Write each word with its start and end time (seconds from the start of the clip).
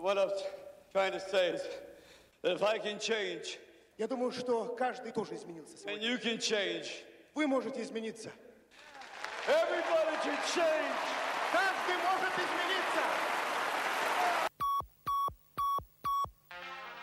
What 0.00 0.18
I'm 0.18 0.30
trying 0.92 1.12
to 1.12 1.20
say 1.20 1.50
is 1.50 1.62
that 2.42 2.52
if 2.52 2.62
I 2.62 2.78
can 2.78 2.98
change, 2.98 3.58
Я 3.98 4.06
думаю, 4.06 4.30
что 4.30 4.76
каждый 4.78 5.10
тоже 5.12 5.34
изменился 5.36 5.72
and 5.88 6.00
сегодня. 6.00 6.08
you 6.10 6.18
can 6.18 6.38
change, 6.38 6.86
Вы 7.34 7.46
можете 7.46 7.82
измениться. 7.82 8.30
everybody 9.48 10.16
can 10.22 10.36
change. 10.54 11.19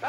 so 0.00 0.06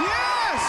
Yes! 0.00 0.62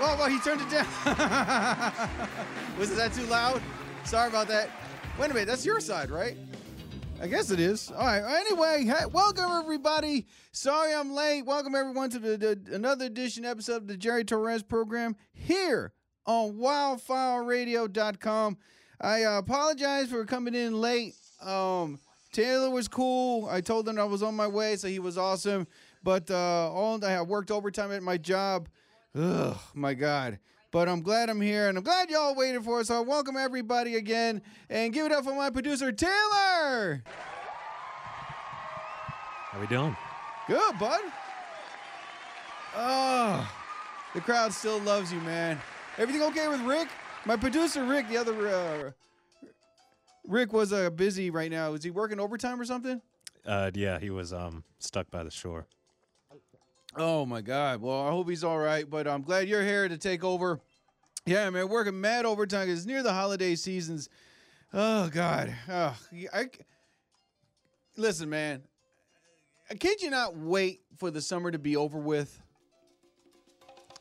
Oh, 0.00 0.16
well, 0.18 0.28
he 0.28 0.38
turned 0.40 0.60
it 0.60 0.70
down. 0.70 0.86
Was 2.78 2.94
that 2.96 3.12
too 3.12 3.26
loud? 3.26 3.60
Sorry 4.04 4.28
about 4.28 4.48
that. 4.48 4.70
Wait 5.18 5.30
a 5.30 5.34
minute, 5.34 5.46
that's 5.46 5.66
your 5.66 5.80
side, 5.80 6.10
right? 6.10 6.36
I 7.20 7.26
guess 7.26 7.50
it 7.50 7.58
is. 7.58 7.90
All 7.90 8.06
right. 8.06 8.22
Anyway, 8.22 8.84
hey, 8.84 9.04
welcome 9.12 9.50
everybody. 9.50 10.26
Sorry 10.52 10.94
I'm 10.94 11.12
late. 11.12 11.42
Welcome 11.42 11.74
everyone 11.74 12.10
to 12.10 12.20
the, 12.20 12.36
the 12.36 12.60
another 12.72 13.06
edition 13.06 13.44
episode 13.44 13.78
of 13.78 13.86
the 13.88 13.96
Jerry 13.96 14.24
Torres 14.24 14.62
program 14.62 15.16
here 15.32 15.92
on 16.28 16.52
WildFireRadio.com. 16.52 18.56
I 19.00 19.24
uh, 19.24 19.38
apologize 19.38 20.10
for 20.10 20.24
coming 20.26 20.54
in 20.54 20.80
late. 20.80 21.16
Um, 21.42 21.98
Taylor 22.32 22.70
was 22.70 22.86
cool. 22.86 23.48
I 23.48 23.62
told 23.62 23.88
him 23.88 23.98
I 23.98 24.04
was 24.04 24.22
on 24.22 24.36
my 24.36 24.46
way, 24.46 24.76
so 24.76 24.88
he 24.88 24.98
was 24.98 25.16
awesome. 25.16 25.66
But 26.02 26.30
uh, 26.30 26.70
all 26.70 27.02
I 27.04 27.22
worked 27.22 27.50
overtime 27.50 27.92
at 27.92 28.02
my 28.02 28.18
job. 28.18 28.68
Ugh, 29.18 29.56
my 29.74 29.94
God. 29.94 30.38
But 30.70 30.86
I'm 30.88 31.00
glad 31.00 31.30
I'm 31.30 31.40
here, 31.40 31.70
and 31.70 31.78
I'm 31.78 31.84
glad 31.84 32.10
y'all 32.10 32.34
waited 32.34 32.62
for 32.62 32.80
us. 32.80 32.88
So 32.88 33.00
welcome 33.00 33.38
everybody 33.38 33.96
again, 33.96 34.42
and 34.68 34.92
give 34.92 35.06
it 35.06 35.12
up 35.12 35.24
for 35.24 35.34
my 35.34 35.48
producer 35.48 35.90
Taylor. 35.92 37.02
How 39.50 39.58
we 39.58 39.66
doing? 39.66 39.96
Good, 40.46 40.78
bud. 40.78 41.00
Oh, 42.76 43.50
the 44.14 44.20
crowd 44.20 44.52
still 44.52 44.78
loves 44.80 45.10
you, 45.10 45.20
man. 45.20 45.58
Everything 45.98 46.22
okay 46.22 46.46
with 46.48 46.60
Rick? 46.60 46.88
My 47.24 47.36
producer 47.36 47.84
Rick, 47.84 48.08
the 48.08 48.16
other 48.16 48.48
uh, 48.48 48.90
Rick 50.26 50.52
was 50.52 50.72
uh, 50.72 50.90
busy 50.90 51.30
right 51.30 51.50
now. 51.50 51.72
Is 51.72 51.82
he 51.82 51.90
working 51.90 52.20
overtime 52.20 52.60
or 52.60 52.64
something? 52.64 53.02
Uh, 53.44 53.70
yeah, 53.74 53.98
he 53.98 54.10
was 54.10 54.32
um 54.32 54.62
stuck 54.78 55.10
by 55.10 55.24
the 55.24 55.30
shore. 55.30 55.66
Oh 56.96 57.26
my 57.26 57.40
God. 57.40 57.80
Well, 57.80 58.06
I 58.06 58.10
hope 58.10 58.28
he's 58.28 58.44
all 58.44 58.58
right, 58.58 58.88
but 58.88 59.06
I'm 59.08 59.22
glad 59.22 59.48
you're 59.48 59.62
here 59.62 59.88
to 59.88 59.98
take 59.98 60.22
over. 60.24 60.60
Yeah, 61.26 61.50
man, 61.50 61.68
working 61.68 62.00
mad 62.00 62.24
overtime 62.24 62.70
it's 62.70 62.86
near 62.86 63.02
the 63.02 63.12
holiday 63.12 63.54
seasons. 63.54 64.08
Oh 64.72 65.08
God. 65.08 65.54
Oh, 65.68 65.96
I, 66.32 66.46
listen, 67.96 68.30
man. 68.30 68.62
Can't 69.78 70.00
you 70.00 70.10
not 70.10 70.36
wait 70.36 70.80
for 70.96 71.10
the 71.10 71.20
summer 71.20 71.50
to 71.50 71.58
be 71.58 71.76
over 71.76 71.98
with? 71.98 72.40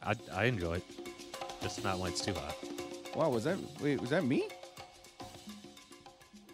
I 0.02 0.14
I 0.34 0.46
enjoy 0.46 0.76
it, 0.76 0.84
just 1.68 1.84
not 1.84 2.00
when 2.00 2.12
it's 2.12 2.22
too 2.22 2.34
hot. 2.34 2.56
Wow, 3.14 3.30
was 3.30 3.44
that 3.44 3.58
wait, 3.82 4.00
was 4.00 4.10
that 4.12 4.24
me? 4.24 4.48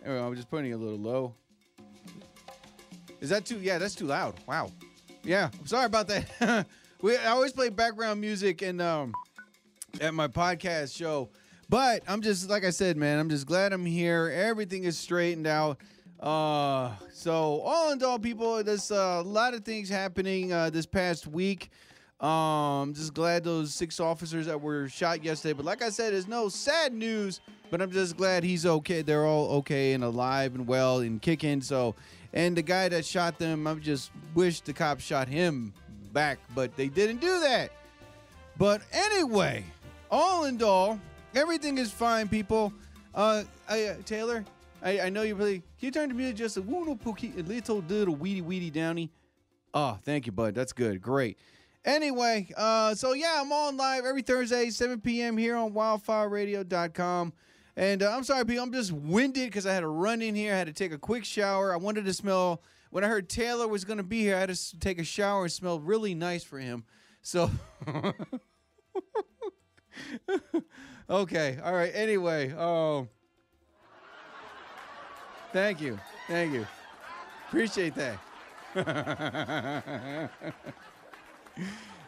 Anyway, 0.04 0.20
I 0.20 0.28
was 0.28 0.40
just 0.40 0.50
putting 0.50 0.72
it 0.72 0.74
a 0.74 0.78
little 0.78 0.98
low. 0.98 1.36
Is 3.22 3.30
that 3.30 3.46
too 3.46 3.60
yeah, 3.60 3.78
that's 3.78 3.94
too 3.94 4.08
loud. 4.08 4.40
Wow. 4.48 4.72
Yeah, 5.24 5.50
I'm 5.60 5.68
sorry 5.68 5.86
about 5.86 6.08
that. 6.08 6.66
we 7.02 7.16
I 7.16 7.28
always 7.28 7.52
play 7.52 7.70
background 7.70 8.22
music 8.22 8.64
and 8.64 8.82
um 8.82 9.14
at 10.02 10.16
my 10.16 10.28
podcast 10.28 10.96
show. 10.96 11.30
But 11.70 12.02
I'm 12.08 12.22
just 12.22 12.50
like 12.50 12.66
I 12.66 12.72
said, 12.72 12.98
man, 12.98 13.20
I'm 13.20 13.30
just 13.30 13.46
glad 13.46 13.72
I'm 13.72 13.86
here. 13.86 14.32
Everything 14.34 14.84
is 14.84 14.98
straightened 14.98 15.46
out. 15.46 15.78
Uh 16.20 16.92
so 17.12 17.62
all 17.62 17.92
in 17.92 18.04
all, 18.04 18.18
people, 18.18 18.64
there's 18.64 18.90
a 18.90 19.22
lot 19.22 19.54
of 19.54 19.64
things 19.64 19.90
happening 19.90 20.52
uh, 20.52 20.72
this 20.72 20.88
past 20.88 21.28
week. 21.28 21.70
Um, 22.24 22.94
just 22.94 23.14
glad 23.14 23.44
those 23.44 23.74
six 23.74 24.00
officers 24.00 24.46
that 24.46 24.60
were 24.62 24.88
shot 24.88 25.26
yesterday. 25.26 25.52
But 25.52 25.66
like 25.66 25.82
I 25.82 25.90
said, 25.90 26.14
there's 26.14 26.28
no 26.28 26.48
sad 26.48 26.94
news. 26.94 27.42
But 27.70 27.82
I'm 27.82 27.92
just 27.92 28.16
glad 28.16 28.44
he's 28.44 28.66
okay. 28.66 29.02
They're 29.02 29.26
all 29.26 29.50
okay 29.58 29.94
and 29.94 30.04
alive 30.04 30.56
and 30.56 30.66
well 30.66 31.00
and 31.00 31.22
kicking. 31.22 31.60
So, 31.60 31.96
and 32.32 32.56
the 32.56 32.62
guy 32.62 32.88
that 32.88 33.06
shot 33.06 33.40
them, 33.40 33.68
I 33.68 33.74
just 33.76 34.12
wish 34.36 34.62
the 34.62 34.72
cops 34.72 35.04
shot 35.04 35.28
him 35.28 35.74
back, 36.14 36.38
but 36.56 36.78
they 36.78 36.88
didn't 36.88 37.20
do 37.20 37.40
that. 37.42 37.72
But 38.58 38.84
anyway, 38.92 39.66
all 40.12 40.46
in 40.46 40.62
all, 40.62 41.00
everything 41.36 41.78
is 41.78 41.92
fine, 41.92 42.28
people. 42.30 42.72
Uh, 43.16 43.44
I, 43.68 43.86
uh 43.86 43.96
Taylor, 44.06 44.46
I, 44.82 45.02
I 45.02 45.10
know 45.10 45.24
you 45.24 45.36
really. 45.36 45.60
Can 45.80 45.88
you 45.88 45.92
turn 45.92 46.10
to 46.10 46.16
me 46.16 46.32
just 46.32 46.58
a 46.58 46.62
little 46.62 46.98
little 47.04 47.84
little 47.88 48.16
weedy 48.16 48.42
weedy 48.42 48.70
downy? 48.70 49.12
Oh, 49.74 49.98
thank 50.04 50.28
you, 50.28 50.32
bud. 50.32 50.54
That's 50.54 50.74
good. 50.74 51.02
Great. 51.02 51.38
Anyway, 51.86 52.48
uh, 52.56 52.96
so 52.96 53.12
yeah, 53.14 53.42
I'm 53.42 53.52
on 53.52 53.76
live 53.76 54.06
every 54.06 54.22
Thursday, 54.22 54.70
7 54.70 55.02
p.m. 55.02 55.36
here 55.38 55.56
on 55.56 55.74
wildfireradio.com. 55.74 57.34
And 57.76 58.04
uh, 58.04 58.16
I'm 58.16 58.24
sorry, 58.24 58.46
people, 58.46 58.64
I'm 58.64 58.72
just 58.72 58.94
winded 58.94 59.48
because 59.48 59.66
I 59.66 59.74
had 59.74 59.82
to 59.82 59.88
run 59.88 60.22
in 60.22 60.36
here. 60.36 60.54
I 60.54 60.58
had 60.58 60.68
to 60.68 60.74
take 60.74 60.94
a 60.94 60.98
quick 60.98 61.26
shower. 61.26 61.74
I 61.74 61.78
wanted 61.78 62.06
to 62.06 62.14
smell, 62.14 62.62
when 62.92 63.04
I 63.04 63.08
heard 63.08 63.28
Taylor 63.28 63.68
was 63.68 63.84
going 63.84 63.98
to 63.98 64.04
be 64.04 64.22
here, 64.22 64.38
I 64.38 64.40
had 64.40 64.50
to 64.50 64.80
take 64.80 65.00
a 65.00 65.04
shower 65.04 65.42
and 65.44 65.52
smell 65.52 65.80
really 65.80 66.16
nice 66.16 66.44
for 66.44 66.60
him. 66.60 66.86
So, 67.22 67.52
okay, 71.10 71.58
all 71.64 71.74
right. 71.74 71.92
Anyway, 71.94 72.54
um, 72.54 73.10
thank 75.52 75.82
you. 75.82 76.00
Thank 76.28 76.54
you. 76.54 76.66
Appreciate 77.48 77.96
that. 77.96 78.20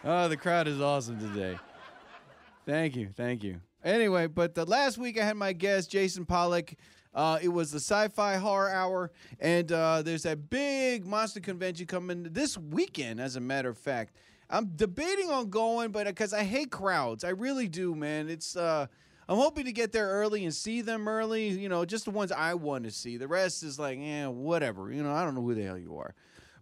Oh, 0.07 0.27
the 0.27 0.37
crowd 0.37 0.67
is 0.67 0.79
awesome 0.79 1.19
today. 1.19 1.57
Thank 2.67 2.95
you, 2.95 3.09
thank 3.15 3.43
you. 3.43 3.59
Anyway, 3.83 4.27
but 4.27 4.53
the 4.53 4.63
last 4.63 4.99
week 4.99 5.19
I 5.19 5.25
had 5.25 5.35
my 5.35 5.51
guest 5.51 5.89
Jason 5.89 6.25
Pollock. 6.25 6.75
Uh, 7.11 7.39
it 7.41 7.47
was 7.47 7.71
the 7.71 7.79
Sci-Fi 7.79 8.35
Horror 8.35 8.69
Hour, 8.69 9.11
and 9.39 9.71
uh, 9.71 10.03
there's 10.03 10.23
that 10.23 10.49
big 10.49 11.07
monster 11.07 11.39
convention 11.39 11.87
coming 11.87 12.21
this 12.21 12.55
weekend. 12.55 13.19
As 13.19 13.35
a 13.35 13.39
matter 13.39 13.69
of 13.69 13.79
fact, 13.79 14.15
I'm 14.49 14.67
debating 14.75 15.31
on 15.31 15.49
going, 15.49 15.91
but 15.91 16.05
because 16.05 16.33
I 16.33 16.43
hate 16.43 16.71
crowds, 16.71 17.23
I 17.23 17.29
really 17.29 17.67
do, 17.67 17.95
man. 17.95 18.29
It's 18.29 18.55
uh, 18.55 18.85
I'm 19.27 19.37
hoping 19.37 19.65
to 19.65 19.71
get 19.71 19.91
there 19.91 20.07
early 20.07 20.43
and 20.43 20.53
see 20.53 20.81
them 20.81 21.07
early. 21.07 21.47
You 21.47 21.69
know, 21.69 21.83
just 21.85 22.05
the 22.05 22.11
ones 22.11 22.31
I 22.31 22.53
want 22.53 22.83
to 22.83 22.91
see. 22.91 23.17
The 23.17 23.27
rest 23.27 23.63
is 23.63 23.79
like, 23.79 23.97
eh, 23.99 24.27
whatever. 24.27 24.91
You 24.91 25.01
know, 25.01 25.13
I 25.13 25.23
don't 25.23 25.33
know 25.33 25.41
who 25.41 25.55
the 25.55 25.63
hell 25.63 25.79
you 25.79 25.97
are, 25.97 26.13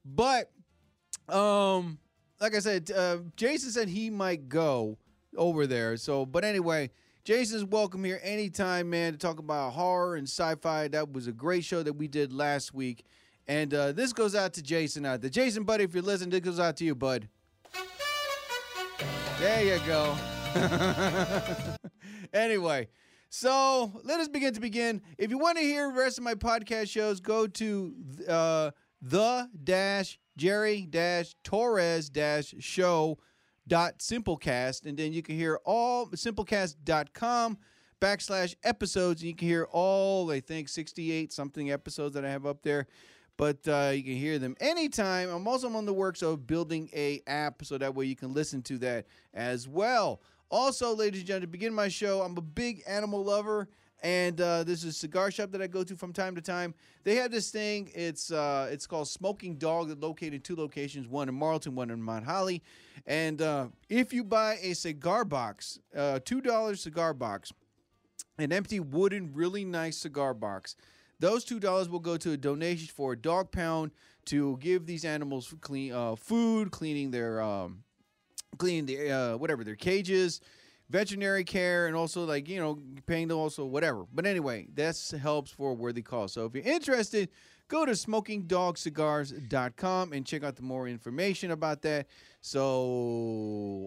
but 0.06 0.50
um, 1.30 1.98
like 2.44 2.56
I 2.56 2.60
said, 2.60 2.92
uh, 2.92 3.20
Jason 3.38 3.72
said 3.72 3.88
he 3.88 4.10
might 4.10 4.50
go 4.50 4.98
over 5.38 5.66
there. 5.66 5.96
So, 5.96 6.26
but 6.26 6.44
anyway, 6.44 6.90
Jason's 7.24 7.64
welcome 7.64 8.04
here 8.04 8.20
anytime, 8.22 8.90
man, 8.90 9.14
to 9.14 9.18
talk 9.18 9.40
about 9.40 9.72
horror 9.72 10.18
and 10.18 10.28
sci-fi. 10.28 10.90
That 10.90 11.14
was 11.14 11.28
a 11.28 11.32
great 11.32 11.64
show 11.64 11.84
that 11.84 11.94
we 11.94 12.10
did 12.10 12.34
last 12.34 12.74
week, 12.74 13.06
and 13.48 13.74
uh, 13.74 13.94
this 13.94 14.12
goes 14.12 14.36
out 14.36 14.52
to 14.56 14.62
Jason 14.62 15.06
out 15.06 15.22
there. 15.22 15.30
Jason, 15.30 15.64
buddy, 15.64 15.86
if 15.86 15.94
you're 15.94 16.04
listening, 16.04 16.32
this 16.32 16.42
goes 16.42 16.60
out 16.60 16.76
to 16.78 16.84
you, 16.84 16.96
bud. 16.96 17.30
There 19.40 19.64
you 19.64 19.82
go. 19.88 20.14
anyway, 22.34 22.90
so 23.30 24.02
let 24.04 24.20
us 24.20 24.28
begin 24.28 24.54
to 24.54 24.60
begin. 24.60 25.02
If 25.18 25.32
you 25.32 25.38
want 25.38 25.60
to 25.60 25.64
hear 25.64 25.88
the 25.88 25.98
rest 25.98 26.18
of 26.18 26.26
my 26.26 26.36
podcast 26.36 26.90
shows, 26.90 27.22
go 27.22 27.48
to 27.48 27.96
uh, 28.28 28.72
the 29.02 29.50
dash 29.64 30.20
Jerry 30.38 30.90
Torres 31.44 32.12
show 32.60 33.18
dot 33.68 34.00
simplecast, 34.00 34.86
and 34.86 34.98
then 34.98 35.14
you 35.14 35.22
can 35.22 35.36
hear 35.36 35.60
all 35.66 36.08
simplecast.com 36.08 37.58
backslash 38.02 38.56
episodes, 38.64 39.22
and 39.22 39.30
you 39.30 39.36
can 39.36 39.48
hear 39.48 39.68
all 39.72 40.30
I 40.32 40.42
think 40.42 40.68
68 40.68 41.32
something 41.32 41.72
episodes 41.72 42.14
that 42.16 42.26
I 42.26 42.30
have 42.30 42.46
up 42.46 42.62
there. 42.62 42.88
But 43.36 43.68
uh, 43.68 43.92
you 43.96 44.04
can 44.04 44.16
hear 44.16 44.38
them 44.38 44.56
anytime. 44.60 45.30
I'm 45.30 45.48
also 45.48 45.68
on 45.74 45.86
the 45.86 45.94
works 45.94 46.22
of 46.22 46.46
building 46.46 46.90
a 46.94 47.22
app 47.26 47.66
so 47.66 47.78
that 47.78 47.96
way 47.96 48.06
you 48.06 48.16
can 48.16 48.34
listen 48.34 48.62
to 48.64 48.78
that 48.80 49.08
as 49.34 49.68
well. 49.68 50.22
Also, 50.52 50.96
ladies 50.96 51.22
and 51.22 51.28
gentlemen, 51.28 51.48
to 51.48 51.52
begin 51.52 51.74
my 51.74 51.88
show, 51.88 52.22
I'm 52.22 52.38
a 52.38 52.42
big 52.42 52.84
animal 52.88 53.24
lover, 53.24 53.70
and 54.04 54.40
uh, 54.42 54.66
this 54.66 54.84
is 54.84 54.90
a 54.90 54.98
cigar 54.98 55.32
shop 55.32 55.52
that 55.52 55.62
I 55.62 55.68
go 55.68 55.84
to 55.84 55.96
from 55.96 56.12
time 56.12 56.36
to 56.36 56.42
time. 56.42 56.76
They 57.06 57.16
have 57.16 57.32
this 57.32 57.50
thing. 57.50 57.90
It's 57.96 58.32
uh, 58.32 58.68
it's 58.70 58.86
called 58.86 59.08
Smoking 59.08 59.56
Dog. 59.56 59.88
That's 59.88 60.02
located 60.02 60.34
in 60.34 60.42
two 60.42 60.58
locations: 60.58 61.08
one 61.08 61.30
in 61.30 61.36
Marlton, 61.36 61.74
one 61.74 61.90
in 61.90 62.02
Mount 62.02 62.26
Holly. 62.26 62.62
And 63.08 63.42
uh, 63.42 63.68
if 63.90 64.14
you 64.14 64.26
buy 64.26 64.60
a 64.62 64.74
cigar 64.74 65.24
box, 65.24 65.80
uh, 65.96 66.20
two 66.24 66.42
dollars 66.42 66.82
cigar 66.82 67.14
box, 67.14 67.54
an 68.38 68.52
empty 68.52 68.82
wooden, 68.82 69.32
really 69.34 69.64
nice 69.64 69.98
cigar 69.98 70.34
box. 70.34 70.76
Those 71.20 71.46
two 71.46 71.60
dollars 71.60 71.88
will 71.88 72.00
go 72.00 72.18
to 72.18 72.32
a 72.34 72.38
donation 72.38 72.90
for 72.94 73.14
a 73.14 73.18
dog 73.18 73.52
pound 73.52 73.92
to 74.26 74.58
give 74.58 74.86
these 74.86 75.06
animals 75.06 75.54
clean 75.62 75.94
uh, 75.94 76.16
food, 76.16 76.72
cleaning 76.72 77.12
their 77.12 77.42
um, 77.42 77.84
cleaning 78.58 78.86
the 78.86 79.12
uh, 79.12 79.38
whatever 79.38 79.64
their 79.64 79.76
cages, 79.78 80.42
veterinary 80.90 81.44
care, 81.44 81.86
and 81.88 81.96
also 81.96 82.26
like 82.26 82.50
you 82.50 82.60
know 82.60 82.80
paying 83.06 83.28
them 83.28 83.38
also 83.38 83.66
whatever. 83.66 84.06
But 84.14 84.26
anyway, 84.26 84.68
this 84.74 85.12
helps 85.12 85.52
for 85.52 85.72
a 85.72 85.74
worthy 85.74 86.02
cause. 86.02 86.32
So 86.34 86.46
if 86.46 86.56
you're 86.56 86.64
interested, 86.64 87.30
go 87.68 87.86
to 87.86 87.92
smokingdogcigars.com 87.94 90.14
and 90.14 90.26
check 90.26 90.44
out 90.44 90.56
the 90.56 90.64
more 90.64 90.88
information 90.88 91.52
about 91.52 91.82
that. 91.84 92.08
So 92.42 92.66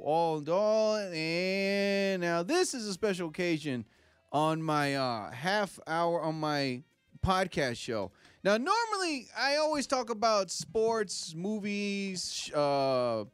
all 0.04 0.38
in 0.38 0.48
all, 0.48 0.96
and 0.96 2.22
now 2.22 2.42
this 2.42 2.74
is 2.74 2.86
a 2.86 2.92
special 2.92 3.28
occasion 3.28 3.84
on 4.32 4.62
my 4.62 4.96
uh, 4.96 5.30
half 5.30 5.78
hour 5.86 6.20
on 6.20 6.40
my 6.40 6.82
podcast 7.24 7.76
show. 7.76 8.10
Now, 8.44 8.56
normally 8.56 9.28
I 9.36 9.56
always 9.56 9.86
talk 9.86 10.10
about 10.10 10.50
sports, 10.50 11.34
movies, 11.36 12.50
uh, 12.54 13.24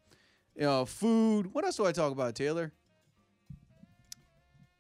you 0.57 0.63
know, 0.63 0.85
food. 0.87 1.53
What 1.53 1.65
else 1.65 1.77
do 1.77 1.87
I 1.87 1.93
talk 1.93 2.13
about, 2.13 2.35
Taylor? 2.35 2.73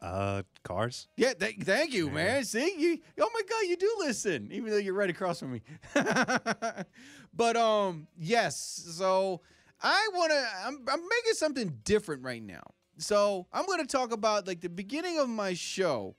Uh, 0.03 0.43
cars. 0.65 1.07
Yeah, 1.17 1.33
th- 1.35 1.61
thank 1.61 1.95
you, 1.95 2.11
man. 2.11 2.45
See, 2.45 2.75
you, 2.77 2.99
oh 3.21 3.31
my 3.33 3.43
God, 3.49 3.61
you 3.69 3.77
do 3.77 3.95
listen, 4.01 4.49
even 4.51 4.71
though 4.71 4.79
you're 4.79 4.95
right 4.95 5.09
across 5.09 5.39
from 5.39 5.53
me. 5.53 5.63
but 7.33 7.57
um, 7.57 8.09
yes. 8.19 8.85
So 8.97 9.43
I 9.81 10.09
want 10.13 10.33
to. 10.33 10.45
I'm, 10.67 10.85
I'm 10.89 11.01
making 11.09 11.35
something 11.35 11.79
different 11.85 12.25
right 12.25 12.43
now. 12.43 12.65
So 12.99 13.47
I'm 13.53 13.65
going 13.67 13.79
to 13.79 13.87
talk 13.87 14.13
about 14.13 14.47
like 14.47 14.61
the 14.61 14.69
beginning 14.69 15.21
of 15.21 15.29
my 15.29 15.55
show 15.55 16.17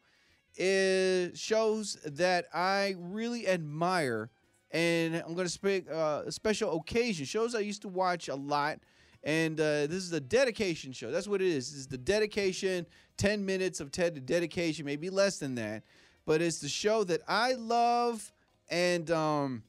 is 0.56 1.38
shows 1.38 1.98
that 2.06 2.46
I 2.54 2.96
really 2.98 3.50
admire, 3.50 4.30
and 4.72 5.16
I'm 5.16 5.34
going 5.34 5.48
to 5.48 5.54
speak 5.54 5.92
uh, 5.92 6.24
a 6.26 6.32
special 6.32 6.78
occasion 6.78 7.26
shows 7.26 7.54
I 7.54 7.60
used 7.60 7.82
to 7.82 7.90
watch 7.90 8.30
a 8.30 8.36
lot. 8.36 8.80
And 9.24 9.60
uh, 9.60 9.88
this 9.88 10.04
is 10.04 10.12
a 10.12 10.20
dedication 10.20 10.92
show. 10.92 11.10
That's 11.10 11.28
what 11.28 11.42
it 11.42 11.48
is. 11.48 11.72
This 11.72 11.80
is 11.82 11.88
the 11.88 11.98
dedication, 11.98 12.86
10 13.18 13.46
minutes 13.46 13.80
of 13.80 13.92
TED 13.92 14.26
dedication, 14.26 14.86
maybe 14.86 15.10
less 15.10 15.40
than 15.40 15.56
that. 15.56 15.84
But 16.26 16.42
it's 16.42 16.60
the 16.60 16.70
show 16.70 17.04
that 17.06 17.22
I 17.28 17.54
love 17.54 18.32
and 18.70 19.12
um 19.12 19.64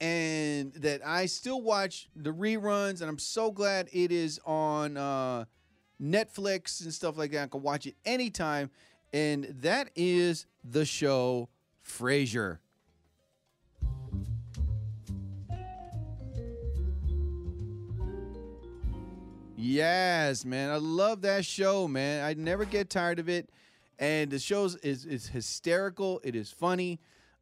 and 0.00 0.72
that 0.74 1.00
I 1.06 1.26
still 1.26 1.62
watch 1.62 2.08
the 2.14 2.30
reruns 2.30 3.00
and 3.00 3.08
I'm 3.08 3.18
so 3.18 3.50
glad 3.50 3.88
it 3.92 4.12
is 4.12 4.38
on 4.44 4.96
uh 4.96 5.44
Netflix 6.00 6.82
and 6.82 6.92
stuff 6.92 7.16
like 7.16 7.30
that. 7.32 7.44
I 7.44 7.46
can 7.46 7.62
watch 7.62 7.86
it 7.86 7.94
anytime. 8.04 8.70
And 9.12 9.44
that 9.60 9.90
is 9.94 10.46
the 10.64 10.84
show 10.84 11.48
Frasier. 11.86 12.58
Yes, 19.62 20.44
man. 20.44 20.70
I 20.70 20.76
love 20.76 21.22
that 21.22 21.44
show, 21.44 21.86
man. 21.86 22.24
I 22.24 22.34
never 22.34 22.64
get 22.64 22.90
tired 22.90 23.20
of 23.20 23.28
it. 23.28 23.48
And 23.96 24.28
the 24.28 24.40
show 24.40 24.64
is, 24.64 24.74
is 25.06 25.28
hysterical. 25.28 26.20
It 26.24 26.34
is 26.34 26.50
funny. 26.50 26.98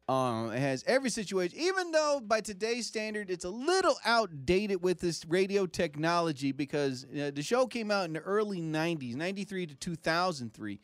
Um, 0.07 0.51
it 0.51 0.59
has 0.59 0.83
every 0.85 1.09
situation, 1.09 1.57
even 1.57 1.91
though 1.91 2.21
by 2.23 2.41
today's 2.41 2.85
standard, 2.85 3.31
it's 3.31 3.45
a 3.45 3.49
little 3.49 3.95
outdated 4.05 4.83
with 4.83 4.99
this 4.99 5.25
radio 5.25 5.65
technology 5.65 6.51
because 6.51 7.05
uh, 7.05 7.31
the 7.33 7.41
show 7.41 7.65
came 7.65 7.89
out 7.89 8.05
in 8.05 8.13
the 8.13 8.19
early 8.19 8.61
90s, 8.61 9.15
93 9.15 9.65
to 9.67 9.75
2003. 9.75 10.79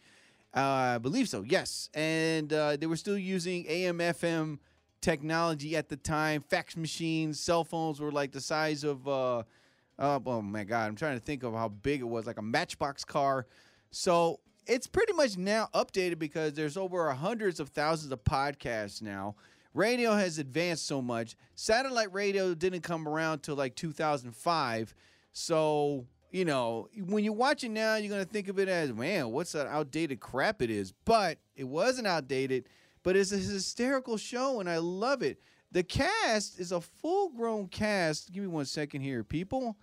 Uh, 0.56 0.60
I 0.60 0.98
believe 0.98 1.30
so, 1.30 1.44
yes. 1.44 1.92
And 1.94 2.52
uh, 2.52 2.78
they 2.78 2.88
were 2.88 2.96
still 2.96 3.18
using 3.18 3.66
AM, 3.68 4.00
FM 4.00 4.58
technology 5.02 5.76
at 5.76 5.90
the 5.90 5.98
time. 5.98 6.42
Fax 6.42 6.76
machines, 6.76 7.40
cell 7.40 7.64
phones 7.64 8.00
were 8.00 8.12
like 8.12 8.32
the 8.32 8.42
size 8.42 8.84
of, 8.84 9.08
uh, 10.00 10.20
oh 10.26 10.42
my 10.42 10.64
God, 10.64 10.88
I'm 10.88 10.96
trying 10.96 11.18
to 11.18 11.24
think 11.24 11.44
of 11.44 11.54
how 11.54 11.70
big 11.70 12.02
it 12.02 12.08
was, 12.08 12.26
like 12.26 12.38
a 12.38 12.44
matchbox 12.44 13.04
car. 13.04 13.48
So 13.92 14.40
it's 14.68 14.88
pretty 14.88 15.14
much 15.14 15.38
now 15.38 15.70
updated 15.74 16.20
because 16.20 16.54
there's 16.54 16.78
over 16.78 17.12
hundreds 17.12 17.60
of 17.60 17.70
thousands 17.70 18.12
of 18.12 18.24
podcasts 18.24 19.02
now. 19.02 19.36
Radio 19.74 20.14
has 20.14 20.40
advanced 20.40 20.88
so 20.88 21.02
much. 21.02 21.36
Satellite 21.56 22.12
radio 22.14 22.54
didn't 22.54 22.82
come 22.82 23.08
around 23.08 23.40
till 23.40 23.56
like 23.56 23.76
2005. 23.76 24.96
So, 25.34 26.06
you 26.32 26.46
know, 26.46 26.88
when 27.06 27.24
you 27.24 27.32
watch 27.32 27.64
it 27.64 27.70
now, 27.70 27.96
you're 27.96 28.10
going 28.10 28.26
to 28.26 28.30
think 28.30 28.48
of 28.50 28.60
it 28.60 28.68
as, 28.68 28.92
man, 28.92 29.32
what's 29.32 29.52
that 29.52 29.68
outdated 29.68 30.20
crap 30.20 30.62
it 30.62 30.70
is. 30.70 30.94
But 31.06 31.38
it 31.56 31.66
wasn't 31.66 32.08
outdated, 32.08 32.66
but 33.04 33.16
it's 33.16 33.32
a 33.32 33.38
hysterical 33.38 34.18
show 34.18 34.60
and 34.60 34.70
I 34.70 34.78
love 34.78 35.22
it. 35.22 35.40
The 35.72 35.84
cast 35.84 36.60
is 36.60 36.72
a 36.72 36.82
full 36.82 37.30
grown 37.30 37.68
cast. 37.68 38.32
Give 38.32 38.44
me 38.44 38.50
one 38.50 38.66
second 38.66 39.02
here, 39.02 39.24
people. 39.24 39.78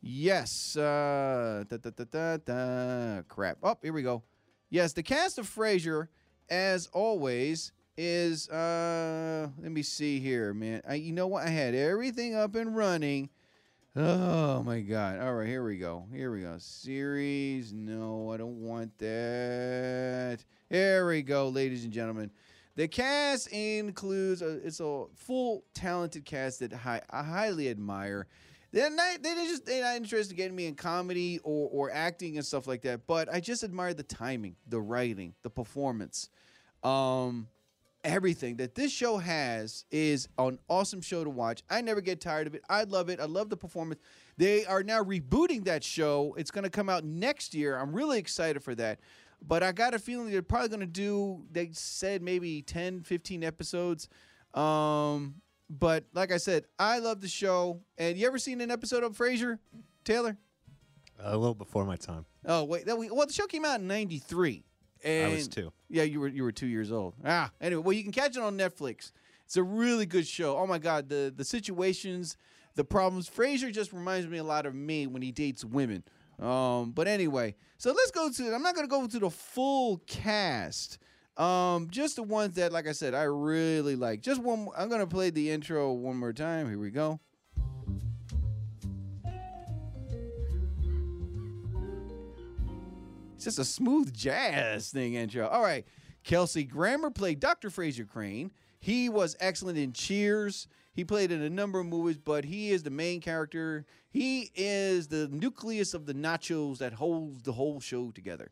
Yes. 0.00 0.76
Uh, 0.76 1.64
da, 1.68 1.76
da, 1.76 1.90
da, 1.90 2.04
da, 2.04 2.36
da. 2.36 3.22
Crap. 3.28 3.58
Oh, 3.62 3.76
here 3.82 3.92
we 3.92 4.02
go. 4.02 4.22
Yes, 4.70 4.92
the 4.92 5.02
cast 5.02 5.38
of 5.38 5.46
Frasier, 5.48 6.08
as 6.50 6.88
always, 6.92 7.72
is 7.96 8.48
uh 8.48 9.48
let 9.60 9.72
me 9.72 9.82
see 9.82 10.20
here, 10.20 10.54
man. 10.54 10.82
I 10.88 10.94
you 10.94 11.12
know 11.12 11.26
what? 11.26 11.44
I 11.44 11.50
had 11.50 11.74
everything 11.74 12.34
up 12.34 12.54
and 12.54 12.76
running. 12.76 13.28
Oh 13.96 14.62
my 14.62 14.80
god. 14.80 15.20
All 15.20 15.34
right, 15.34 15.48
here 15.48 15.64
we 15.64 15.78
go. 15.78 16.06
Here 16.12 16.30
we 16.30 16.42
go. 16.42 16.54
Series. 16.58 17.72
No, 17.72 18.30
I 18.30 18.36
don't 18.36 18.60
want 18.60 18.96
that. 18.98 20.38
Here 20.70 21.08
we 21.08 21.22
go, 21.22 21.48
ladies 21.48 21.82
and 21.82 21.92
gentlemen. 21.92 22.30
The 22.78 22.86
cast 22.86 23.48
includes 23.48 24.40
a, 24.40 24.64
it's 24.64 24.78
a 24.78 25.06
full 25.16 25.64
talented 25.74 26.24
cast 26.24 26.60
that 26.60 26.72
I 26.72 27.00
highly 27.10 27.70
admire. 27.70 28.28
They're 28.70 28.88
not, 28.88 29.20
they 29.20 29.34
just 29.34 29.66
they're 29.66 29.82
not 29.82 29.96
interested 29.96 30.30
in 30.30 30.36
getting 30.36 30.54
me 30.54 30.66
in 30.66 30.76
comedy 30.76 31.40
or, 31.42 31.68
or 31.72 31.90
acting 31.90 32.36
and 32.36 32.46
stuff 32.46 32.68
like 32.68 32.82
that. 32.82 33.04
But 33.08 33.28
I 33.34 33.40
just 33.40 33.64
admire 33.64 33.94
the 33.94 34.04
timing, 34.04 34.54
the 34.68 34.78
writing, 34.78 35.34
the 35.42 35.50
performance, 35.50 36.28
um, 36.84 37.48
everything 38.04 38.58
that 38.58 38.76
this 38.76 38.92
show 38.92 39.16
has 39.16 39.84
is 39.90 40.28
an 40.38 40.60
awesome 40.68 41.00
show 41.00 41.24
to 41.24 41.30
watch. 41.30 41.64
I 41.68 41.80
never 41.80 42.00
get 42.00 42.20
tired 42.20 42.46
of 42.46 42.54
it. 42.54 42.62
I 42.70 42.84
love 42.84 43.08
it. 43.08 43.18
I 43.18 43.24
love 43.24 43.50
the 43.50 43.56
performance. 43.56 44.00
They 44.36 44.64
are 44.66 44.84
now 44.84 45.02
rebooting 45.02 45.64
that 45.64 45.82
show. 45.82 46.32
It's 46.38 46.52
going 46.52 46.62
to 46.62 46.70
come 46.70 46.88
out 46.88 47.02
next 47.02 47.54
year. 47.54 47.76
I'm 47.76 47.92
really 47.92 48.20
excited 48.20 48.62
for 48.62 48.76
that. 48.76 49.00
But 49.46 49.62
I 49.62 49.72
got 49.72 49.94
a 49.94 49.98
feeling 49.98 50.30
they're 50.30 50.42
probably 50.42 50.68
going 50.68 50.80
to 50.80 50.86
do, 50.86 51.44
they 51.50 51.70
said 51.72 52.22
maybe 52.22 52.62
10, 52.62 53.02
15 53.02 53.44
episodes. 53.44 54.08
Um, 54.54 55.36
but 55.70 56.04
like 56.12 56.32
I 56.32 56.38
said, 56.38 56.64
I 56.78 56.98
love 56.98 57.20
the 57.20 57.28
show. 57.28 57.80
And 57.96 58.16
you 58.16 58.26
ever 58.26 58.38
seen 58.38 58.60
an 58.60 58.70
episode 58.70 59.04
of 59.04 59.16
Frasier, 59.16 59.58
Taylor? 60.04 60.36
A 61.20 61.36
little 61.36 61.54
before 61.54 61.84
my 61.84 61.96
time. 61.96 62.24
Oh 62.46 62.64
wait, 62.64 62.86
that 62.86 62.96
we, 62.96 63.10
well 63.10 63.26
the 63.26 63.32
show 63.32 63.46
came 63.46 63.64
out 63.64 63.80
in 63.80 63.88
'93. 63.88 64.64
And 65.04 65.32
I 65.32 65.34
was 65.34 65.48
two. 65.48 65.72
Yeah, 65.88 66.04
you 66.04 66.20
were 66.20 66.28
you 66.28 66.42
were 66.42 66.52
two 66.52 66.66
years 66.68 66.92
old. 66.92 67.14
Ah, 67.24 67.50
anyway, 67.60 67.82
well 67.82 67.92
you 67.92 68.02
can 68.02 68.12
catch 68.12 68.36
it 68.36 68.42
on 68.42 68.56
Netflix. 68.56 69.12
It's 69.44 69.56
a 69.56 69.62
really 69.62 70.06
good 70.06 70.26
show. 70.26 70.56
Oh 70.56 70.66
my 70.66 70.78
god, 70.78 71.08
the 71.08 71.32
the 71.34 71.44
situations, 71.44 72.36
the 72.76 72.84
problems. 72.84 73.28
Frasier 73.28 73.72
just 73.72 73.92
reminds 73.92 74.28
me 74.28 74.38
a 74.38 74.44
lot 74.44 74.64
of 74.64 74.74
me 74.74 75.06
when 75.06 75.22
he 75.22 75.32
dates 75.32 75.64
women. 75.64 76.04
Um, 76.38 76.92
but 76.92 77.08
anyway, 77.08 77.54
so 77.78 77.92
let's 77.92 78.10
go 78.10 78.30
to. 78.30 78.54
I'm 78.54 78.62
not 78.62 78.74
gonna 78.74 78.86
go 78.86 79.06
to 79.06 79.18
the 79.18 79.30
full 79.30 79.98
cast. 80.06 80.98
Um, 81.36 81.88
just 81.90 82.16
the 82.16 82.22
ones 82.22 82.56
that, 82.56 82.72
like 82.72 82.88
I 82.88 82.92
said, 82.92 83.14
I 83.14 83.24
really 83.24 83.96
like. 83.96 84.20
Just 84.20 84.40
one. 84.40 84.68
I'm 84.76 84.88
gonna 84.88 85.06
play 85.06 85.30
the 85.30 85.50
intro 85.50 85.92
one 85.92 86.16
more 86.16 86.32
time. 86.32 86.68
Here 86.68 86.78
we 86.78 86.90
go. 86.90 87.20
It's 93.36 93.44
just 93.44 93.60
a 93.60 93.64
smooth 93.64 94.12
jazz 94.12 94.90
thing 94.90 95.14
intro. 95.14 95.46
All 95.46 95.62
right. 95.62 95.86
Kelsey 96.24 96.64
Grammer 96.64 97.10
played 97.10 97.38
Dr. 97.38 97.70
Frasier 97.70 98.06
Crane. 98.06 98.50
He 98.80 99.08
was 99.08 99.36
excellent 99.38 99.78
in 99.78 99.92
Cheers. 99.92 100.66
He 100.98 101.04
played 101.04 101.30
in 101.30 101.42
a 101.42 101.48
number 101.48 101.78
of 101.78 101.86
movies, 101.86 102.18
but 102.18 102.44
he 102.44 102.72
is 102.72 102.82
the 102.82 102.90
main 102.90 103.20
character. 103.20 103.86
He 104.10 104.50
is 104.56 105.06
the 105.06 105.28
nucleus 105.28 105.94
of 105.94 106.06
the 106.06 106.12
nachos 106.12 106.78
that 106.78 106.92
holds 106.92 107.40
the 107.44 107.52
whole 107.52 107.78
show 107.78 108.10
together. 108.10 108.50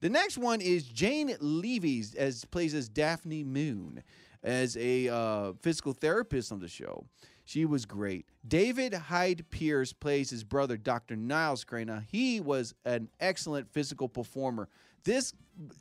The 0.00 0.10
next 0.10 0.36
one 0.36 0.60
is 0.60 0.84
Jane 0.84 1.34
Leeves 1.40 2.14
as 2.14 2.44
plays 2.44 2.74
as 2.74 2.90
Daphne 2.90 3.44
Moon 3.44 4.02
as 4.42 4.76
a 4.76 5.08
uh, 5.08 5.52
physical 5.62 5.94
therapist 5.94 6.52
on 6.52 6.60
the 6.60 6.68
show. 6.68 7.06
She 7.46 7.64
was 7.64 7.86
great. 7.86 8.26
David 8.46 8.92
Hyde 8.92 9.46
Pierce 9.48 9.94
plays 9.94 10.28
his 10.28 10.44
brother, 10.44 10.76
Dr. 10.76 11.16
Niles 11.16 11.64
Crane. 11.64 12.04
He 12.12 12.40
was 12.40 12.74
an 12.84 13.08
excellent 13.20 13.72
physical 13.72 14.10
performer. 14.10 14.68
This 15.04 15.32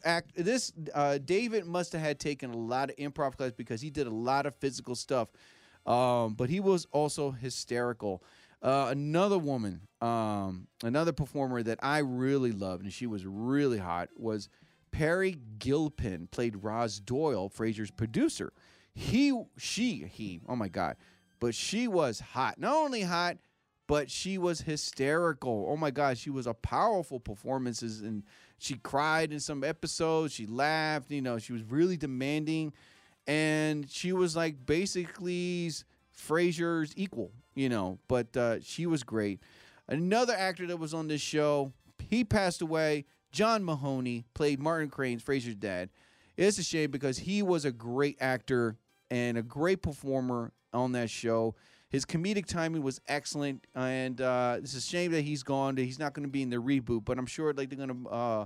act, 0.05 0.31
this 0.37 0.71
uh, 0.93 1.17
David 1.17 1.65
must 1.65 1.91
have 1.91 2.01
had 2.01 2.21
taken 2.21 2.51
a 2.51 2.57
lot 2.57 2.89
of 2.89 2.95
improv 2.95 3.35
class 3.35 3.51
because 3.51 3.81
he 3.81 3.89
did 3.89 4.07
a 4.07 4.11
lot 4.11 4.45
of 4.45 4.55
physical 4.55 4.95
stuff. 4.95 5.27
Um, 5.85 6.33
but 6.33 6.49
he 6.49 6.59
was 6.59 6.87
also 6.91 7.31
hysterical. 7.31 8.23
Uh, 8.61 8.87
another 8.89 9.37
woman, 9.37 9.81
um, 10.01 10.67
another 10.83 11.11
performer 11.11 11.61
that 11.61 11.79
I 11.83 11.99
really 11.99 12.51
loved, 12.51 12.83
and 12.83 12.91
she 12.91 13.05
was 13.05 13.25
really 13.25 13.77
hot, 13.77 14.09
was 14.17 14.49
Peri 14.91 15.37
Gilpin, 15.59 16.27
played 16.31 16.63
Roz 16.63 16.99
Doyle, 16.99 17.49
Frasier's 17.49 17.91
producer. 17.91 18.53
He, 18.93 19.37
she, 19.57 20.05
he, 20.11 20.41
oh 20.47 20.55
my 20.55 20.69
God. 20.69 20.95
But 21.39 21.53
she 21.53 21.87
was 21.87 22.19
hot. 22.19 22.57
Not 22.57 22.75
only 22.75 23.01
hot, 23.01 23.37
but 23.87 24.09
she 24.09 24.37
was 24.37 24.61
hysterical. 24.61 25.67
Oh 25.69 25.77
my 25.77 25.91
God, 25.91 26.17
she 26.17 26.29
was 26.29 26.47
a 26.47 26.53
powerful 26.53 27.19
performances 27.19 28.01
and 28.01 28.23
she 28.57 28.75
cried 28.75 29.31
in 29.31 29.39
some 29.39 29.63
episodes. 29.63 30.33
She 30.33 30.47
laughed, 30.47 31.11
you 31.11 31.21
know, 31.21 31.37
she 31.37 31.53
was 31.53 31.63
really 31.63 31.97
demanding. 31.97 32.73
And 33.27 33.89
she 33.89 34.13
was 34.13 34.35
like 34.35 34.65
basically 34.65 35.71
Frasier's 36.15 36.93
equal, 36.95 37.31
you 37.55 37.69
know, 37.69 37.99
but 38.07 38.35
uh, 38.37 38.59
she 38.61 38.85
was 38.85 39.03
great. 39.03 39.39
Another 39.87 40.33
actor 40.33 40.67
that 40.67 40.77
was 40.77 40.93
on 40.93 41.07
this 41.07 41.21
show, 41.21 41.71
he 42.09 42.23
passed 42.23 42.61
away. 42.61 43.05
John 43.31 43.63
Mahoney 43.63 44.25
played 44.33 44.59
Martin 44.59 44.89
Crane's 44.89 45.23
Frasier's 45.23 45.55
dad. 45.55 45.89
It's 46.37 46.57
a 46.57 46.63
shame 46.63 46.91
because 46.91 47.17
he 47.19 47.41
was 47.41 47.65
a 47.65 47.71
great 47.71 48.17
actor 48.19 48.77
and 49.09 49.37
a 49.37 49.43
great 49.43 49.81
performer 49.81 50.51
on 50.73 50.91
that 50.93 51.09
show. 51.09 51.55
His 51.89 52.05
comedic 52.05 52.45
timing 52.45 52.81
was 52.81 52.99
excellent, 53.07 53.65
and 53.73 54.19
uh, 54.19 54.57
it's 54.59 54.75
a 54.75 54.81
shame 54.81 55.11
that 55.11 55.21
he's 55.21 55.43
gone. 55.43 55.75
That 55.75 55.83
he's 55.83 55.99
not 55.99 56.13
going 56.13 56.25
to 56.25 56.31
be 56.31 56.41
in 56.41 56.49
the 56.49 56.57
reboot, 56.57 57.05
but 57.05 57.17
I'm 57.17 57.25
sure 57.25 57.53
like 57.53 57.69
they're 57.69 57.85
going 57.85 58.03
to 58.03 58.09
uh, 58.09 58.45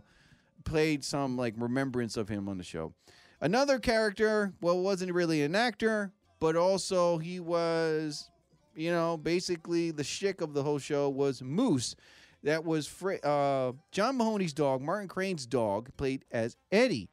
play 0.65 1.00
some 1.01 1.38
like 1.38 1.55
remembrance 1.57 2.17
of 2.17 2.29
him 2.29 2.48
on 2.50 2.57
the 2.57 2.63
show. 2.63 2.93
Another 3.41 3.79
character, 3.79 4.53
well, 4.62 4.79
wasn't 4.79 5.13
really 5.13 5.43
an 5.43 5.55
actor, 5.55 6.12
but 6.39 6.55
also 6.55 7.17
he 7.17 7.39
was, 7.39 8.29
you 8.75 8.91
know, 8.91 9.17
basically 9.17 9.91
the 9.91 10.03
shtick 10.03 10.41
of 10.41 10.53
the 10.53 10.63
whole 10.63 10.79
show 10.79 11.10
was 11.10 11.41
Moose. 11.41 11.96
That 12.43 12.65
was 12.65 12.89
uh, 13.03 13.74
John 13.91 14.17
Mahoney's 14.17 14.53
dog, 14.53 14.81
Martin 14.81 15.08
Crane's 15.08 15.46
dog, 15.46 15.89
played 15.98 16.25
as 16.31 16.58
Eddie. 16.72 17.10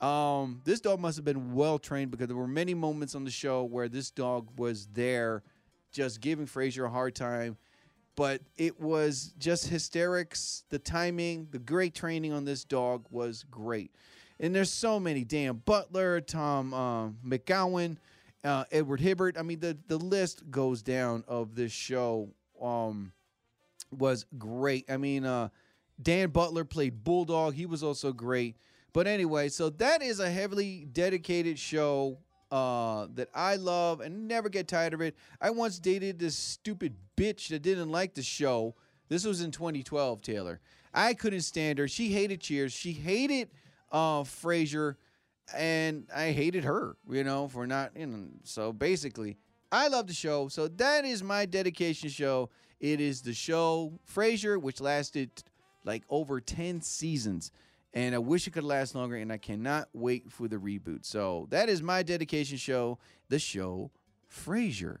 Um, 0.00 0.60
this 0.64 0.80
dog 0.80 0.98
must 1.00 1.16
have 1.16 1.24
been 1.24 1.54
well 1.54 1.78
trained 1.78 2.10
because 2.10 2.28
there 2.28 2.36
were 2.36 2.46
many 2.46 2.74
moments 2.74 3.14
on 3.14 3.24
the 3.24 3.30
show 3.30 3.64
where 3.64 3.88
this 3.88 4.10
dog 4.10 4.48
was 4.56 4.86
there 4.92 5.42
just 5.92 6.20
giving 6.20 6.46
Frasier 6.46 6.86
a 6.86 6.90
hard 6.90 7.14
time. 7.14 7.56
But 8.16 8.42
it 8.56 8.80
was 8.80 9.34
just 9.38 9.68
hysterics. 9.68 10.64
The 10.68 10.78
timing, 10.78 11.48
the 11.50 11.58
great 11.58 11.94
training 11.94 12.32
on 12.32 12.44
this 12.44 12.64
dog 12.64 13.06
was 13.10 13.44
great. 13.50 13.92
And 14.40 14.54
there's 14.54 14.72
so 14.72 14.98
many. 14.98 15.22
Dan 15.22 15.60
Butler, 15.64 16.22
Tom 16.22 16.72
uh, 16.72 17.08
McGowan, 17.24 17.98
uh, 18.42 18.64
Edward 18.72 19.00
Hibbert. 19.00 19.36
I 19.38 19.42
mean, 19.42 19.60
the, 19.60 19.76
the 19.86 19.98
list 19.98 20.50
goes 20.50 20.82
down 20.82 21.24
of 21.28 21.54
this 21.54 21.72
show 21.72 22.30
um, 22.60 23.12
was 23.96 24.24
great. 24.38 24.90
I 24.90 24.96
mean, 24.96 25.26
uh, 25.26 25.50
Dan 26.02 26.30
Butler 26.30 26.64
played 26.64 27.04
Bulldog. 27.04 27.54
He 27.54 27.66
was 27.66 27.82
also 27.82 28.12
great. 28.12 28.56
But 28.94 29.06
anyway, 29.06 29.50
so 29.50 29.68
that 29.70 30.02
is 30.02 30.20
a 30.20 30.30
heavily 30.30 30.86
dedicated 30.90 31.58
show 31.58 32.18
uh, 32.50 33.06
that 33.14 33.28
I 33.34 33.56
love 33.56 34.00
and 34.00 34.26
never 34.26 34.48
get 34.48 34.66
tired 34.68 34.94
of 34.94 35.02
it. 35.02 35.14
I 35.40 35.50
once 35.50 35.78
dated 35.78 36.18
this 36.18 36.36
stupid 36.36 36.96
bitch 37.16 37.48
that 37.48 37.62
didn't 37.62 37.90
like 37.90 38.14
the 38.14 38.22
show. 38.22 38.74
This 39.08 39.24
was 39.24 39.42
in 39.42 39.50
2012, 39.50 40.22
Taylor. 40.22 40.60
I 40.92 41.14
couldn't 41.14 41.42
stand 41.42 41.78
her. 41.78 41.86
She 41.86 42.08
hated 42.08 42.40
Cheers. 42.40 42.72
She 42.72 42.92
hated 42.92 43.50
uh, 43.90 44.22
Frasier, 44.22 44.96
and 45.54 46.06
I 46.14 46.32
hated 46.32 46.64
her. 46.64 46.96
You 47.08 47.24
know, 47.24 47.48
for 47.48 47.66
not. 47.66 47.96
You 47.96 48.06
know, 48.06 48.26
so 48.44 48.72
basically, 48.72 49.36
I 49.70 49.88
love 49.88 50.06
the 50.06 50.14
show. 50.14 50.48
So 50.48 50.68
that 50.68 51.04
is 51.04 51.22
my 51.22 51.46
dedication 51.46 52.08
show. 52.08 52.50
It 52.80 53.00
is 53.00 53.22
the 53.22 53.34
show 53.34 53.92
Frasier, 54.12 54.60
which 54.60 54.80
lasted 54.80 55.30
like 55.84 56.04
over 56.08 56.40
10 56.40 56.82
seasons 56.82 57.52
and 57.92 58.14
I 58.14 58.18
wish 58.18 58.46
it 58.46 58.52
could 58.52 58.64
last 58.64 58.94
longer, 58.94 59.16
and 59.16 59.32
I 59.32 59.38
cannot 59.38 59.88
wait 59.92 60.30
for 60.30 60.46
the 60.48 60.56
reboot. 60.56 61.04
So 61.04 61.46
that 61.50 61.68
is 61.68 61.82
my 61.82 62.02
dedication 62.02 62.56
show, 62.56 62.98
the 63.28 63.38
show 63.38 63.90
Frasier. 64.30 64.98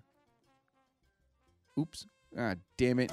Oops. 1.78 2.06
Ah, 2.36 2.54
damn 2.76 2.98
it. 2.98 3.12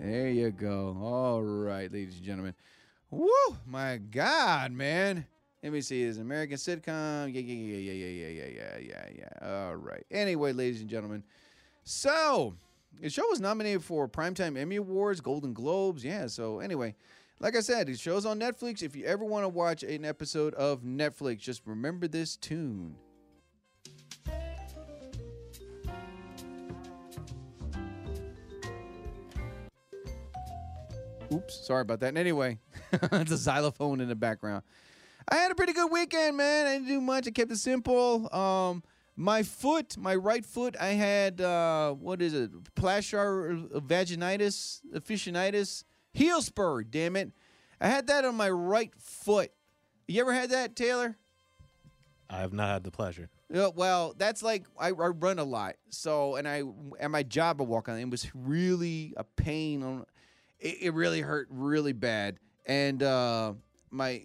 There 0.00 0.30
you 0.30 0.50
go. 0.50 0.96
All 0.98 1.42
right, 1.42 1.92
ladies 1.92 2.16
and 2.16 2.24
gentlemen. 2.24 2.54
Woo! 3.10 3.28
My 3.66 3.98
God, 3.98 4.72
man. 4.72 5.26
Let 5.62 5.72
me 5.72 5.82
see. 5.82 6.02
Is 6.02 6.16
American 6.16 6.56
sitcom? 6.56 7.30
Yeah, 7.34 7.42
yeah, 7.42 7.76
yeah, 7.76 7.92
yeah, 7.92 8.08
yeah, 8.08 8.28
yeah, 8.32 8.46
yeah, 8.46 8.78
yeah, 8.78 9.08
yeah. 9.14 9.66
All 9.66 9.76
right. 9.76 10.02
Anyway, 10.10 10.54
ladies 10.54 10.80
and 10.80 10.88
gentlemen. 10.88 11.22
So, 11.84 12.54
the 12.98 13.10
show 13.10 13.28
was 13.28 13.40
nominated 13.40 13.84
for 13.84 14.08
Primetime 14.08 14.56
Emmy 14.56 14.76
Awards, 14.76 15.20
Golden 15.20 15.52
Globes. 15.52 16.02
Yeah, 16.02 16.28
so 16.28 16.60
anyway, 16.60 16.94
like 17.38 17.54
I 17.54 17.60
said, 17.60 17.90
it 17.90 17.98
shows 17.98 18.24
on 18.24 18.40
Netflix. 18.40 18.82
If 18.82 18.96
you 18.96 19.04
ever 19.04 19.26
want 19.26 19.44
to 19.44 19.50
watch 19.50 19.82
an 19.82 20.06
episode 20.06 20.54
of 20.54 20.80
Netflix, 20.80 21.40
just 21.40 21.60
remember 21.66 22.08
this 22.08 22.36
tune. 22.36 22.96
Oops, 31.32 31.66
sorry 31.66 31.82
about 31.82 32.00
that. 32.00 32.08
And 32.08 32.18
anyway, 32.18 32.58
it's 32.92 33.30
a 33.30 33.36
xylophone 33.36 34.00
in 34.00 34.08
the 34.08 34.16
background. 34.16 34.62
I 35.28 35.36
had 35.36 35.50
a 35.50 35.54
pretty 35.54 35.72
good 35.72 35.90
weekend, 35.90 36.36
man. 36.36 36.66
I 36.66 36.72
didn't 36.74 36.88
do 36.88 37.00
much. 37.00 37.26
I 37.28 37.30
kept 37.30 37.52
it 37.52 37.58
simple. 37.58 38.34
Um, 38.34 38.82
my 39.16 39.42
foot, 39.42 39.96
my 39.96 40.14
right 40.14 40.44
foot, 40.44 40.76
I 40.80 40.88
had 40.88 41.40
uh, 41.40 41.92
what 41.92 42.22
is 42.22 42.32
it? 42.34 42.50
Plantar 42.74 43.68
vaginitis, 43.82 44.80
officinitis, 44.94 45.84
heel 46.12 46.42
spur. 46.42 46.82
Damn 46.82 47.16
it! 47.16 47.30
I 47.80 47.88
had 47.88 48.06
that 48.08 48.24
on 48.24 48.34
my 48.34 48.50
right 48.50 48.92
foot. 48.98 49.52
You 50.08 50.22
ever 50.22 50.32
had 50.32 50.50
that, 50.50 50.74
Taylor? 50.74 51.16
I 52.28 52.38
have 52.38 52.52
not 52.52 52.68
had 52.68 52.84
the 52.84 52.90
pleasure. 52.90 53.28
Yeah, 53.52 53.70
well, 53.74 54.14
that's 54.16 54.42
like 54.42 54.64
I, 54.78 54.88
I 54.88 54.90
run 54.90 55.38
a 55.38 55.44
lot, 55.44 55.74
so 55.90 56.36
and 56.36 56.48
I 56.48 56.62
at 56.98 57.10
my 57.10 57.22
job 57.22 57.60
I 57.60 57.64
walk 57.64 57.88
on. 57.88 57.98
It 57.98 58.08
was 58.08 58.28
really 58.34 59.12
a 59.16 59.24
pain. 59.24 59.82
On 59.82 60.06
it, 60.60 60.82
it 60.82 60.94
really 60.94 61.20
hurt 61.20 61.48
really 61.50 61.92
bad, 61.92 62.38
and 62.66 63.02
uh, 63.02 63.54
my 63.90 64.22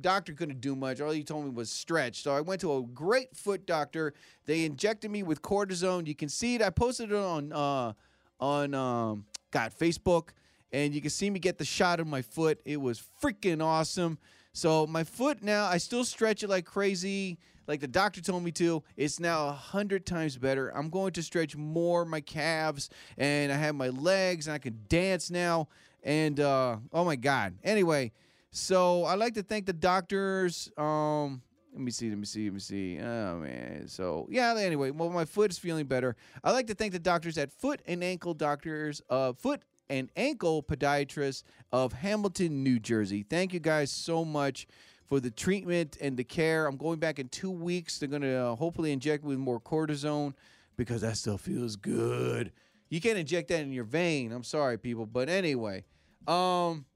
doctor 0.00 0.32
couldn't 0.32 0.60
do 0.60 0.76
much. 0.76 1.00
All 1.00 1.10
he 1.10 1.24
told 1.24 1.44
me 1.44 1.50
was 1.50 1.70
stretch. 1.70 2.22
So 2.22 2.34
I 2.34 2.40
went 2.40 2.60
to 2.60 2.76
a 2.76 2.82
great 2.82 3.36
foot 3.36 3.66
doctor. 3.66 4.14
They 4.46 4.64
injected 4.64 5.10
me 5.10 5.22
with 5.22 5.42
cortisone. 5.42 6.06
You 6.06 6.14
can 6.14 6.28
see 6.28 6.54
it. 6.54 6.62
I 6.62 6.70
posted 6.70 7.10
it 7.10 7.16
on 7.16 7.52
uh, 7.52 7.92
on 8.38 8.74
um, 8.74 9.24
God 9.50 9.72
Facebook, 9.78 10.30
and 10.72 10.94
you 10.94 11.00
can 11.00 11.10
see 11.10 11.30
me 11.30 11.38
get 11.38 11.58
the 11.58 11.64
shot 11.64 12.00
of 12.00 12.06
my 12.06 12.22
foot. 12.22 12.60
It 12.64 12.80
was 12.80 13.02
freaking 13.22 13.62
awesome. 13.62 14.18
So 14.52 14.86
my 14.86 15.04
foot 15.04 15.42
now, 15.42 15.64
I 15.64 15.78
still 15.78 16.04
stretch 16.04 16.42
it 16.42 16.48
like 16.48 16.66
crazy, 16.66 17.38
like 17.66 17.80
the 17.80 17.88
doctor 17.88 18.20
told 18.20 18.42
me 18.42 18.52
to. 18.52 18.82
It's 18.96 19.18
now 19.18 19.48
a 19.48 19.52
hundred 19.52 20.04
times 20.04 20.36
better. 20.36 20.68
I'm 20.76 20.90
going 20.90 21.12
to 21.12 21.22
stretch 21.22 21.56
more 21.56 22.04
my 22.04 22.20
calves, 22.20 22.90
and 23.16 23.50
I 23.50 23.56
have 23.56 23.74
my 23.74 23.88
legs, 23.88 24.46
and 24.46 24.54
I 24.54 24.58
can 24.58 24.78
dance 24.88 25.30
now. 25.30 25.68
And 26.02 26.38
uh, 26.38 26.76
oh 26.92 27.04
my 27.04 27.16
God! 27.16 27.54
Anyway, 27.64 28.12
so 28.50 29.04
I 29.04 29.14
like 29.14 29.34
to 29.34 29.42
thank 29.42 29.66
the 29.66 29.72
doctors. 29.72 30.70
Um, 30.76 31.40
let 31.72 31.80
me 31.80 31.90
see, 31.90 32.10
let 32.10 32.18
me 32.18 32.26
see, 32.26 32.44
let 32.44 32.54
me 32.54 32.60
see. 32.60 32.98
Oh 33.00 33.38
man. 33.38 33.88
So 33.88 34.28
yeah. 34.30 34.54
Anyway, 34.58 34.90
well, 34.90 35.08
my 35.08 35.24
foot 35.24 35.50
is 35.50 35.58
feeling 35.58 35.86
better. 35.86 36.16
I 36.44 36.52
like 36.52 36.66
to 36.66 36.74
thank 36.74 36.92
the 36.92 36.98
doctors 36.98 37.38
at 37.38 37.50
Foot 37.50 37.80
and 37.86 38.04
Ankle 38.04 38.34
Doctors. 38.34 39.00
Uh, 39.08 39.32
Foot 39.32 39.62
and 39.92 40.10
Ankle 40.16 40.62
Podiatrist 40.62 41.42
of 41.70 41.92
Hamilton, 41.92 42.62
New 42.64 42.78
Jersey. 42.80 43.26
Thank 43.28 43.52
you 43.52 43.60
guys 43.60 43.90
so 43.90 44.24
much 44.24 44.66
for 45.06 45.20
the 45.20 45.30
treatment 45.30 45.98
and 46.00 46.16
the 46.16 46.24
care. 46.24 46.66
I'm 46.66 46.78
going 46.78 46.98
back 46.98 47.18
in 47.18 47.28
two 47.28 47.50
weeks. 47.50 47.98
They're 47.98 48.08
going 48.08 48.22
to 48.22 48.34
uh, 48.34 48.54
hopefully 48.54 48.90
inject 48.90 49.22
with 49.22 49.36
more 49.36 49.60
cortisone 49.60 50.32
because 50.78 51.02
that 51.02 51.18
still 51.18 51.36
feels 51.36 51.76
good. 51.76 52.52
You 52.88 53.02
can't 53.02 53.18
inject 53.18 53.48
that 53.48 53.60
in 53.60 53.70
your 53.70 53.84
vein. 53.84 54.32
I'm 54.32 54.44
sorry, 54.44 54.78
people. 54.78 55.04
But 55.04 55.28
anyway, 55.28 55.84
um, 56.26 56.86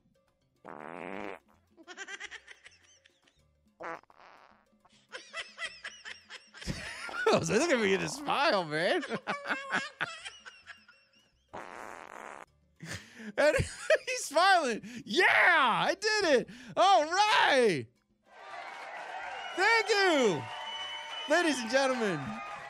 I 7.30 7.38
was 7.38 7.50
looking 7.50 7.78
for 7.78 7.86
you 7.86 7.98
to 7.98 8.08
smile, 8.08 8.64
man. 8.64 9.02
and 13.36 13.56
he's 14.06 14.24
smiling. 14.24 14.82
Yeah, 15.04 15.24
I 15.26 15.96
did 16.00 16.40
it. 16.40 16.48
All 16.76 17.04
right. 17.04 17.86
Thank 19.56 19.88
you, 19.88 20.42
ladies 21.30 21.58
and 21.58 21.70
gentlemen. 21.70 22.20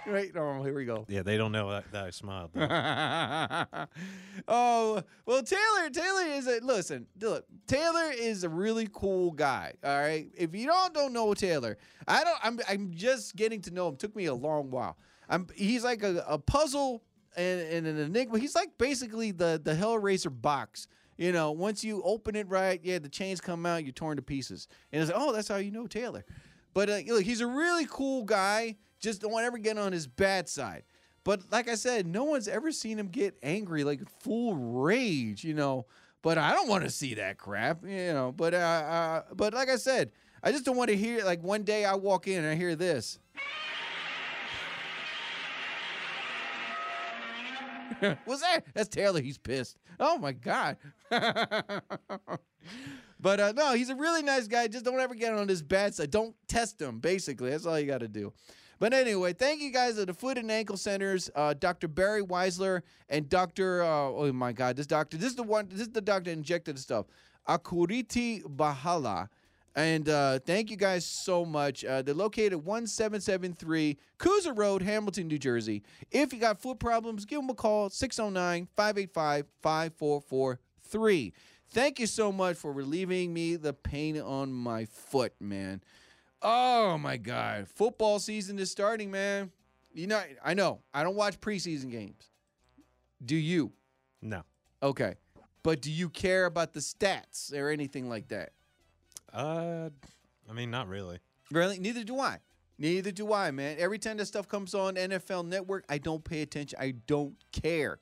Right, 0.06 0.30
oh, 0.36 0.62
here 0.62 0.72
we 0.72 0.84
go. 0.84 1.04
Yeah, 1.08 1.22
they 1.22 1.36
don't 1.36 1.50
know 1.50 1.68
that, 1.70 1.90
that 1.90 2.04
I 2.04 2.10
smiled. 2.10 2.52
oh 4.48 5.02
well, 5.26 5.42
Taylor. 5.42 5.90
Taylor 5.92 6.26
is 6.28 6.46
a 6.46 6.60
listen. 6.62 7.06
Look, 7.20 7.44
Taylor 7.66 8.12
is 8.12 8.44
a 8.44 8.48
really 8.48 8.88
cool 8.92 9.32
guy. 9.32 9.72
All 9.82 9.98
right. 9.98 10.28
If 10.36 10.54
you 10.54 10.66
don't 10.66 10.94
don't 10.94 11.12
know 11.12 11.34
Taylor, 11.34 11.76
I 12.06 12.22
don't. 12.22 12.38
I'm 12.40 12.60
I'm 12.68 12.92
just 12.94 13.34
getting 13.34 13.60
to 13.62 13.72
know 13.72 13.88
him. 13.88 13.96
Took 13.96 14.14
me 14.14 14.26
a 14.26 14.34
long 14.34 14.70
while. 14.70 14.96
I'm. 15.28 15.48
He's 15.56 15.82
like 15.82 16.04
a, 16.04 16.24
a 16.28 16.38
puzzle 16.38 17.02
and, 17.36 17.60
and 17.60 17.86
an 17.86 17.98
enigma. 17.98 18.38
He's 18.38 18.54
like 18.54 18.76
basically 18.78 19.30
the 19.30 19.60
the 19.62 19.74
Hellraiser 19.74 20.32
box. 20.40 20.88
You 21.16 21.32
know, 21.32 21.50
once 21.52 21.82
you 21.82 22.02
open 22.02 22.36
it 22.36 22.46
right, 22.48 22.78
yeah, 22.82 22.98
the 22.98 23.08
chains 23.08 23.40
come 23.40 23.64
out, 23.64 23.84
you're 23.84 23.92
torn 23.92 24.16
to 24.16 24.22
pieces. 24.22 24.68
And 24.92 25.00
it's 25.02 25.10
like, 25.10 25.20
oh, 25.20 25.32
that's 25.32 25.48
how 25.48 25.56
you 25.56 25.70
know 25.70 25.86
Taylor. 25.86 26.24
But 26.74 26.90
uh, 26.90 26.98
look, 27.06 27.22
he's 27.22 27.40
a 27.40 27.46
really 27.46 27.86
cool 27.88 28.24
guy. 28.24 28.76
Just 29.00 29.22
don't 29.22 29.42
ever 29.42 29.56
get 29.56 29.78
on 29.78 29.92
his 29.92 30.06
bad 30.06 30.48
side. 30.48 30.82
But 31.24 31.50
like 31.50 31.68
I 31.68 31.74
said, 31.74 32.06
no 32.06 32.24
one's 32.24 32.48
ever 32.48 32.70
seen 32.70 32.98
him 32.98 33.08
get 33.08 33.36
angry, 33.42 33.82
like 33.82 34.00
full 34.20 34.54
rage, 34.54 35.42
you 35.42 35.54
know. 35.54 35.86
But 36.22 36.38
I 36.38 36.52
don't 36.52 36.68
want 36.68 36.84
to 36.84 36.90
see 36.90 37.14
that 37.14 37.38
crap, 37.38 37.82
you 37.84 38.12
know. 38.12 38.32
But 38.36 38.54
uh, 38.54 38.58
uh, 38.58 39.22
but 39.34 39.54
like 39.54 39.68
I 39.68 39.76
said, 39.76 40.12
I 40.42 40.52
just 40.52 40.64
don't 40.64 40.76
want 40.76 40.90
to 40.90 40.96
hear. 40.96 41.24
Like 41.24 41.42
one 41.42 41.62
day 41.62 41.84
I 41.84 41.94
walk 41.94 42.28
in 42.28 42.44
and 42.44 42.46
I 42.46 42.54
hear 42.54 42.76
this. 42.76 43.18
What's 48.24 48.42
that? 48.42 48.60
That's 48.74 48.88
Taylor. 48.88 49.20
He's 49.20 49.38
pissed. 49.38 49.76
Oh 49.98 50.18
my 50.18 50.32
god. 50.32 50.76
but 53.20 53.40
uh, 53.40 53.52
no, 53.56 53.74
he's 53.74 53.90
a 53.90 53.94
really 53.94 54.22
nice 54.22 54.46
guy. 54.48 54.68
Just 54.68 54.84
don't 54.84 55.00
ever 55.00 55.14
get 55.14 55.32
on 55.32 55.48
his 55.48 55.62
bad 55.62 55.94
side. 55.94 56.10
Don't 56.10 56.34
test 56.48 56.80
him. 56.80 56.98
Basically, 57.00 57.50
that's 57.50 57.66
all 57.66 57.78
you 57.78 57.86
got 57.86 58.00
to 58.00 58.08
do. 58.08 58.32
But 58.78 58.92
anyway, 58.92 59.32
thank 59.32 59.62
you 59.62 59.70
guys 59.70 59.98
at 59.98 60.06
the 60.06 60.14
Foot 60.14 60.36
and 60.36 60.50
Ankle 60.50 60.76
Centers, 60.76 61.30
uh, 61.34 61.54
Dr. 61.54 61.88
Barry 61.88 62.22
Weisler 62.22 62.82
and 63.08 63.26
Dr. 63.26 63.82
Uh, 63.82 63.86
oh 63.88 64.32
my 64.34 64.52
God, 64.52 64.76
this 64.76 64.86
doctor, 64.86 65.16
this 65.16 65.30
is 65.30 65.36
the 65.36 65.42
one, 65.42 65.68
this 65.70 65.80
is 65.80 65.88
the 65.88 66.02
doctor 66.02 66.30
injected 66.30 66.78
stuff, 66.78 67.06
Akuriti 67.48 68.42
Bahala. 68.42 69.28
And 69.76 70.08
uh, 70.08 70.38
thank 70.38 70.70
you 70.70 70.76
guys 70.78 71.04
so 71.04 71.44
much. 71.44 71.84
Uh, 71.84 72.00
they're 72.00 72.14
located 72.14 72.54
at 72.54 72.64
1773 72.64 73.98
Kuser 74.18 74.56
Road, 74.56 74.80
Hamilton, 74.80 75.28
New 75.28 75.38
Jersey. 75.38 75.82
If 76.10 76.32
you 76.32 76.40
got 76.40 76.58
foot 76.58 76.78
problems, 76.78 77.26
give 77.26 77.40
them 77.42 77.50
a 77.50 77.54
call 77.54 77.90
609 77.90 78.68
585 78.74 79.44
5443. 79.62 81.32
Thank 81.68 82.00
you 82.00 82.06
so 82.06 82.32
much 82.32 82.56
for 82.56 82.72
relieving 82.72 83.34
me 83.34 83.56
the 83.56 83.74
pain 83.74 84.18
on 84.18 84.50
my 84.50 84.86
foot, 84.86 85.34
man. 85.40 85.82
Oh 86.40 86.96
my 86.96 87.18
God. 87.18 87.68
Football 87.68 88.18
season 88.18 88.58
is 88.58 88.70
starting, 88.70 89.10
man. 89.10 89.50
You 89.92 90.06
know, 90.06 90.22
I 90.42 90.54
know. 90.54 90.80
I 90.94 91.02
don't 91.02 91.16
watch 91.16 91.38
preseason 91.40 91.90
games. 91.90 92.30
Do 93.24 93.36
you? 93.36 93.72
no. 94.22 94.42
Okay. 94.82 95.16
But 95.62 95.82
do 95.82 95.90
you 95.90 96.08
care 96.08 96.46
about 96.46 96.72
the 96.74 96.80
stats 96.80 97.52
or 97.52 97.70
anything 97.70 98.08
like 98.08 98.28
that? 98.28 98.52
Uh, 99.36 99.90
I 100.48 100.52
mean, 100.54 100.70
not 100.70 100.88
really. 100.88 101.18
Really? 101.50 101.78
Neither 101.78 102.04
do 102.04 102.18
I. 102.18 102.38
Neither 102.78 103.12
do 103.12 103.34
I, 103.34 103.50
man. 103.50 103.76
Every 103.78 103.98
time 103.98 104.16
that 104.16 104.26
stuff 104.26 104.48
comes 104.48 104.74
on 104.74 104.94
NFL 104.94 105.46
Network, 105.46 105.84
I 105.90 105.98
don't 105.98 106.24
pay 106.24 106.40
attention. 106.40 106.78
I 106.80 106.94
don't 107.06 107.34
care. 107.52 107.98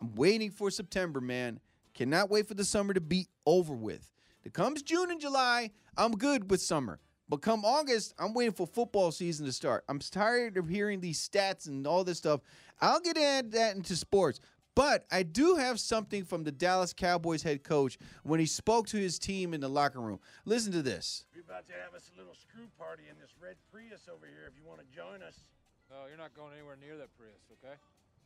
I'm 0.00 0.14
waiting 0.14 0.50
for 0.50 0.70
September, 0.70 1.20
man. 1.20 1.58
Cannot 1.94 2.30
wait 2.30 2.46
for 2.46 2.54
the 2.54 2.64
summer 2.64 2.94
to 2.94 3.00
be 3.00 3.26
over 3.46 3.74
with. 3.74 4.12
It 4.44 4.52
comes 4.52 4.82
June 4.82 5.10
and 5.10 5.20
July, 5.20 5.70
I'm 5.96 6.12
good 6.12 6.50
with 6.50 6.62
summer. 6.62 7.00
But 7.28 7.42
come 7.42 7.64
August, 7.64 8.14
I'm 8.18 8.32
waiting 8.32 8.52
for 8.52 8.66
football 8.66 9.10
season 9.10 9.46
to 9.46 9.52
start. 9.52 9.82
I'm 9.88 9.98
tired 9.98 10.56
of 10.56 10.68
hearing 10.68 11.00
these 11.00 11.28
stats 11.28 11.66
and 11.66 11.84
all 11.84 12.04
this 12.04 12.18
stuff. 12.18 12.40
I'll 12.80 13.00
get 13.00 13.16
that 13.52 13.74
into 13.74 13.96
sports. 13.96 14.38
But 14.76 15.08
I 15.08 15.24
do 15.24 15.56
have 15.56 15.80
something 15.80 16.28
from 16.28 16.44
the 16.44 16.52
Dallas 16.52 16.92
Cowboys 16.92 17.40
head 17.40 17.64
coach 17.64 17.96
when 18.28 18.36
he 18.36 18.44
spoke 18.44 18.84
to 18.92 19.00
his 19.00 19.16
team 19.16 19.56
in 19.56 19.64
the 19.64 19.72
locker 19.72 20.04
room. 20.04 20.20
Listen 20.44 20.68
to 20.76 20.84
this. 20.84 21.24
We're 21.32 21.48
about 21.48 21.64
to 21.72 21.76
have 21.80 21.96
us 21.96 22.12
a 22.12 22.14
little 22.20 22.36
screw 22.36 22.68
party 22.76 23.08
in 23.08 23.16
this 23.16 23.32
red 23.40 23.56
Prius 23.72 24.04
over 24.04 24.28
here 24.28 24.44
if 24.44 24.52
you 24.52 24.68
want 24.68 24.84
to 24.84 24.88
join 24.92 25.24
us. 25.24 25.48
No, 25.88 26.04
you're 26.12 26.20
not 26.20 26.36
going 26.36 26.52
anywhere 26.52 26.76
near 26.76 27.00
that 27.00 27.08
Prius, 27.16 27.40
okay? 27.56 27.72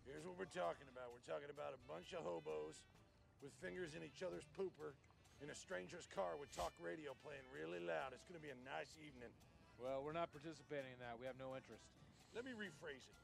Here's 0.03 0.27
what 0.27 0.35
we're 0.35 0.51
talking 0.51 0.91
about. 0.91 1.15
We're 1.15 1.23
talking 1.31 1.55
about 1.55 1.71
a 1.71 1.81
bunch 1.87 2.11
of 2.19 2.27
hobos 2.27 2.83
with 3.47 3.55
fingers 3.63 3.95
in 3.95 4.03
each 4.03 4.27
other's 4.27 4.51
pooper 4.59 4.99
in 5.39 5.55
a 5.55 5.57
stranger's 5.57 6.11
car 6.11 6.35
with 6.35 6.51
talk 6.51 6.75
radio 6.83 7.15
playing 7.23 7.47
really 7.55 7.79
loud. 7.79 8.11
It's 8.11 8.27
going 8.27 8.43
to 8.43 8.43
be 8.43 8.51
a 8.51 8.59
nice 8.67 8.91
evening. 8.99 9.31
Well, 9.79 10.03
we're 10.03 10.19
not 10.19 10.35
participating 10.35 10.99
in 10.99 11.01
that. 11.07 11.15
We 11.15 11.31
have 11.31 11.39
no 11.39 11.55
interest. 11.55 11.87
Let 12.35 12.43
me 12.43 12.59
rephrase 12.59 13.07
it. 13.07 13.17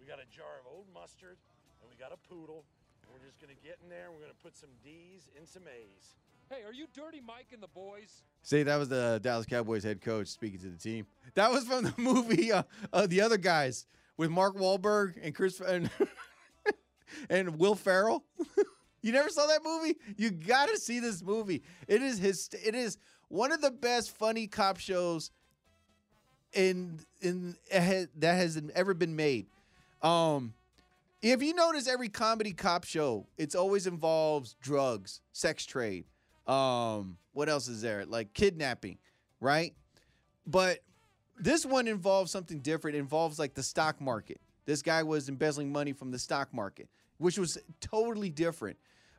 We 0.00 0.08
got 0.08 0.24
a 0.24 0.28
jar 0.32 0.56
of 0.56 0.64
old 0.72 0.88
mustard 0.96 1.36
and 1.82 1.90
we 1.90 1.96
got 1.96 2.12
a 2.12 2.28
poodle. 2.28 2.64
And 3.02 3.12
we're 3.12 3.26
just 3.26 3.40
going 3.40 3.54
to 3.54 3.60
get 3.62 3.78
in 3.82 3.90
there 3.90 4.06
and 4.06 4.14
we're 4.14 4.20
going 4.20 4.32
to 4.32 4.42
put 4.42 4.56
some 4.56 4.70
D's 4.82 5.28
in 5.38 5.46
some 5.46 5.62
A's. 5.66 6.14
Hey, 6.48 6.62
are 6.66 6.72
you 6.72 6.86
Dirty 6.94 7.20
Mike 7.20 7.48
and 7.52 7.62
the 7.62 7.68
boys? 7.68 8.22
See, 8.42 8.62
that 8.62 8.76
was 8.76 8.88
the 8.88 9.20
Dallas 9.22 9.46
Cowboys 9.46 9.82
head 9.82 10.00
coach 10.00 10.28
speaking 10.28 10.60
to 10.60 10.68
the 10.68 10.78
team. 10.78 11.06
That 11.34 11.50
was 11.50 11.64
from 11.64 11.84
the 11.84 11.94
movie 11.98 12.52
uh, 12.52 12.62
uh, 12.92 13.06
The 13.06 13.20
Other 13.20 13.38
Guys 13.38 13.86
with 14.16 14.30
Mark 14.30 14.56
Wahlberg 14.56 15.14
and 15.22 15.34
Chris 15.34 15.60
and, 15.60 15.90
and 17.30 17.58
Will 17.58 17.74
Ferrell. 17.74 18.24
you 19.02 19.12
never 19.12 19.28
saw 19.28 19.46
that 19.46 19.60
movie? 19.64 19.96
You 20.16 20.30
got 20.30 20.68
to 20.68 20.78
see 20.78 21.00
this 21.00 21.22
movie. 21.22 21.62
It 21.88 22.02
is 22.02 22.18
his. 22.18 22.48
It 22.64 22.74
is 22.74 22.98
one 23.28 23.50
of 23.50 23.60
the 23.60 23.70
best 23.70 24.16
funny 24.16 24.46
cop 24.46 24.78
shows 24.78 25.30
in 26.52 27.00
in 27.20 27.56
that 27.70 28.20
has 28.20 28.60
ever 28.74 28.94
been 28.94 29.16
made. 29.16 29.46
Um, 30.02 30.52
if 31.22 31.40
you 31.42 31.54
notice 31.54 31.86
every 31.86 32.08
comedy 32.08 32.52
cop 32.52 32.84
show, 32.84 33.26
it's 33.38 33.54
always 33.54 33.86
involves 33.86 34.56
drugs, 34.60 35.20
sex 35.32 35.64
trade. 35.64 36.04
Um, 36.46 37.16
what 37.32 37.48
else 37.48 37.68
is 37.68 37.80
there? 37.80 38.04
Like 38.04 38.34
kidnapping, 38.34 38.98
right? 39.40 39.72
But 40.46 40.80
this 41.38 41.64
one 41.64 41.86
involves 41.86 42.32
something 42.32 42.58
different. 42.58 42.96
It 42.96 43.00
involves 43.00 43.38
like 43.38 43.54
the 43.54 43.62
stock 43.62 44.00
market. 44.00 44.40
This 44.66 44.82
guy 44.82 45.04
was 45.04 45.28
embezzling 45.28 45.70
money 45.72 45.92
from 45.92 46.10
the 46.10 46.18
stock 46.18 46.52
market, 46.52 46.88
which 47.18 47.38
was 47.38 47.56
totally 47.80 48.30
different. 48.30 48.76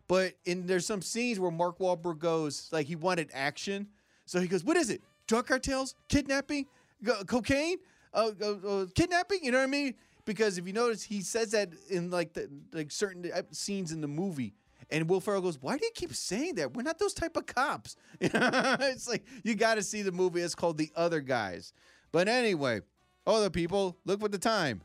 But 0.08 0.34
in 0.44 0.68
there's 0.68 0.86
some 0.86 1.02
scenes 1.02 1.40
where 1.40 1.52
Mark 1.52 1.80
Wahlberg 1.80 2.20
goes 2.20 2.70
like 2.74 2.88
he 2.88 2.98
wanted 2.98 3.30
action, 3.34 3.88
so 4.26 4.42
he 4.42 4.48
goes, 4.48 4.64
"What 4.64 4.76
is 4.76 4.90
it? 4.90 5.02
Drug 5.28 5.48
cartels? 5.48 5.96
Kidnapping? 6.10 6.66
Co- 7.06 7.24
cocaine? 7.24 7.78
Uh, 8.14 8.32
uh, 8.42 8.46
uh, 8.68 8.86
kidnapping? 8.94 9.40
You 9.44 9.52
know 9.52 9.60
what 9.60 9.64
I 9.64 9.68
mean?" 9.68 9.96
Because 10.26 10.58
if 10.58 10.66
you 10.66 10.74
notice, 10.74 11.04
he 11.04 11.22
says 11.22 11.52
that 11.52 11.74
in 11.90 12.10
like 12.10 12.34
the 12.34 12.50
like 12.72 12.92
certain 12.92 13.30
uh, 13.34 13.42
scenes 13.52 13.92
in 13.92 14.02
the 14.02 14.08
movie. 14.08 14.54
And 14.90 15.10
Will 15.10 15.20
Ferrell 15.20 15.42
goes, 15.42 15.62
"Why 15.62 15.78
do 15.78 15.86
you 15.86 15.92
keep 15.94 16.14
saying 16.14 16.56
that? 16.56 16.74
We're 16.74 16.84
not 16.84 17.00
those 17.00 17.14
type 17.14 17.36
of 17.36 17.46
cops." 17.46 17.96
it's 18.22 19.08
like 19.08 19.26
you 19.44 19.56
got 19.56 19.76
to 19.76 19.84
see 19.84 20.02
the 20.02 20.12
movie. 20.12 20.42
It's 20.42 20.56
called 20.56 20.78
The 20.78 20.92
Other 20.96 21.20
Guys. 21.20 21.74
But 22.12 22.28
anyway, 22.28 22.82
other 23.26 23.50
people, 23.50 23.98
look 24.06 24.22
what 24.22 24.32
the 24.32 24.38
time. 24.38 24.82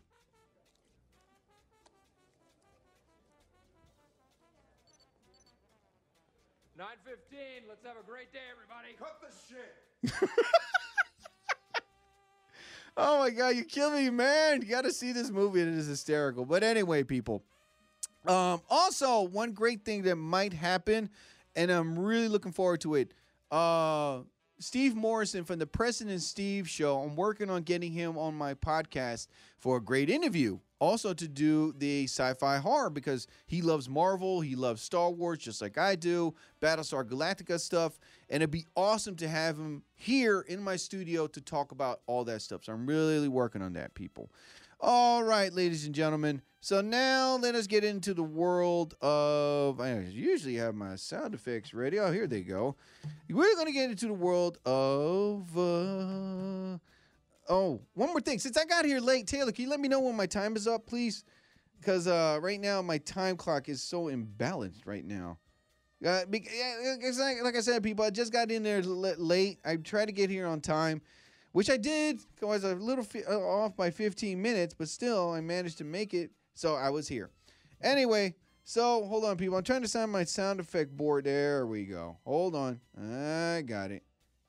Nine 6.76 6.96
fifteen. 7.04 7.68
Let's 7.68 7.84
have 7.84 7.96
a 8.00 8.06
great 8.08 8.32
day, 8.32 8.38
everybody. 8.50 8.94
Cut 8.98 9.20
the 9.20 9.32
shit. 9.48 10.28
Oh 13.00 13.20
my 13.20 13.30
god, 13.30 13.50
you 13.50 13.64
kill 13.64 13.92
me, 13.92 14.10
man! 14.10 14.60
You 14.60 14.66
got 14.66 14.82
to 14.82 14.92
see 14.92 15.12
this 15.12 15.30
movie. 15.30 15.60
It 15.60 15.68
is 15.68 15.86
hysterical. 15.86 16.44
But 16.44 16.64
anyway, 16.64 17.04
people. 17.04 17.44
Um, 18.26 18.60
also, 18.68 19.22
one 19.22 19.52
great 19.52 19.84
thing 19.84 20.02
that 20.02 20.16
might 20.16 20.52
happen, 20.52 21.08
and 21.54 21.70
I'm 21.70 21.96
really 21.96 22.26
looking 22.26 22.50
forward 22.50 22.80
to 22.80 22.96
it. 22.96 23.14
Uh, 23.52 24.22
Steve 24.58 24.96
Morrison 24.96 25.44
from 25.44 25.60
the 25.60 25.66
President 25.66 26.20
Steve 26.22 26.68
Show. 26.68 26.98
I'm 26.98 27.14
working 27.14 27.50
on 27.50 27.62
getting 27.62 27.92
him 27.92 28.18
on 28.18 28.34
my 28.34 28.54
podcast 28.54 29.28
for 29.58 29.76
a 29.76 29.80
great 29.80 30.10
interview. 30.10 30.58
Also 30.80 31.12
to 31.12 31.26
do 31.26 31.74
the 31.76 32.04
sci-fi 32.04 32.58
horror 32.58 32.90
because 32.90 33.26
he 33.46 33.62
loves 33.62 33.88
Marvel, 33.88 34.40
he 34.40 34.54
loves 34.54 34.80
Star 34.80 35.10
Wars 35.10 35.38
just 35.38 35.60
like 35.60 35.76
I 35.76 35.96
do, 35.96 36.34
Battlestar 36.60 37.04
Galactica 37.04 37.58
stuff, 37.58 37.98
and 38.30 38.42
it'd 38.42 38.52
be 38.52 38.66
awesome 38.76 39.16
to 39.16 39.28
have 39.28 39.56
him 39.56 39.82
here 39.94 40.40
in 40.48 40.62
my 40.62 40.76
studio 40.76 41.26
to 41.26 41.40
talk 41.40 41.72
about 41.72 42.00
all 42.06 42.24
that 42.24 42.42
stuff. 42.42 42.64
So 42.64 42.72
I'm 42.72 42.86
really 42.86 43.28
working 43.28 43.60
on 43.60 43.72
that, 43.72 43.94
people. 43.94 44.30
All 44.80 45.24
right, 45.24 45.52
ladies 45.52 45.86
and 45.86 45.94
gentlemen. 45.94 46.40
So 46.60 46.80
now 46.80 47.36
let 47.36 47.56
us 47.56 47.66
get 47.66 47.82
into 47.82 48.14
the 48.14 48.22
world 48.22 48.94
of. 49.00 49.80
I 49.80 49.98
usually 49.98 50.56
have 50.56 50.74
my 50.76 50.94
sound 50.94 51.34
effects 51.34 51.74
ready. 51.74 51.98
Oh, 51.98 52.12
here 52.12 52.28
they 52.28 52.42
go. 52.42 52.76
We're 53.28 53.54
going 53.54 53.66
to 53.66 53.72
get 53.72 53.90
into 53.90 54.06
the 54.06 54.12
world 54.12 54.58
of. 54.64 55.56
Uh, 55.58 56.57
oh, 57.48 57.80
one 57.94 58.10
more 58.10 58.20
thing. 58.20 58.38
Since 58.38 58.56
I 58.56 58.64
got 58.64 58.84
here 58.84 59.00
late, 59.00 59.26
Taylor, 59.26 59.52
can 59.52 59.64
you 59.64 59.70
let 59.70 59.80
me 59.80 59.88
know 59.88 60.00
when 60.00 60.16
my 60.16 60.26
time 60.26 60.56
is 60.56 60.66
up, 60.66 60.86
please? 60.86 61.24
Because 61.80 62.06
uh, 62.06 62.38
right 62.42 62.60
now 62.60 62.82
my 62.82 62.98
time 62.98 63.36
clock 63.36 63.68
is 63.68 63.82
so 63.82 64.04
imbalanced 64.04 64.86
right 64.86 65.04
now. 65.04 65.38
Uh, 66.04 66.24
bec- 66.26 66.44
yeah, 66.46 66.94
it's 67.00 67.18
like, 67.18 67.36
like 67.42 67.56
I 67.56 67.60
said, 67.60 67.82
people, 67.82 68.04
I 68.04 68.10
just 68.10 68.32
got 68.32 68.50
in 68.50 68.62
there 68.62 68.82
late. 68.82 69.58
I 69.64 69.76
tried 69.76 70.06
to 70.06 70.12
get 70.12 70.30
here 70.30 70.46
on 70.46 70.60
time. 70.60 71.02
which 71.52 71.70
I 71.70 71.76
did. 71.76 72.20
I 72.42 72.46
was 72.46 72.64
a 72.64 72.74
little 72.74 73.06
uh, 73.28 73.38
off 73.38 73.76
by 73.76 73.90
15 73.90 74.40
minutes, 74.40 74.74
but 74.74 74.88
still 74.88 75.32
I 75.32 75.40
managed 75.40 75.78
to 75.78 75.84
make 75.84 76.14
it. 76.14 76.30
So 76.54 76.74
I 76.74 76.90
was 76.90 77.08
here. 77.08 77.30
Anyway, 77.82 78.34
so 78.64 79.04
hold 79.06 79.24
on, 79.24 79.36
people. 79.36 79.56
I'm 79.56 79.64
trying 79.64 79.82
to 79.82 79.88
sign 79.88 80.10
my 80.10 80.24
sound 80.24 80.60
effect 80.60 80.96
board. 80.96 81.24
There 81.24 81.66
we 81.66 81.84
go. 81.86 82.18
Hold 82.24 82.54
on. 82.56 82.80
I 82.96 83.62
got 83.62 83.90
it. 83.90 84.02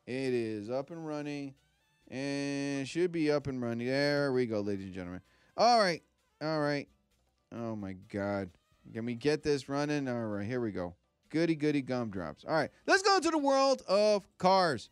It 0.07 0.33
is 0.33 0.69
up 0.69 0.89
and 0.91 1.05
running, 1.05 1.53
and 2.10 2.88
should 2.88 3.12
be 3.12 3.32
up 3.32 3.48
and 3.48 3.62
running. 3.62 3.88
There 3.88 4.32
we 4.34 4.45
go, 4.45 4.62
ladies 4.62 4.86
and 4.86 4.93
gentlemen. 4.93 5.22
All 5.58 5.80
right, 5.80 6.02
all 6.41 6.60
right. 6.60 6.88
Oh 7.54 7.76
my 7.76 7.93
God. 8.12 8.50
Can 8.93 9.06
we 9.06 9.15
get 9.15 9.43
this 9.43 9.69
running? 9.69 10.08
All 10.08 10.26
right, 10.26 10.45
here 10.45 10.62
we 10.62 10.72
go. 10.72 10.95
Goody 11.30 11.56
goody 11.56 11.82
gumdrops. 11.82 12.43
All 12.48 12.54
right, 12.54 12.72
let's 12.88 13.04
go 13.04 13.17
into 13.17 13.30
the 13.30 13.38
world 13.38 13.84
of 13.88 14.26
cars. 14.38 14.89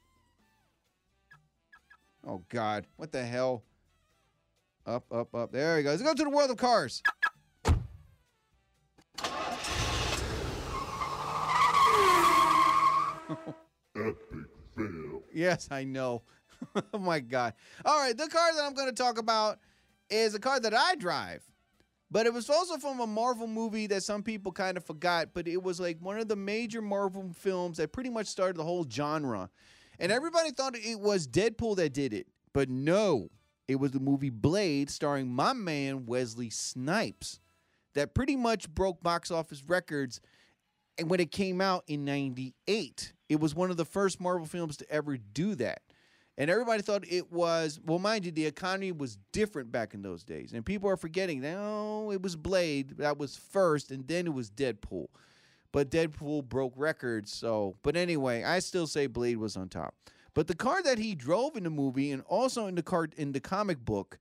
Oh 2.26 2.44
God, 2.50 2.86
what 2.98 3.12
the 3.12 3.24
hell? 3.24 3.64
Up, 4.86 5.06
up, 5.12 5.34
up. 5.36 5.52
There 5.52 5.76
we 5.78 5.84
go. 5.84 5.90
Let's 5.90 6.02
go 6.02 6.14
to 6.14 6.24
the 6.24 6.30
world 6.30 6.50
of 6.52 6.58
cars. 6.58 7.02
Epic 13.96 14.16
fail. 14.78 15.24
Yes, 15.34 15.68
I 15.72 15.84
know. 15.84 16.22
oh 16.94 17.00
my 17.00 17.20
God. 17.20 17.54
All 17.86 18.00
right, 18.00 18.18
the 18.18 18.28
car 18.28 18.54
that 18.56 18.64
I'm 18.64 18.74
going 18.74 18.90
to 18.90 18.96
talk 18.96 19.18
about 19.18 19.60
is 20.10 20.36
a 20.36 20.40
car 20.40 20.60
that 20.60 20.74
I 20.74 20.96
drive. 20.96 21.44
But 22.10 22.26
it 22.26 22.34
was 22.34 22.50
also 22.50 22.78
from 22.78 23.02
a 23.02 23.08
Marvel 23.08 23.48
movie 23.48 23.88
that 23.88 24.02
some 24.02 24.24
people 24.24 24.54
kind 24.54 24.78
of 24.78 24.86
forgot, 24.86 25.30
but 25.34 25.48
it 25.48 25.62
was 25.62 25.80
like 25.80 25.98
one 26.00 26.18
of 26.18 26.30
the 26.30 26.38
major 26.38 26.82
Marvel 26.82 27.32
films 27.36 27.78
that 27.78 27.92
pretty 27.92 28.10
much 28.10 28.28
started 28.28 28.56
the 28.56 28.64
whole 28.64 28.86
genre. 28.90 29.50
And 30.00 30.12
everybody 30.12 30.52
thought 30.52 30.76
it 30.78 31.00
was 31.00 31.28
Deadpool 31.28 31.76
that 31.78 31.94
did 31.94 32.14
it. 32.14 32.28
But 32.54 32.70
no, 32.70 33.30
it 33.68 33.76
was 33.76 33.92
the 33.92 34.00
movie 34.00 34.30
Blade 34.30 34.90
starring 34.90 35.28
my 35.28 35.52
man 35.54 36.06
Wesley 36.06 36.50
Snipes 36.50 37.40
that 37.94 38.14
pretty 38.14 38.36
much 38.36 38.70
broke 38.70 39.02
box 39.02 39.32
office 39.32 39.64
records 39.68 40.22
and 41.00 41.10
when 41.10 41.20
it 41.20 41.32
came 41.32 41.62
out 41.62 41.84
in 41.88 42.06
98 42.06 43.14
it 43.28 43.40
was 43.40 43.56
one 43.56 43.72
of 43.72 43.78
the 43.78 43.86
first 43.86 44.22
marvel 44.22 44.46
films 44.46 44.78
to 44.78 44.90
ever 44.90 45.18
do 45.18 45.56
that 45.56 45.82
and 46.38 46.50
everybody 46.50 46.82
thought 46.82 47.04
it 47.08 47.32
was 47.32 47.80
well 47.86 48.00
mind 48.00 48.26
you 48.26 48.32
the 48.32 48.46
economy 48.46 48.92
was 48.92 49.18
different 49.32 49.72
back 49.72 49.94
in 49.94 50.02
those 50.02 50.24
days. 50.24 50.54
And 50.54 50.66
people 50.66 50.90
are 50.90 50.98
forgetting 50.98 51.42
no 51.42 52.12
it 52.12 52.22
was 52.22 52.36
blade 52.36 52.98
that 52.98 53.18
was 53.18 53.36
first 53.36 53.92
and 53.92 54.08
then 54.08 54.28
it 54.28 54.34
was 54.34 54.50
deadpool. 54.50 55.08
But 55.72 55.92
deadpool 55.92 56.46
broke 56.46 56.74
records 56.76 57.34
so 57.34 57.76
but 57.84 57.96
anyway 57.96 58.44
i 58.44 58.60
still 58.60 58.88
say 58.88 59.08
blade 59.08 59.38
was 59.38 59.58
on 59.58 59.70
top. 59.70 59.96
But 60.34 60.48
the 60.48 60.56
car 60.56 60.84
that 60.84 61.00
he 61.00 61.16
drove 61.16 61.56
in 61.56 61.64
the 61.64 61.70
movie 61.70 62.12
and 62.12 62.22
also 62.28 62.68
in 62.68 62.76
the 62.76 62.84
car 62.84 63.08
in 63.18 63.32
the 63.32 63.40
comic 63.40 63.80
book 63.84 64.20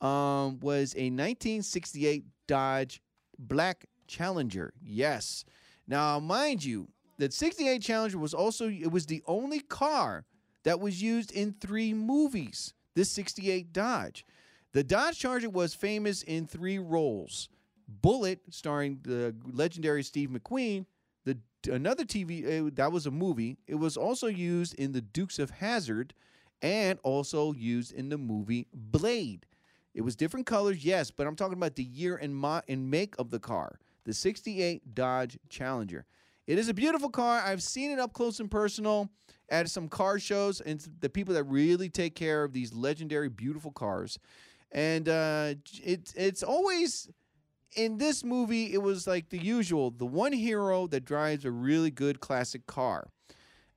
um, 0.00 0.60
was 0.60 0.94
a 0.94 1.10
1968 1.10 2.24
dodge 2.46 3.02
black 3.38 3.84
challenger. 4.06 4.72
Yes. 4.82 5.44
Now, 5.86 6.20
mind 6.20 6.64
you, 6.64 6.88
that 7.18 7.32
68 7.32 7.82
Challenger 7.82 8.18
was 8.18 8.32
also 8.32 8.68
it 8.68 8.90
was 8.90 9.06
the 9.06 9.22
only 9.26 9.60
car 9.60 10.24
that 10.64 10.80
was 10.80 11.02
used 11.02 11.32
in 11.32 11.52
three 11.52 11.92
movies. 11.94 12.74
This 12.94 13.10
68 13.10 13.72
Dodge. 13.72 14.24
The 14.72 14.84
Dodge 14.84 15.18
Charger 15.18 15.50
was 15.50 15.74
famous 15.74 16.22
in 16.22 16.46
three 16.46 16.78
roles. 16.78 17.48
Bullitt, 17.88 18.40
starring 18.50 19.00
the 19.02 19.34
legendary 19.50 20.02
Steve 20.02 20.28
McQueen, 20.28 20.84
the 21.24 21.38
another 21.72 22.04
TV 22.04 22.66
uh, 22.66 22.70
that 22.74 22.92
was 22.92 23.06
a 23.06 23.10
movie. 23.10 23.56
It 23.66 23.76
was 23.76 23.96
also 23.96 24.26
used 24.26 24.74
in 24.74 24.92
the 24.92 25.00
Dukes 25.00 25.38
of 25.38 25.50
Hazzard 25.50 26.12
and 26.60 26.98
also 27.02 27.52
used 27.52 27.92
in 27.92 28.08
the 28.08 28.18
movie 28.18 28.66
Blade. 28.74 29.46
It 29.94 30.02
was 30.02 30.16
different 30.16 30.46
colors, 30.46 30.84
yes, 30.84 31.10
but 31.10 31.26
I'm 31.26 31.34
talking 31.34 31.56
about 31.56 31.76
the 31.76 31.82
year 31.82 32.16
and 32.16 32.34
mo- 32.34 32.62
and 32.68 32.90
make 32.90 33.14
of 33.18 33.30
the 33.30 33.40
car 33.40 33.78
the 34.04 34.14
68 34.14 34.94
Dodge 34.94 35.38
Challenger. 35.50 36.06
It 36.48 36.58
is 36.58 36.70
a 36.70 36.74
beautiful 36.74 37.10
car. 37.10 37.42
I've 37.44 37.62
seen 37.62 37.90
it 37.90 37.98
up 37.98 38.14
close 38.14 38.40
and 38.40 38.50
personal 38.50 39.10
at 39.50 39.68
some 39.68 39.86
car 39.86 40.18
shows 40.18 40.62
and 40.62 40.80
the 41.00 41.10
people 41.10 41.34
that 41.34 41.44
really 41.44 41.90
take 41.90 42.14
care 42.14 42.42
of 42.42 42.54
these 42.54 42.72
legendary, 42.72 43.28
beautiful 43.28 43.70
cars. 43.70 44.18
And 44.72 45.10
uh, 45.10 45.54
it, 45.84 46.10
it's 46.16 46.42
always 46.42 47.10
in 47.76 47.98
this 47.98 48.24
movie, 48.24 48.72
it 48.72 48.80
was 48.80 49.06
like 49.06 49.28
the 49.28 49.36
usual 49.36 49.90
the 49.90 50.06
one 50.06 50.32
hero 50.32 50.86
that 50.86 51.04
drives 51.04 51.44
a 51.44 51.50
really 51.50 51.90
good 51.90 52.20
classic 52.20 52.66
car. 52.66 53.10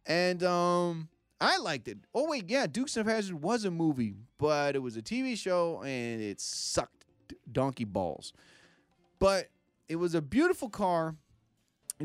And 0.06 0.42
um, 0.42 1.10
I 1.42 1.58
liked 1.58 1.90
it. 1.90 1.98
Oh, 2.16 2.30
wait, 2.30 2.50
yeah, 2.50 2.68
Dukes 2.68 2.96
of 2.96 3.06
Hazzard 3.06 3.42
was 3.42 3.66
a 3.66 3.72
movie, 3.72 4.16
but 4.38 4.78
it 4.78 4.80
was 4.80 4.96
a 4.96 5.02
TV 5.02 5.38
show 5.38 5.82
and 5.84 6.22
it 6.22 6.40
sucked 6.40 7.04
donkey 7.52 7.84
balls. 7.84 8.32
But 9.20 9.50
it 9.90 9.98
was 9.98 10.16
a 10.16 10.22
beautiful 10.22 10.70
car, 10.70 11.16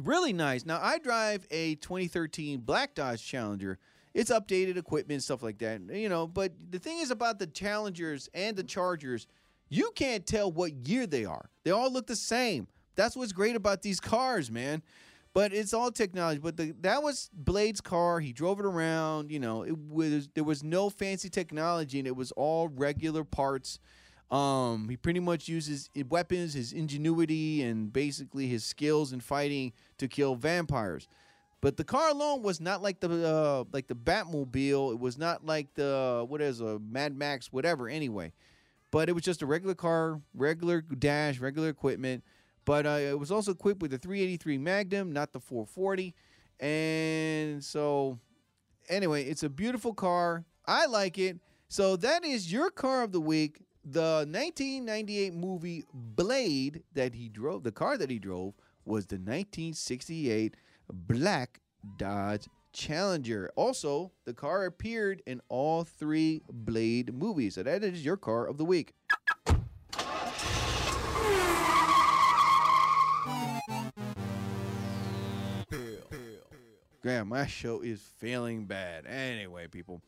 really 0.05 0.33
nice. 0.33 0.65
Now 0.65 0.81
I 0.83 0.99
drive 0.99 1.47
a 1.51 1.77
2013 1.77 2.61
Black 2.61 2.95
Dodge 2.95 3.25
Challenger. 3.25 3.79
It's 4.15 4.31
updated 4.31 4.79
equipment, 4.79 5.23
stuff 5.23 5.43
like 5.43 5.59
that, 5.59 5.81
you 5.91 6.09
know. 6.09 6.27
But 6.27 6.53
the 6.71 6.79
thing 6.79 7.01
is 7.01 7.11
about 7.11 7.39
the 7.39 7.47
Challengers 7.47 8.31
and 8.33 8.57
the 8.57 8.65
Chargers, 8.65 9.27
you 9.69 9.91
can't 9.95 10.27
tell 10.27 10.51
what 10.51 10.89
year 10.89 11.07
they 11.07 11.25
are. 11.25 11.51
They 11.65 11.71
all 11.71 11.93
look 11.93 12.07
the 12.07 12.17
same. 12.17 12.67
That's 12.95 13.15
what's 13.15 13.33
great 13.33 13.57
about 13.57 13.83
these 13.83 14.01
cars, 14.01 14.51
man. 14.51 14.83
But 15.35 15.53
it's 15.53 15.75
all 15.75 15.91
technology. 15.91 16.41
But 16.41 16.57
the, 16.57 16.75
that 16.81 17.03
was 17.03 17.29
Blade's 17.35 17.83
car. 17.83 18.21
He 18.21 18.33
drove 18.33 18.59
it 18.59 18.65
around. 18.65 19.31
You 19.31 19.39
know, 19.39 19.65
it 19.65 19.77
was 19.77 20.29
there 20.35 20.45
was 20.45 20.65
no 20.65 20.89
fancy 20.89 21.29
technology, 21.29 21.99
and 21.99 22.09
it 22.09 22.17
was 22.17 22.33
all 22.33 22.69
regular 22.69 23.23
parts. 23.23 23.79
Um, 24.31 24.89
he 24.89 24.97
pretty 24.97 25.21
much 25.21 25.49
uses 25.49 25.89
weapons, 26.09 26.55
his 26.55 26.73
ingenuity, 26.73 27.63
and 27.63 27.93
basically 27.93 28.49
his 28.49 28.65
skills 28.65 29.13
in 29.13 29.21
fighting 29.21 29.73
to 29.99 30.09
kill 30.09 30.35
vampires. 30.35 31.07
But 31.61 31.77
the 31.77 31.85
car 31.85 32.11
alone 32.11 32.43
was 32.43 32.61
not 32.61 32.83
like 32.83 33.01
the 33.01 33.29
uh, 33.29 33.65
like 33.73 33.87
the 33.87 33.95
Batmobile. 33.95 34.93
It 34.93 34.99
was 34.99 35.17
not 35.17 35.47
like 35.47 35.75
the 35.75 36.25
what 36.29 36.41
is 36.41 36.61
a 36.61 36.79
Mad 36.79 37.17
Max, 37.17 37.53
whatever. 37.53 37.89
Anyway, 37.89 38.33
but 38.91 39.09
it 39.09 39.13
was 39.13 39.23
just 39.23 39.43
a 39.43 39.47
regular 39.47 39.75
car, 39.75 40.21
regular 40.35 40.81
dash, 40.81 41.39
regular 41.39 41.69
equipment. 41.69 42.25
But 42.65 42.85
uh, 42.85 42.99
it 43.01 43.19
was 43.19 43.31
also 43.31 43.53
equipped 43.53 43.81
with 43.81 43.93
the 43.93 43.99
383 43.99 44.59
Magnum, 44.59 45.13
not 45.13 45.33
the 45.33 45.39
440. 45.39 46.15
And 46.59 47.63
so, 47.63 48.19
anyway, 48.89 49.25
it's 49.25 49.45
a 49.45 49.49
beautiful 49.49 49.95
car. 49.95 50.45
I 50.67 50.87
like 50.87 51.17
it. 51.17 51.39
So 51.69 51.97
that 51.97 52.25
is 52.25 52.53
your 52.53 52.71
car 52.71 53.03
of 53.03 53.13
the 53.13 53.21
week 53.21 53.61
the 53.89 54.27
1998 54.29 55.33
movie 55.33 55.85
Blade 55.95 56.83
that 56.95 57.15
he 57.15 57.29
drove, 57.29 57.63
the 57.63 57.71
car 57.71 57.97
that 57.97 58.11
he 58.11 58.19
drove 58.19 58.55
was 58.85 59.07
the 59.07 59.15
1968 59.15 60.57
Black 60.93 61.61
Dodge 61.97 62.49
Challenger. 62.73 63.51
Also, 63.55 64.11
the 64.25 64.35
car 64.35 64.65
appeared 64.65 65.23
in 65.25 65.41
all 65.49 65.85
three 65.85 66.43
Blade 66.51 67.15
movies. 67.15 67.55
So 67.55 67.63
that 67.63 67.85
is 67.85 68.05
your 68.05 68.17
car 68.17 68.47
of 68.47 68.59
the 68.59 68.65
week. 68.65 68.93
Graham, 77.03 77.29
my 77.29 77.47
show 77.47 77.83
is 77.83 78.01
failing 78.19 78.67
bad. 78.67 79.07
Anyway, 79.07 79.69
people. 79.69 80.03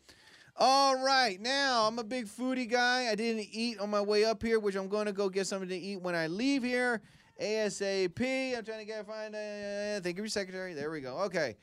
All 0.60 1.00
right, 1.00 1.40
now 1.40 1.86
I'm 1.86 2.00
a 2.00 2.04
big 2.04 2.26
foodie 2.26 2.68
guy. 2.68 3.06
I 3.08 3.14
didn't 3.14 3.46
eat 3.52 3.78
on 3.78 3.90
my 3.90 4.00
way 4.00 4.24
up 4.24 4.42
here, 4.42 4.58
which 4.58 4.74
I'm 4.74 4.88
going 4.88 5.06
to 5.06 5.12
go 5.12 5.28
get 5.28 5.46
something 5.46 5.68
to 5.68 5.76
eat 5.76 6.02
when 6.02 6.16
I 6.16 6.26
leave 6.26 6.64
here. 6.64 7.00
ASAP. 7.40 8.56
I'm 8.58 8.64
trying 8.64 8.80
to 8.80 8.84
get 8.84 9.06
find. 9.06 9.36
Uh, 9.36 10.00
thank 10.00 10.18
you, 10.18 10.26
secretary. 10.26 10.74
There 10.74 10.90
we 10.90 11.00
go. 11.00 11.18
Okay. 11.26 11.54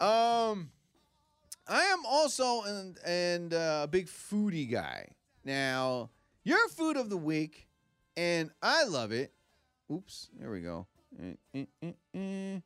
Um, 0.00 0.70
I 1.68 1.82
am 1.82 2.04
also 2.04 2.62
an, 2.62 2.96
and 3.06 3.54
uh, 3.54 3.82
a 3.84 3.88
big 3.88 4.08
foodie 4.08 4.68
guy. 4.68 5.10
Now, 5.44 6.10
your 6.42 6.68
food 6.70 6.96
of 6.96 7.08
the 7.08 7.16
week, 7.16 7.68
and 8.16 8.50
I 8.60 8.82
love 8.82 9.12
it. 9.12 9.32
Oops, 9.92 10.28
there 10.36 10.50
we 10.50 10.60
go. 10.60 10.88
Eh, 11.22 11.64
eh, 11.82 11.92
eh. 12.14 12.58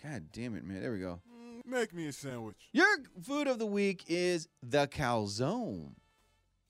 God 0.00 0.26
damn 0.30 0.54
it, 0.54 0.64
man. 0.64 0.80
There 0.80 0.92
we 0.92 1.00
go. 1.00 1.20
Make 1.64 1.94
me 1.94 2.08
a 2.08 2.12
sandwich. 2.12 2.56
Your 2.72 2.86
food 3.22 3.46
of 3.46 3.58
the 3.58 3.66
week 3.66 4.04
is 4.08 4.48
the 4.62 4.86
calzone. 4.86 5.92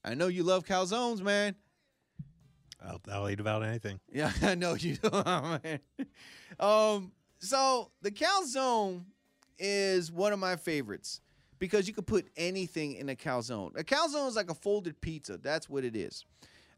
I 0.05 0.15
know 0.15 0.27
you 0.27 0.43
love 0.43 0.65
calzones, 0.65 1.21
man. 1.21 1.55
I'll, 2.85 3.01
I'll 3.11 3.31
eat 3.31 3.41
about 3.41 3.63
anything. 3.63 4.01
Yeah, 4.13 4.33
I 4.43 4.55
know 4.55 4.75
you 4.75 4.97
do, 4.97 5.11
man. 5.25 5.81
Um, 6.59 7.13
so 7.39 7.91
the 8.03 8.11
calzone 8.11 9.05
is 9.59 10.11
one 10.11 10.33
of 10.33 10.39
my 10.39 10.57
favorites 10.57 11.21
because 11.59 11.87
you 11.87 11.95
can 11.95 12.05
put 12.05 12.29
anything 12.37 12.95
in 12.95 13.09
a 13.09 13.15
calzone. 13.15 13.79
A 13.79 13.85
calzone 13.85 14.29
is 14.29 14.37
like 14.37 14.51
a 14.51 14.55
folded 14.55 15.01
pizza. 15.01 15.39
That's 15.39 15.69
what 15.69 15.85
it 15.85 15.95
is. 15.95 16.25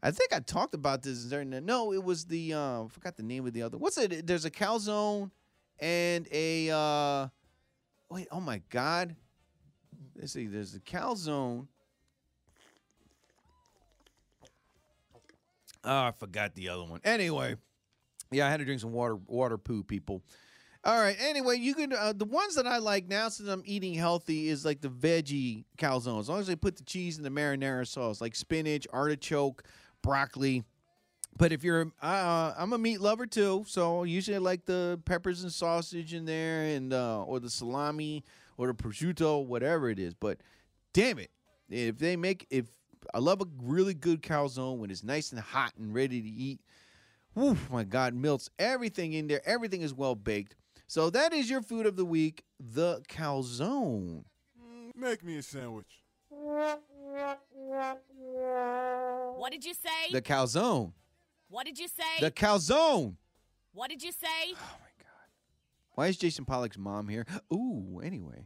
I 0.03 0.11
think 0.11 0.33
I 0.33 0.39
talked 0.39 0.75
about 0.75 1.01
this 1.01 1.23
during 1.23 1.49
the 1.49 1.59
no, 1.59 1.91
it 1.91 2.03
was 2.03 2.25
the 2.25 2.53
uh, 2.53 2.83
I 2.83 2.87
forgot 2.89 3.17
the 3.17 3.23
name 3.23 3.47
of 3.47 3.53
the 3.53 3.63
other. 3.63 3.77
What's 3.77 3.97
it? 3.97 4.27
There's 4.27 4.45
a 4.45 4.51
calzone 4.51 5.31
and 5.79 6.27
a 6.31 6.69
uh 6.69 7.27
wait, 8.15 8.27
oh 8.31 8.39
my 8.39 8.61
god. 8.69 9.13
let's 10.17 10.31
see. 10.31 10.47
There's 10.47 10.71
the 10.71 10.79
calzone. 10.79 11.67
Oh, 15.83 15.99
I 15.99 16.11
forgot 16.17 16.55
the 16.55 16.69
other 16.69 16.85
one. 16.85 17.01
Anyway, 17.03 17.57
yeah, 18.31 18.47
I 18.47 18.49
had 18.49 18.57
to 18.57 18.65
drink 18.65 18.79
some 18.79 18.93
water, 18.93 19.17
water 19.17 19.57
poo, 19.57 19.83
people. 19.83 20.23
All 20.85 20.97
right. 20.97 21.17
Anyway, 21.19 21.57
you 21.57 21.75
can 21.75 21.91
uh, 21.91 22.13
the 22.15 22.23
ones 22.23 22.55
that 22.55 22.65
I 22.65 22.77
like 22.77 23.09
now 23.09 23.27
since 23.27 23.49
I'm 23.49 23.63
eating 23.65 23.93
healthy 23.93 24.47
is 24.47 24.63
like 24.63 24.79
the 24.79 24.87
veggie 24.87 25.65
calzone. 25.77 26.21
As 26.21 26.29
long 26.29 26.39
as 26.39 26.47
they 26.47 26.55
put 26.55 26.77
the 26.77 26.83
cheese 26.83 27.17
and 27.17 27.25
the 27.25 27.29
marinara 27.29 27.85
sauce, 27.85 28.21
like 28.21 28.33
spinach, 28.33 28.87
artichoke, 28.93 29.63
broccoli. 30.01 30.63
But 31.37 31.51
if 31.51 31.63
you're, 31.63 31.91
uh, 32.01 32.53
I'm 32.57 32.71
a 32.71 32.77
meat 32.77 33.01
lover 33.01 33.25
too, 33.25 33.65
so 33.67 34.03
usually 34.03 34.35
I 34.35 34.39
like 34.39 34.65
the 34.65 34.99
peppers 35.03 35.43
and 35.43 35.51
sausage 35.51 36.13
in 36.13 36.25
there, 36.25 36.63
and 36.63 36.93
uh, 36.93 37.23
or 37.23 37.39
the 37.39 37.49
salami 37.49 38.23
or 38.57 38.67
the 38.67 38.73
prosciutto, 38.73 39.45
whatever 39.45 39.89
it 39.89 39.99
is. 39.99 40.13
But 40.13 40.37
damn 40.93 41.19
it, 41.19 41.31
if 41.69 41.97
they 41.97 42.15
make 42.15 42.47
if 42.49 42.67
I 43.13 43.19
love 43.19 43.41
a 43.41 43.45
really 43.61 43.93
good 43.93 44.21
calzone 44.21 44.77
when 44.77 44.89
it's 44.89 45.03
nice 45.03 45.31
and 45.31 45.39
hot 45.39 45.73
and 45.77 45.93
ready 45.93 46.21
to 46.21 46.27
eat. 46.27 46.61
Whew, 47.33 47.57
my 47.69 47.83
God, 47.83 48.13
melts 48.13 48.49
everything 48.57 49.13
in 49.13 49.27
there. 49.27 49.41
Everything 49.45 49.81
is 49.81 49.93
well 49.93 50.15
baked. 50.15 50.55
So 50.87 51.09
that 51.09 51.33
is 51.33 51.49
your 51.49 51.61
food 51.61 51.85
of 51.85 51.97
the 51.97 52.05
week, 52.05 52.45
the 52.59 53.01
calzone. 53.09 54.23
Make 54.95 55.23
me 55.23 55.37
a 55.37 55.43
sandwich. 55.43 56.03
What 56.29 56.81
did 59.51 59.65
you 59.65 59.73
say? 59.73 60.11
The 60.11 60.21
calzone. 60.21 60.93
What 61.55 61.65
did 61.65 61.79
you 61.79 61.87
say? 61.87 62.19
The 62.19 62.31
calzone. 62.31 63.15
what 63.73 63.89
did 63.89 64.03
you 64.03 64.11
say? 64.11 64.51
Oh 64.51 64.77
my 64.81 64.91
god. 64.99 65.29
Why 65.93 66.07
is 66.07 66.17
Jason 66.17 66.43
Pollock's 66.43 66.77
mom 66.77 67.07
here? 67.07 67.25
Ooh, 67.53 68.01
anyway. 68.03 68.45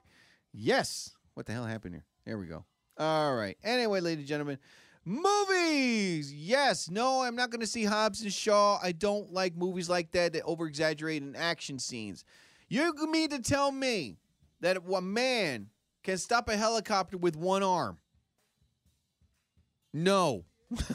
Yes. 0.54 1.18
What 1.34 1.48
the 1.48 1.54
hell 1.54 1.66
happened 1.66 1.96
here? 1.96 2.06
There 2.28 2.38
we 2.38 2.46
go. 2.46 2.66
All 3.00 3.34
right. 3.34 3.58
Anyway, 3.64 4.00
ladies 4.00 4.20
and 4.20 4.28
gentlemen, 4.28 4.60
movies. 5.06 6.32
Yes. 6.32 6.88
No, 6.88 7.24
I'm 7.24 7.36
not 7.36 7.50
going 7.50 7.62
to 7.62 7.68
see 7.68 7.84
Hobbs 7.84 8.22
and 8.22 8.32
Shaw. 8.32 8.78
I 8.80 8.92
don't 8.92 9.34
like 9.34 9.56
movies 9.56 9.90
like 9.90 10.12
that 10.12 10.34
that 10.34 10.44
over 10.44 10.68
exaggerate 10.68 11.24
in 11.24 11.36
action 11.36 11.80
scenes. 11.80 12.24
You 12.68 12.94
mean 13.08 13.32
to 13.32 13.40
tell 13.40 13.72
me 13.72 14.18
that 14.62 14.78
a 14.78 15.02
man 15.02 15.70
can 16.04 16.20
stop 16.20 16.48
a 16.48 16.56
helicopter 16.56 17.18
with 17.18 17.36
one 17.36 17.64
arm? 17.64 17.98
No. 19.94 20.46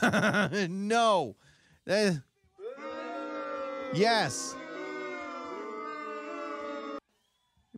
no. 0.70 1.34
That- 1.86 2.22
yes. 3.92 4.54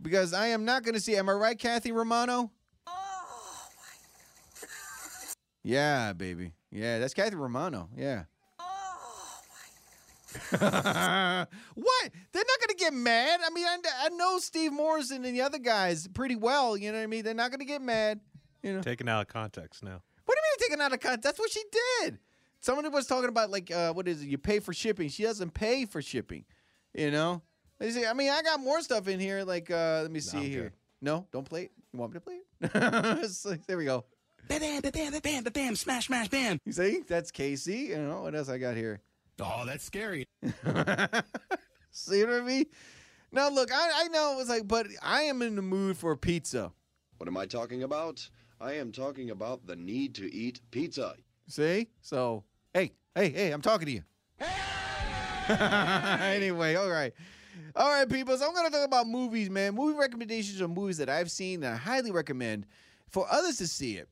Because 0.01 0.33
I 0.33 0.49
am 0.49 0.64
not 0.64 0.85
going 0.85 0.95
to 0.95 1.01
see. 1.01 1.16
Am 1.16 1.29
I 1.29 1.33
right, 1.33 1.59
Kathy 1.59 1.90
Romano? 1.90 2.53
Oh, 2.87 3.69
yeah, 5.64 6.12
baby. 6.12 6.53
Yeah, 6.71 6.99
that's 7.01 7.14
Kathy 7.14 7.35
Romano. 7.35 7.88
Yeah. 7.97 8.25
Oh, 8.61 8.64
what? 11.75 12.11
They're 12.33 12.45
not 12.47 12.61
going 12.61 12.69
to 12.69 12.77
get 12.79 12.92
mad. 12.92 13.40
I 13.45 13.51
mean, 13.51 13.66
I, 13.66 13.79
I 14.05 14.09
know 14.11 14.38
Steve 14.38 14.73
Morrison 14.73 15.25
and 15.25 15.35
the 15.35 15.42
other 15.42 15.59
guys 15.59 16.07
pretty 16.07 16.37
well. 16.37 16.77
You 16.77 16.92
know 16.92 16.99
what 16.99 17.05
I 17.05 17.09
mean? 17.09 17.25
They're 17.25 17.35
not 17.35 17.51
going 17.51 17.61
to 17.61 17.66
get 17.66 17.83
mad. 17.83 18.21
You 18.62 18.75
know. 18.75 18.83
Taken 18.83 19.09
out 19.09 19.23
of 19.23 19.29
context 19.29 19.83
now. 19.83 20.01
What 20.25 20.35
do 20.37 20.40
you 20.40 20.42
mean 20.42 20.69
taken 20.69 20.81
out 20.81 20.92
of 20.92 21.01
context? 21.01 21.23
That's 21.23 21.38
what 21.38 21.51
she 21.51 21.62
did. 22.03 22.19
Somebody 22.66 22.88
was 22.88 23.07
talking 23.07 23.29
about 23.29 23.48
like 23.48 23.70
uh, 23.70 23.92
what 23.92 24.09
is 24.09 24.22
it? 24.22 24.26
You 24.26 24.38
pay 24.38 24.59
for 24.59 24.72
shipping. 24.74 25.09
She 25.09 25.22
doesn't 25.22 25.55
pay 25.55 25.85
for 25.87 26.02
shipping. 26.02 26.44
You 26.92 27.12
know. 27.12 27.40
They 27.79 27.90
say, 27.92 28.07
I 28.09 28.12
mean, 28.12 28.29
I 28.29 28.42
got 28.42 28.59
more 28.59 28.81
stuff 28.81 29.07
in 29.07 29.20
here. 29.20 29.44
Like, 29.44 29.70
uh, 29.70 30.00
let 30.02 30.11
me 30.11 30.18
see 30.18 30.38
I'm 30.38 30.42
here. 30.44 30.62
good. 30.62 30.72
No, 31.00 31.26
don't 31.31 31.44
play 31.48 31.64
it. 31.66 31.72
You 31.92 32.00
want 32.00 32.12
me 32.12 32.18
to 32.18 32.24
play 32.24 32.38
it? 32.62 33.18
It's 33.22 33.44
like- 33.44 33.64
there 33.66 33.76
we 33.76 33.85
go. 33.85 34.05
Bam, 34.48 34.59
bam, 34.61 34.81
bam, 34.81 34.92
bam, 35.12 35.20
bam, 35.20 35.42
bam, 35.44 35.76
smash, 35.76 36.07
smash, 36.07 36.29
bam. 36.29 36.59
You 36.64 36.72
see, 36.72 37.02
that's 37.07 37.31
Casey. 37.31 37.90
You 37.90 37.98
know 37.98 38.22
what 38.22 38.35
else 38.35 38.48
I 38.48 38.59
got 38.59 38.74
here? 38.76 39.00
Oh, 39.40 39.62
that's 39.64 39.85
scary. 39.85 40.26
See 41.92 42.24
what 42.24 42.35
I 42.35 42.40
mean? 42.40 42.66
Now 43.31 43.48
look, 43.48 43.70
I, 43.72 44.05
I 44.05 44.09
know 44.09 44.38
it's 44.40 44.48
like, 44.48 44.66
but 44.66 44.87
I 45.02 45.22
am 45.22 45.40
in 45.42 45.55
the 45.55 45.62
mood 45.62 45.96
for 45.96 46.16
pizza. 46.16 46.72
What 47.18 47.29
am 47.29 47.37
I 47.37 47.46
talking 47.46 47.83
about? 47.85 48.29
I 48.61 48.72
am 48.72 48.90
talking 48.90 49.31
about 49.31 49.66
the 49.66 49.76
need 49.76 50.14
to 50.16 50.33
eat 50.35 50.61
pizza. 50.72 51.14
See? 51.48 51.88
So, 52.00 52.42
hey, 52.77 52.93
hey, 53.15 53.31
hey, 53.31 53.51
I'm 53.53 53.62
talking 53.62 53.87
to 53.87 53.93
you. 53.93 54.03
anyway, 55.49 56.75
all 56.75 56.91
right. 56.91 57.15
All 57.75 57.89
right, 57.89 58.07
people. 58.09 58.37
So 58.37 58.47
I'm 58.47 58.53
going 58.53 58.67
to 58.67 58.71
talk 58.71 58.85
about 58.87 59.07
movies, 59.07 59.49
man. 59.49 59.75
Movie 59.75 59.99
recommendations 59.99 60.61
are 60.61 60.69
movies 60.69 60.99
that 60.99 61.09
I've 61.09 61.31
seen 61.31 61.61
that 61.61 61.73
I 61.73 61.77
highly 61.77 62.11
recommend 62.11 62.67
for 63.09 63.27
others 63.31 63.57
to 63.59 63.67
see 63.67 63.97
it. 63.97 64.09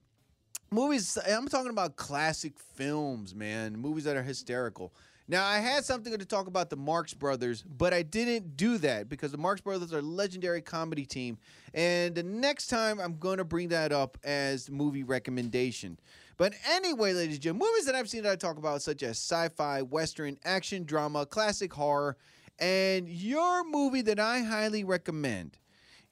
Movies, 0.70 1.18
I'm 1.31 1.46
talking 1.46 1.70
about 1.70 1.96
classic 1.96 2.55
films, 2.59 3.35
man. 3.35 3.77
Movies 3.77 4.05
that 4.05 4.16
are 4.16 4.22
hysterical. 4.22 4.94
Now, 5.29 5.46
I 5.46 5.59
had 5.59 5.85
something 5.85 6.16
to 6.16 6.24
talk 6.24 6.46
about 6.46 6.70
the 6.70 6.77
Marx 6.77 7.12
Brothers, 7.14 7.62
but 7.62 7.92
I 7.92 8.03
didn't 8.03 8.57
do 8.57 8.79
that 8.79 9.09
because 9.09 9.31
the 9.31 9.38
Marx 9.38 9.61
Brothers 9.61 9.92
are 9.92 9.98
a 9.98 10.03
legendary 10.03 10.62
comedy 10.62 11.05
team. 11.05 11.37
And 11.74 12.14
the 12.14 12.22
next 12.22 12.68
time, 12.68 12.98
I'm 12.98 13.18
going 13.18 13.38
to 13.38 13.44
bring 13.44 13.68
that 13.68 13.92
up 13.92 14.18
as 14.24 14.70
movie 14.70 15.03
recommendation. 15.03 15.98
But 16.36 16.54
anyway, 16.68 17.12
ladies 17.12 17.36
and 17.36 17.42
gentlemen, 17.42 17.68
movies 17.68 17.86
that 17.86 17.94
I've 17.94 18.08
seen 18.08 18.24
that 18.24 18.32
I 18.32 18.36
talk 18.36 18.56
about, 18.56 18.82
such 18.82 19.02
as 19.02 19.18
sci 19.18 19.48
fi, 19.50 19.82
western, 19.82 20.38
action, 20.44 20.84
drama, 20.84 21.26
classic 21.26 21.72
horror, 21.72 22.16
and 22.58 23.08
your 23.08 23.64
movie 23.64 24.02
that 24.02 24.18
I 24.18 24.40
highly 24.40 24.84
recommend. 24.84 25.58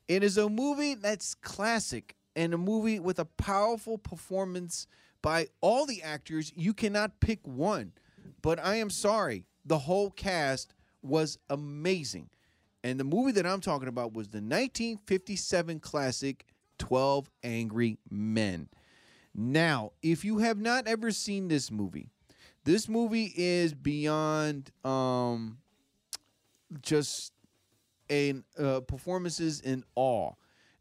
It 0.09 0.23
is 0.23 0.37
a 0.37 0.49
movie 0.49 0.95
that's 0.95 1.35
classic 1.35 2.17
and 2.37 2.55
a 2.55 2.59
movie 2.59 2.99
with 2.99 3.19
a 3.19 3.25
powerful 3.25 3.99
performance 3.99 4.87
by 5.23 5.49
all 5.61 5.87
the 5.87 6.03
actors. 6.03 6.53
You 6.55 6.75
cannot 6.75 7.21
pick 7.21 7.47
one, 7.47 7.93
but 8.43 8.59
I 8.59 8.77
am 8.77 8.91
sorry. 8.91 9.45
The 9.65 9.79
whole 9.79 10.11
cast 10.11 10.75
was 11.03 11.39
amazing. 11.51 12.31
And 12.85 12.99
the 12.99 13.05
movie 13.05 13.33
that 13.33 13.47
I'm 13.47 13.61
talking 13.61 13.89
about 13.89 14.13
was 14.13 14.29
the 14.29 14.39
1957 14.39 15.81
classic 15.81 16.47
12 16.79 17.31
Angry 17.45 17.99
Men. 18.11 18.69
Now, 19.35 19.93
if 20.03 20.25
you 20.25 20.39
have 20.39 20.59
not 20.59 20.87
ever 20.87 21.11
seen 21.11 21.49
this 21.49 21.71
movie, 21.71 22.11
this 22.65 22.89
movie 22.89 23.33
is 23.37 23.75
beyond 23.75 24.71
um 24.85 25.59
just 26.81 27.33
in 28.09 28.45
uh, 28.59 28.81
performances 28.81 29.61
in 29.61 29.85
awe. 29.95 30.33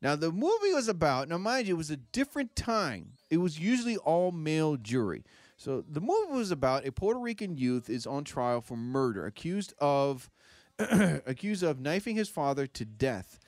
Now 0.02 0.16
the 0.16 0.32
movie 0.32 0.74
was 0.74 0.88
about 0.88 1.30
now 1.30 1.38
mind 1.38 1.68
you 1.68 1.76
it 1.76 1.78
was 1.78 1.92
a 1.92 1.98
different 1.98 2.56
time. 2.56 3.14
It 3.30 3.38
was 3.38 3.60
usually 3.60 3.98
all 3.98 4.32
male 4.32 4.76
jury. 4.78 5.24
So 5.58 5.84
the 5.88 6.02
movie 6.02 6.34
was 6.34 6.52
about 6.52 6.88
a 6.88 6.92
Puerto 6.92 7.20
Rican 7.20 7.56
youth 7.56 7.90
is 7.90 8.08
on 8.08 8.24
trial 8.24 8.62
for 8.62 8.76
murder, 8.76 9.26
accused 9.26 9.74
of 9.80 10.30
accused 10.80 11.64
of 11.64 11.80
knifing 11.80 12.16
his 12.16 12.30
father 12.30 12.66
to 12.68 12.86
death. 12.86 13.40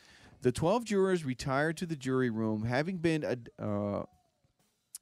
The 0.41 0.51
12 0.51 0.85
jurors 0.85 1.25
retired 1.25 1.77
to 1.77 1.85
the 1.85 1.95
jury 1.95 2.29
room 2.29 2.65
having 2.65 2.97
been 2.97 3.23
uh, 3.57 4.03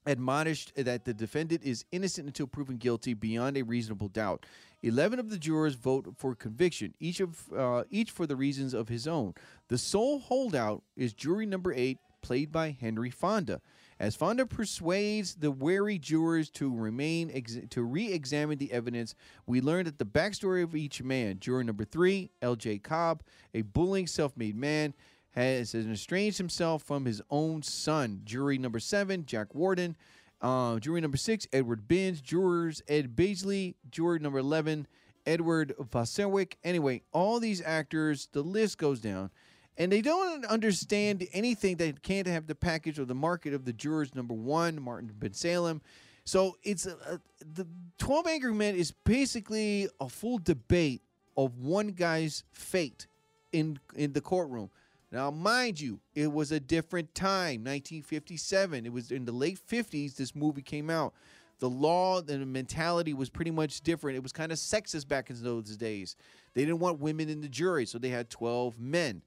admonished 0.06 0.74
that 0.76 1.06
the 1.06 1.14
defendant 1.14 1.64
is 1.64 1.86
innocent 1.92 2.28
until 2.28 2.48
proven 2.48 2.78
guilty 2.78 3.14
beyond 3.14 3.58
a 3.58 3.62
reasonable 3.64 4.08
doubt. 4.08 4.46
Eleven 4.84 5.20
of 5.20 5.30
the 5.30 5.38
jurors 5.38 5.76
vote 5.76 6.16
for 6.18 6.34
conviction, 6.34 6.94
each 7.00 7.20
of 7.20 7.54
uh, 7.56 7.84
each 7.92 8.10
for 8.10 8.26
the 8.26 8.36
reasons 8.36 8.74
of 8.74 8.90
his 8.90 9.08
own. 9.08 9.34
The 9.68 9.78
sole 9.78 10.20
holdout 10.20 10.82
is 10.96 11.14
jury 11.14 11.46
number 11.46 11.72
eight, 11.74 12.00
played 12.22 12.52
by 12.52 12.76
Henry 12.80 13.12
Fonda. 13.12 13.62
As 14.00 14.16
Fonda 14.16 14.48
persuades 14.48 15.36
the 15.36 15.52
wary 15.52 16.00
jurors 16.00 16.50
to 16.52 16.74
remain 16.76 17.30
ex- 17.32 17.60
to 17.70 17.84
re-examine 17.84 18.58
the 18.58 18.72
evidence, 18.72 19.14
we 19.46 19.62
learn 19.62 19.86
that 19.86 20.00
the 20.00 20.06
backstory 20.06 20.64
of 20.64 20.76
each 20.76 21.04
man. 21.04 21.38
Juror 21.40 21.64
number 21.64 21.86
three, 21.86 22.32
Lee 22.42 22.56
J. 22.56 22.80
Cobb, 22.80 23.22
a 23.54 23.62
bullying, 23.62 24.08
self-made 24.08 24.56
man, 24.56 24.96
has 25.32 25.74
estranged 25.74 26.38
himself 26.38 26.84
from 26.84 27.06
his 27.06 27.22
own 27.30 27.64
son. 27.64 28.22
Jury 28.26 28.58
number 28.58 28.80
seven, 28.80 29.26
Jack 29.26 29.56
Warden. 29.56 29.96
Uh, 30.42 30.80
jury 30.80 31.02
number 31.02 31.18
six, 31.18 31.48
Edward 31.54 31.88
Binns. 31.88 32.20
Jurors 32.20 32.82
Ed 32.88 33.16
Begley. 33.16 33.76
Jury 33.90 34.20
number 34.20 34.40
11, 34.40 34.88
Edward 35.26 35.74
Vaserwick. 35.80 36.54
Anyway, 36.64 37.04
all 37.14 37.40
these 37.40 37.62
actors, 37.62 38.28
the 38.32 38.42
list 38.42 38.78
goes 38.78 39.00
down. 39.00 39.30
And 39.78 39.92
they 39.92 40.02
don't 40.02 40.46
understand 40.46 41.26
anything. 41.32 41.78
They 41.78 41.94
can't 41.94 42.28
have 42.28 42.48
the 42.48 42.56
package 42.56 43.00
or 43.00 43.06
the 43.06 43.16
market 43.16 43.54
of 43.54 43.66
the 43.66 43.74
jurors. 43.74 44.14
Number 44.14 44.34
one, 44.34 44.82
Martin 44.82 45.12
Ben 45.18 45.34
Salem. 45.34 45.82
So 46.26 46.58
it's 46.64 46.86
a, 46.86 46.98
a, 47.08 47.20
the 47.54 47.66
12 47.98 48.28
Angry 48.28 48.54
Men 48.54 48.76
is 48.76 48.92
basically 48.92 49.88
a 50.00 50.10
full 50.10 50.40
debate 50.40 51.02
of 51.38 51.58
one 51.60 51.90
guy's 51.90 52.44
fate 52.52 53.08
in 53.52 53.80
in 53.96 54.14
the 54.14 54.22
courtroom. 54.22 54.70
Now, 55.12 55.30
mind 55.30 55.80
you, 55.80 56.00
it 56.16 56.32
was 56.32 56.52
a 56.52 56.60
different 56.60 57.14
time, 57.14 57.64
1957. 57.64 58.86
It 58.86 58.94
was 58.94 59.12
in 59.12 59.26
the 59.26 59.32
late 59.32 59.60
50s 59.60 60.16
this 60.16 60.36
movie 60.36 60.62
came 60.62 60.90
out. 60.90 61.14
The 61.60 61.70
law 61.70 62.20
and 62.20 62.42
the 62.42 62.46
mentality 62.46 63.14
was 63.14 63.30
pretty 63.30 63.52
much 63.52 63.82
different. 63.82 64.18
It 64.18 64.24
was 64.24 64.32
kind 64.32 64.52
of 64.52 64.58
sexist 64.58 65.08
back 65.08 65.30
in 65.30 65.44
those 65.44 65.78
days. 65.78 66.16
They 66.54 66.62
didn't 66.62 66.80
want 66.80 67.00
women 67.00 67.30
in 67.30 67.42
the 67.42 67.50
jury, 67.50 67.86
so 67.86 68.00
they 68.00 68.10
had 68.10 68.30
12 68.30 68.80
men 68.80 69.22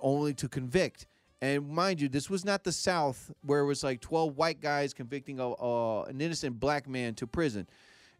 only 0.00 0.34
to 0.34 0.48
convict. 0.48 1.06
And 1.42 1.68
mind 1.68 2.00
you, 2.00 2.08
this 2.08 2.30
was 2.30 2.44
not 2.44 2.64
the 2.64 2.72
South 2.72 3.30
where 3.42 3.60
it 3.60 3.66
was 3.66 3.84
like 3.84 4.00
12 4.00 4.36
white 4.36 4.60
guys 4.60 4.94
convicting 4.94 5.40
a, 5.40 5.50
an 6.08 6.20
innocent 6.20 6.58
black 6.58 6.88
man 6.88 7.14
to 7.16 7.26
prison. 7.26 7.66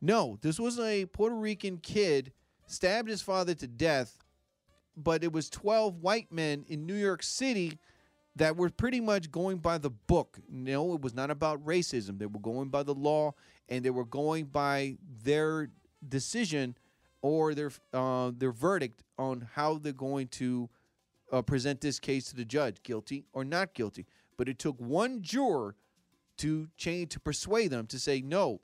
No, 0.03 0.39
this 0.43 0.61
was 0.61 0.79
a 0.79 1.07
Puerto 1.07 1.35
Rican 1.35 1.79
kid 1.79 2.33
stabbed 2.67 3.09
his 3.09 3.23
father 3.23 3.55
to 3.55 3.67
death, 3.67 4.24
but 4.97 5.25
it 5.25 5.33
was 5.33 5.51
12 5.51 6.03
white 6.03 6.31
men 6.33 6.65
in 6.69 6.87
New 6.87 6.95
York 6.95 7.23
City 7.23 7.79
that 8.37 8.57
were 8.57 8.71
pretty 8.71 9.01
much 9.01 9.31
going 9.31 9.59
by 9.59 9.79
the 9.79 9.91
book. 9.91 10.39
No, 10.49 10.95
it 10.95 11.01
was 11.01 11.15
not 11.15 11.31
about 11.31 11.65
racism. 11.65 12.19
They 12.19 12.27
were 12.27 12.41
going 12.41 12.69
by 12.69 12.83
the 12.83 12.95
law 12.95 13.35
and 13.69 13.85
they 13.85 13.91
were 13.91 14.05
going 14.05 14.47
by 14.47 14.97
their 15.23 15.71
decision 16.09 16.77
or 17.23 17.55
their 17.55 17.71
uh, 17.93 18.33
their 18.37 18.53
verdict 18.53 19.03
on 19.19 19.49
how 19.55 19.79
they're 19.79 19.93
going 19.93 20.29
to 20.29 20.69
uh, 21.33 21.43
present 21.43 21.81
this 21.81 21.99
case 21.99 22.27
to 22.27 22.37
the 22.37 22.45
judge, 22.45 22.83
guilty 22.83 23.25
or 23.33 23.45
not 23.45 23.75
guilty. 23.75 24.07
But 24.37 24.49
it 24.49 24.59
took 24.59 24.79
one 24.81 25.23
juror 25.23 25.77
to 26.39 26.69
change 26.77 27.11
to 27.13 27.21
persuade 27.21 27.71
them 27.71 27.87
to 27.87 27.99
say 27.99 28.21
no. 28.21 28.61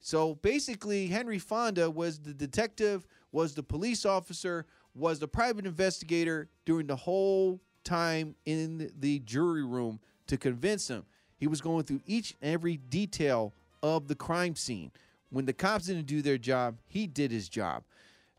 So 0.00 0.34
basically, 0.36 1.06
Henry 1.06 1.38
Fonda 1.38 1.90
was 1.90 2.18
the 2.18 2.34
detective, 2.34 3.06
was 3.32 3.54
the 3.54 3.62
police 3.62 4.04
officer, 4.04 4.66
was 4.96 5.18
the 5.18 5.28
private 5.28 5.66
investigator 5.66 6.48
during 6.64 6.86
the 6.86 6.96
whole 6.96 7.60
time 7.84 8.34
in 8.44 8.90
the 8.98 9.20
jury 9.20 9.64
room 9.64 10.00
to 10.26 10.36
convince 10.36 10.88
him. 10.88 11.04
He 11.38 11.46
was 11.46 11.60
going 11.60 11.84
through 11.84 12.00
each 12.06 12.34
and 12.40 12.54
every 12.54 12.78
detail 12.78 13.52
of 13.82 14.08
the 14.08 14.14
crime 14.14 14.56
scene. 14.56 14.90
When 15.30 15.44
the 15.44 15.52
cops 15.52 15.86
didn't 15.86 16.06
do 16.06 16.22
their 16.22 16.38
job, 16.38 16.78
he 16.86 17.06
did 17.06 17.30
his 17.30 17.48
job. 17.48 17.82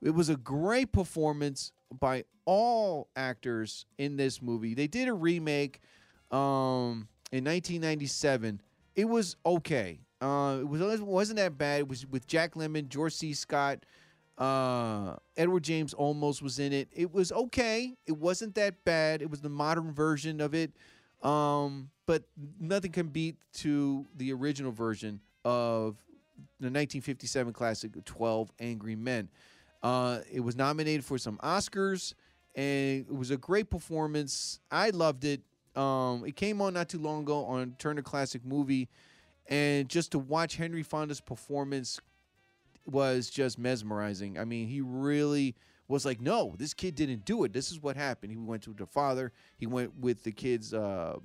It 0.02 0.12
was 0.12 0.30
a 0.30 0.36
great 0.36 0.92
performance 0.92 1.72
by 2.00 2.24
all 2.46 3.08
actors 3.16 3.86
in 3.98 4.18
this 4.18 4.42
movie. 4.42 4.74
They 4.74 4.88
did 4.88 5.08
a 5.08 5.14
remake 5.14 5.82
um, 6.32 7.08
in 7.32 7.44
1997. 7.44 8.62
It 8.96 9.06
was 9.06 9.36
okay. 9.46 10.00
Uh, 10.22 10.58
it 10.62 10.68
was 10.68 10.82
it 10.82 11.06
wasn't 11.06 11.38
that 11.38 11.58
bad. 11.58 11.82
It 11.82 11.88
was 11.88 12.06
with 12.08 12.26
Jack 12.26 12.56
Lemmon, 12.56 12.90
George 12.90 13.14
C. 13.14 13.34
Scott, 13.34 13.86
uh, 14.38 15.16
Edward 15.36 15.64
James 15.64 15.94
Olmos 15.96 16.42
was 16.42 16.60
in 16.60 16.72
it. 16.72 16.90
It 16.92 17.14
was 17.14 17.32
okay. 17.32 17.96
It 18.06 18.18
wasn't 18.18 18.56
that 18.56 18.84
bad. 18.86 19.22
It 19.22 19.30
was 19.30 19.42
the 19.42 19.50
modern 19.50 19.94
version 19.94 20.42
of 20.42 20.54
it, 20.54 20.72
um, 21.24 21.90
but 22.06 22.24
nothing 22.60 22.92
can 22.92 23.08
beat 23.08 23.38
to 23.56 24.06
the 24.16 24.32
original 24.34 24.72
version 24.72 25.20
of 25.44 25.96
the 26.60 26.66
1957 26.68 27.54
classic 27.54 27.92
12 28.06 28.52
Angry 28.60 28.96
Men. 28.96 29.30
Uh, 29.82 30.20
it 30.32 30.40
was 30.40 30.56
nominated 30.56 31.04
for 31.04 31.18
some 31.18 31.38
Oscars, 31.38 32.14
and 32.56 33.06
it 33.08 33.16
was 33.16 33.32
a 33.32 33.38
great 33.38 33.70
performance. 33.70 34.60
I 34.72 34.90
loved 34.92 35.26
it. 35.26 35.42
Um, 35.76 36.26
it 36.26 36.36
came 36.36 36.62
on 36.62 36.74
not 36.74 36.90
too 36.90 37.00
long 37.00 37.22
ago 37.22 37.46
on 37.46 37.76
Turner 37.78 38.02
Classic 38.02 38.44
Movie, 38.44 38.90
and 39.48 39.88
just 39.88 40.12
to 40.12 40.20
watch 40.20 40.56
Henry 40.58 40.84
Fonda's 40.84 41.22
performance 41.22 42.00
was 42.88 43.30
just 43.30 43.60
mesmerizing. 43.60 44.38
I 44.40 44.46
mean, 44.46 44.68
he 44.68 44.82
really 44.82 45.56
was 45.88 46.06
like, 46.06 46.20
no, 46.20 46.56
this 46.58 46.74
kid 46.74 46.96
didn't 46.96 47.26
do 47.26 47.44
it. 47.44 47.54
This 47.54 47.72
is 47.72 47.82
what 47.82 47.96
happened. 47.96 48.32
He 48.32 48.38
went 48.38 48.64
to 48.64 48.74
the 48.74 48.86
father. 48.86 49.32
He 49.58 49.66
went 49.66 49.98
with 50.00 50.24
the 50.24 50.32
kids, 50.32 50.74
uh, 50.74 51.18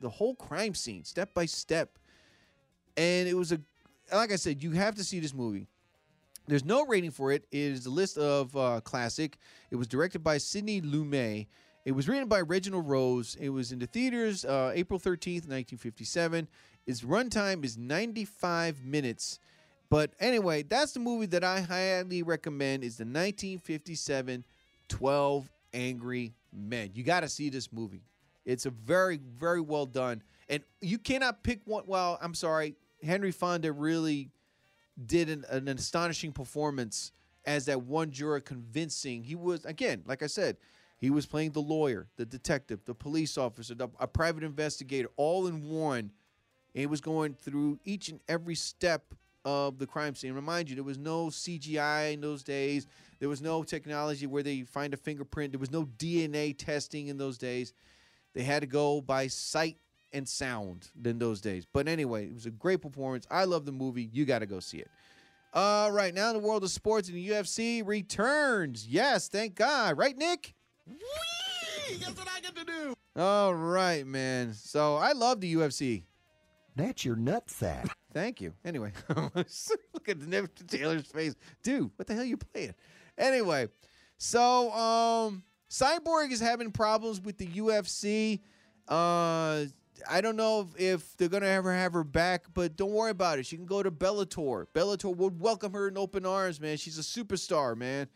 the 0.00 0.08
whole 0.08 0.34
crime 0.34 0.74
scene, 0.74 1.04
step 1.04 1.34
by 1.34 1.46
step, 1.46 1.98
and 2.96 3.28
it 3.28 3.34
was 3.34 3.52
a, 3.52 3.60
like 4.12 4.32
I 4.32 4.36
said, 4.36 4.62
you 4.62 4.70
have 4.72 4.94
to 4.96 5.04
see 5.04 5.20
this 5.20 5.34
movie. 5.34 5.66
There's 6.46 6.64
no 6.64 6.86
rating 6.86 7.10
for 7.10 7.32
it. 7.32 7.44
It 7.50 7.58
is 7.58 7.86
a 7.86 7.90
list 7.90 8.16
of 8.18 8.56
uh, 8.56 8.80
classic. 8.82 9.36
It 9.70 9.76
was 9.76 9.88
directed 9.88 10.20
by 10.20 10.38
Sidney 10.38 10.80
Lumet. 10.80 11.48
It 11.84 11.92
was 11.92 12.08
written 12.08 12.28
by 12.28 12.40
Reginald 12.40 12.88
Rose. 12.88 13.36
It 13.40 13.48
was 13.48 13.72
in 13.72 13.80
the 13.80 13.86
theaters 13.86 14.44
uh, 14.44 14.72
April 14.74 14.98
13th, 14.98 15.46
1957. 15.48 16.48
Its 16.86 17.02
runtime 17.02 17.64
is 17.64 17.76
95 17.76 18.84
minutes. 18.84 19.40
But 19.88 20.12
anyway, 20.18 20.62
that's 20.62 20.92
the 20.92 21.00
movie 21.00 21.26
that 21.26 21.44
I 21.44 21.60
highly 21.60 22.22
recommend 22.22 22.82
is 22.84 22.96
the 22.96 23.04
1957 23.04 24.44
12 24.88 25.50
Angry 25.74 26.34
Men. 26.52 26.90
You 26.94 27.02
got 27.02 27.20
to 27.20 27.28
see 27.28 27.50
this 27.50 27.72
movie. 27.72 28.02
It's 28.44 28.66
a 28.66 28.70
very 28.70 29.20
very 29.38 29.60
well 29.60 29.86
done 29.86 30.22
and 30.48 30.62
you 30.80 30.98
cannot 30.98 31.42
pick 31.42 31.60
one 31.64 31.84
well, 31.86 32.18
I'm 32.20 32.34
sorry, 32.34 32.76
Henry 33.02 33.32
Fonda 33.32 33.72
really 33.72 34.30
did 35.06 35.28
an, 35.28 35.44
an 35.50 35.68
astonishing 35.68 36.32
performance 36.32 37.12
as 37.44 37.66
that 37.66 37.82
one 37.82 38.10
juror 38.10 38.40
convincing. 38.40 39.24
He 39.24 39.34
was 39.34 39.64
again, 39.64 40.02
like 40.06 40.22
I 40.22 40.26
said, 40.26 40.56
he 40.98 41.10
was 41.10 41.26
playing 41.26 41.52
the 41.52 41.60
lawyer, 41.60 42.06
the 42.16 42.24
detective, 42.24 42.80
the 42.84 42.94
police 42.94 43.36
officer, 43.36 43.74
the, 43.74 43.88
a 44.00 44.06
private 44.06 44.42
investigator, 44.42 45.08
all 45.16 45.46
in 45.46 45.68
one. 45.68 46.10
And 46.74 46.80
he 46.80 46.86
was 46.86 47.00
going 47.00 47.34
through 47.34 47.78
each 47.84 48.08
and 48.08 48.20
every 48.28 48.54
step 48.54 49.14
of 49.46 49.78
the 49.78 49.86
crime 49.86 50.14
scene. 50.14 50.32
Remind 50.34 50.68
you, 50.68 50.74
there 50.74 50.84
was 50.84 50.98
no 50.98 51.28
CGI 51.28 52.12
in 52.12 52.20
those 52.20 52.42
days. 52.42 52.86
There 53.20 53.28
was 53.28 53.40
no 53.40 53.62
technology 53.62 54.26
where 54.26 54.42
they 54.42 54.62
find 54.62 54.92
a 54.92 54.96
fingerprint. 54.96 55.52
There 55.52 55.60
was 55.60 55.70
no 55.70 55.84
DNA 55.84 56.58
testing 56.58 57.06
in 57.06 57.16
those 57.16 57.38
days. 57.38 57.72
They 58.34 58.42
had 58.42 58.60
to 58.60 58.66
go 58.66 59.00
by 59.00 59.28
sight 59.28 59.78
and 60.12 60.28
sound 60.28 60.88
in 61.02 61.18
those 61.18 61.40
days. 61.40 61.64
But 61.72 61.88
anyway, 61.88 62.26
it 62.26 62.34
was 62.34 62.46
a 62.46 62.50
great 62.50 62.82
performance. 62.82 63.24
I 63.30 63.44
love 63.44 63.64
the 63.64 63.72
movie. 63.72 64.10
You 64.12 64.24
got 64.24 64.40
to 64.40 64.46
go 64.46 64.60
see 64.60 64.78
it. 64.78 64.90
All 65.54 65.90
right, 65.90 66.12
now 66.12 66.28
in 66.28 66.34
the 66.34 66.46
world 66.46 66.64
of 66.64 66.70
sports 66.70 67.08
and 67.08 67.16
the 67.16 67.28
UFC 67.28 67.86
returns. 67.86 68.86
Yes, 68.86 69.28
thank 69.28 69.54
God. 69.54 69.96
Right, 69.96 70.16
Nick? 70.18 70.54
Whee! 70.86 71.96
Guess 71.98 72.18
what 72.18 72.28
I 72.28 72.40
get 72.40 72.54
to 72.56 72.64
do? 72.64 72.94
All 73.16 73.54
right, 73.54 74.06
man. 74.06 74.52
So 74.52 74.96
I 74.96 75.12
love 75.12 75.40
the 75.40 75.54
UFC. 75.54 76.02
That's 76.76 77.04
your 77.04 77.16
nutsack. 77.16 77.88
Thank 78.12 78.40
you. 78.40 78.52
Anyway, 78.64 78.92
look 79.08 80.08
at 80.08 80.20
the 80.20 80.48
Taylor's 80.68 81.06
face. 81.06 81.34
Dude, 81.62 81.90
what 81.96 82.06
the 82.06 82.14
hell 82.14 82.22
are 82.22 82.26
you 82.26 82.36
playing? 82.36 82.74
Anyway, 83.18 83.68
so 84.18 84.70
um 84.72 85.42
Cyborg 85.70 86.30
is 86.30 86.40
having 86.40 86.70
problems 86.70 87.20
with 87.20 87.38
the 87.38 87.46
UFC. 87.46 88.40
Uh 88.88 89.64
I 90.08 90.20
don't 90.20 90.36
know 90.36 90.60
if, 90.60 90.80
if 90.80 91.16
they're 91.16 91.30
gonna 91.30 91.46
ever 91.46 91.72
have 91.72 91.94
her 91.94 92.04
back, 92.04 92.44
but 92.52 92.76
don't 92.76 92.92
worry 92.92 93.10
about 93.10 93.38
it. 93.38 93.46
She 93.46 93.56
can 93.56 93.66
go 93.66 93.82
to 93.82 93.90
Bellator. 93.90 94.66
Bellator 94.74 95.16
would 95.16 95.40
welcome 95.40 95.72
her 95.72 95.88
in 95.88 95.96
open 95.96 96.26
arms, 96.26 96.60
man. 96.60 96.76
She's 96.76 96.98
a 96.98 97.02
superstar, 97.02 97.76
man. 97.76 98.08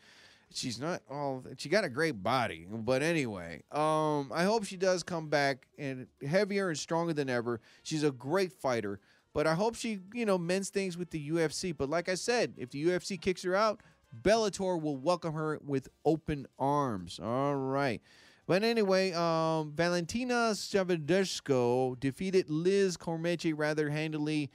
She's 0.52 0.80
not 0.80 1.02
all. 1.08 1.44
She 1.58 1.68
got 1.68 1.84
a 1.84 1.88
great 1.88 2.22
body, 2.22 2.66
but 2.68 3.02
anyway, 3.02 3.62
um, 3.70 4.32
I 4.34 4.42
hope 4.44 4.64
she 4.64 4.76
does 4.76 5.02
come 5.02 5.28
back 5.28 5.68
and 5.78 6.08
heavier 6.28 6.68
and 6.68 6.78
stronger 6.78 7.12
than 7.12 7.30
ever. 7.30 7.60
She's 7.84 8.02
a 8.02 8.10
great 8.10 8.52
fighter, 8.52 8.98
but 9.32 9.46
I 9.46 9.54
hope 9.54 9.76
she, 9.76 10.00
you 10.12 10.26
know, 10.26 10.38
mends 10.38 10.70
things 10.70 10.98
with 10.98 11.10
the 11.10 11.30
UFC. 11.30 11.76
But 11.76 11.88
like 11.88 12.08
I 12.08 12.14
said, 12.14 12.54
if 12.56 12.70
the 12.70 12.84
UFC 12.84 13.20
kicks 13.20 13.42
her 13.44 13.54
out, 13.54 13.80
Bellator 14.22 14.80
will 14.80 14.96
welcome 14.96 15.34
her 15.34 15.60
with 15.64 15.88
open 16.04 16.46
arms. 16.58 17.20
All 17.22 17.54
right. 17.54 18.02
But 18.46 18.64
anyway, 18.64 19.12
um, 19.12 19.72
Valentina 19.76 20.50
Shevchenko 20.54 22.00
defeated 22.00 22.50
Liz 22.50 22.96
Cormier 22.96 23.54
rather 23.54 23.88
handily 23.90 24.50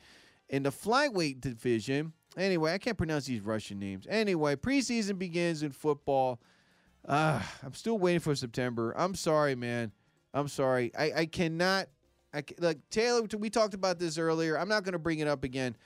in 0.50 0.64
the 0.64 0.72
flyweight 0.72 1.40
division. 1.40 2.12
Anyway, 2.38 2.74
I 2.74 2.78
can't 2.78 2.98
pronounce 2.98 3.26
these 3.26 3.42
Russian 3.42 3.80
names. 3.80 4.06
Anyway, 4.10 4.56
preseason 4.56 5.18
begins 5.18 5.64
in 5.64 5.72
football. 5.72 6.40
Uh, 7.08 7.42
I'm 7.64 7.74
still 7.74 7.98
waiting 7.98 8.20
for 8.20 8.36
September. 8.36 8.94
I'm 8.98 9.16
sorry, 9.16 9.56
man. 9.56 9.92
I'm 10.34 10.48
sorry. 10.48 10.92
I, 10.98 11.12
I 11.16 11.26
cannot. 11.28 11.88
I 12.34 12.44
like 12.60 12.80
Taylor. 12.90 13.26
We 13.38 13.50
talked 13.50 13.74
about 13.74 14.00
this 14.00 14.18
earlier. 14.18 14.60
I'm 14.60 14.68
not 14.68 14.84
going 14.84 14.94
to 14.94 15.00
bring 15.00 15.20
it 15.20 15.28
up 15.28 15.46
again, 15.46 15.78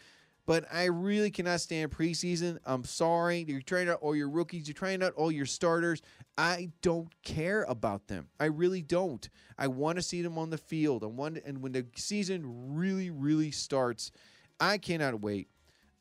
but 0.48 0.66
I 0.74 0.86
really 0.86 1.30
cannot 1.30 1.62
stand 1.62 1.92
preseason. 1.92 2.58
I'm 2.66 2.84
sorry. 2.84 3.46
You're 3.48 3.62
trying 3.62 3.90
out 3.90 4.00
all 4.02 4.16
your 4.16 4.30
rookies. 4.30 4.68
You're 4.68 4.74
trying 4.74 5.04
out 5.04 5.14
all 5.14 5.32
your 5.32 5.46
starters. 5.46 6.02
I 6.38 6.72
don't 6.82 7.10
care 7.22 7.64
about 7.70 8.08
them. 8.08 8.30
I 8.40 8.46
really 8.46 8.82
don't. 8.82 9.30
I 9.60 9.68
want 9.68 9.98
to 9.98 10.02
see 10.02 10.24
them 10.24 10.40
on 10.40 10.50
the 10.50 10.58
field. 10.58 11.04
I 11.04 11.08
want, 11.08 11.38
and 11.46 11.62
when 11.62 11.74
the 11.74 11.86
season 11.96 12.74
really, 12.74 13.12
really 13.12 13.52
starts, 13.52 14.12
I 14.60 14.80
cannot 14.80 15.22
wait. 15.22 15.50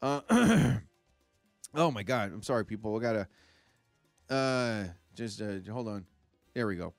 Uh, 0.01 0.21
oh 1.75 1.91
my 1.91 2.03
God! 2.03 2.33
I'm 2.33 2.43
sorry, 2.43 2.65
people. 2.65 2.97
I 2.97 3.01
gotta 3.01 3.29
uh, 4.31 4.85
just 5.15 5.41
uh, 5.41 5.59
hold 5.71 5.89
on. 5.89 6.07
There 6.55 6.67
we 6.67 6.77
go. 6.77 6.95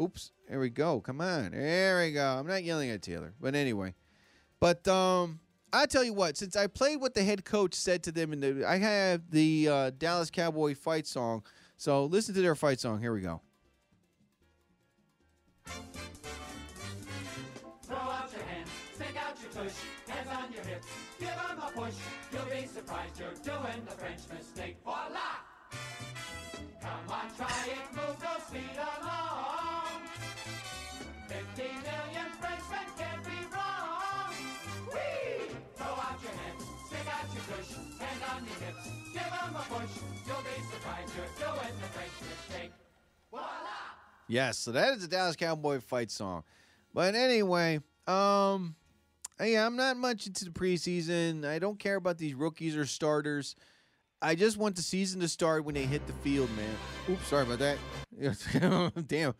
Oops. 0.00 0.32
There 0.48 0.60
we 0.60 0.70
go. 0.70 1.00
Come 1.00 1.20
on. 1.20 1.52
There 1.52 2.00
we 2.00 2.12
go. 2.12 2.26
I'm 2.26 2.46
not 2.46 2.64
yelling 2.64 2.90
at 2.90 3.02
Taylor, 3.02 3.32
but 3.40 3.54
anyway. 3.54 3.94
But 4.60 4.86
um, 4.88 5.40
I 5.72 5.86
tell 5.86 6.04
you 6.04 6.14
what. 6.14 6.36
Since 6.36 6.56
I 6.56 6.66
played 6.66 7.00
what 7.00 7.14
the 7.14 7.22
head 7.22 7.44
coach 7.44 7.74
said 7.74 8.02
to 8.04 8.12
them 8.12 8.32
and 8.32 8.64
I 8.64 8.78
have 8.78 9.30
the 9.30 9.68
uh, 9.68 9.90
Dallas 9.90 10.30
Cowboy 10.30 10.74
fight 10.74 11.06
song. 11.06 11.42
So 11.76 12.06
listen 12.06 12.34
to 12.34 12.42
their 12.42 12.54
fight 12.54 12.80
song. 12.80 13.00
Here 13.00 13.12
we 13.12 13.20
go 13.20 13.40
hands 20.24 20.44
on 20.44 20.52
your 20.52 20.64
hips. 20.64 20.86
Give 21.18 21.28
them 21.28 21.58
a 21.58 21.70
push. 21.72 21.94
You'll 22.32 22.44
be 22.44 22.66
surprised 22.66 23.18
you're 23.18 23.34
doing 23.44 23.84
the 23.84 23.92
French 23.92 24.20
mistake. 24.32 24.76
Voila! 24.84 25.42
Come 26.80 27.10
on, 27.10 27.26
try 27.36 27.48
it. 27.66 27.96
Move 27.96 28.16
those 28.20 28.46
feet 28.52 28.76
along. 28.76 30.02
Fifty 31.28 31.68
million 31.68 32.28
Frenchmen 32.40 32.86
can't 32.98 33.24
be 33.24 33.38
wrong. 33.52 34.32
Whee! 34.92 35.56
Throw 35.76 35.86
out 35.86 36.18
your 36.22 36.32
hands. 36.32 36.64
Stick 36.86 37.06
out 37.08 37.28
your 37.34 37.44
push. 37.56 37.70
Hand 38.00 38.22
on 38.34 38.44
your 38.44 38.58
hips. 38.64 38.84
Give 39.12 39.22
them 39.22 39.56
a 39.56 39.64
push. 39.72 39.94
You'll 40.26 40.44
be 40.44 40.56
surprised 40.72 41.12
you're 41.16 41.48
doing 41.48 41.74
the 41.80 41.88
French 41.88 42.16
mistake. 42.20 42.72
Voila! 43.30 43.44
Yes, 44.28 44.58
so 44.58 44.72
that 44.72 44.96
is 44.96 45.04
a 45.04 45.08
Dallas 45.08 45.36
Cowboy 45.36 45.80
fight 45.80 46.10
song. 46.10 46.44
But 46.92 47.14
anyway, 47.14 47.80
um, 48.06 48.76
yeah, 49.42 49.66
I'm 49.66 49.76
not 49.76 49.96
much 49.96 50.26
into 50.26 50.44
the 50.44 50.50
preseason. 50.50 51.44
I 51.44 51.58
don't 51.58 51.78
care 51.78 51.96
about 51.96 52.18
these 52.18 52.34
rookies 52.34 52.76
or 52.76 52.86
starters. 52.86 53.56
I 54.22 54.34
just 54.34 54.56
want 54.56 54.76
the 54.76 54.82
season 54.82 55.20
to 55.20 55.28
start 55.28 55.64
when 55.64 55.74
they 55.74 55.84
hit 55.84 56.06
the 56.06 56.12
field, 56.14 56.48
man. 56.56 56.74
Oops, 57.10 57.26
sorry 57.26 57.42
about 57.42 57.58
that. 57.58 57.78
Damn. 59.06 59.34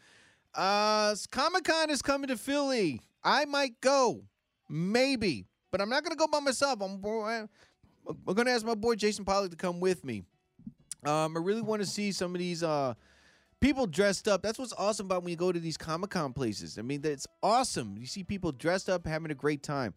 Uh 0.55 1.15
Comic 1.31 1.65
Con 1.65 1.91
is 1.91 2.03
coming 2.03 2.29
to 2.29 2.37
Philly. 2.37 3.01
I 3.23 3.45
might 3.45 3.81
go. 3.81 4.23
Maybe. 4.69 5.47
But 5.71 5.81
I'm 5.81 5.89
not 5.89 6.05
gonna 6.05 6.17
go 6.17 6.27
by 6.27 6.41
myself. 6.41 6.81
I'm 6.83 7.05
I'm 7.05 8.35
gonna 8.35 8.51
ask 8.51 8.65
my 8.65 8.75
boy 8.75 8.95
Jason 8.95 9.25
Pollock 9.25 9.51
to 9.51 9.57
come 9.57 9.81
with 9.81 10.05
me. 10.05 10.23
Um, 11.05 11.37
I 11.37 11.41
really 11.41 11.63
want 11.63 11.83
to 11.83 11.87
see 11.87 12.13
some 12.13 12.35
of 12.35 12.39
these 12.39 12.63
uh 12.63 12.95
people 13.65 13.87
dressed 13.87 14.29
up. 14.29 14.43
That's 14.43 14.59
what's 14.59 14.75
awesome 14.75 15.07
about 15.07 15.23
when 15.23 15.31
you 15.31 15.37
go 15.37 15.51
to 15.51 15.59
these 15.59 15.79
Comic 15.79 16.11
Con 16.11 16.35
places. 16.35 16.79
I 16.79 16.83
mean, 16.83 17.01
that's 17.01 17.27
awesome. 17.43 17.97
You 17.99 18.05
see 18.05 18.23
people 18.23 18.53
dressed 18.53 18.91
up 18.91 19.07
having 19.07 19.31
a 19.31 19.35
great 19.35 19.63
time. 19.63 19.95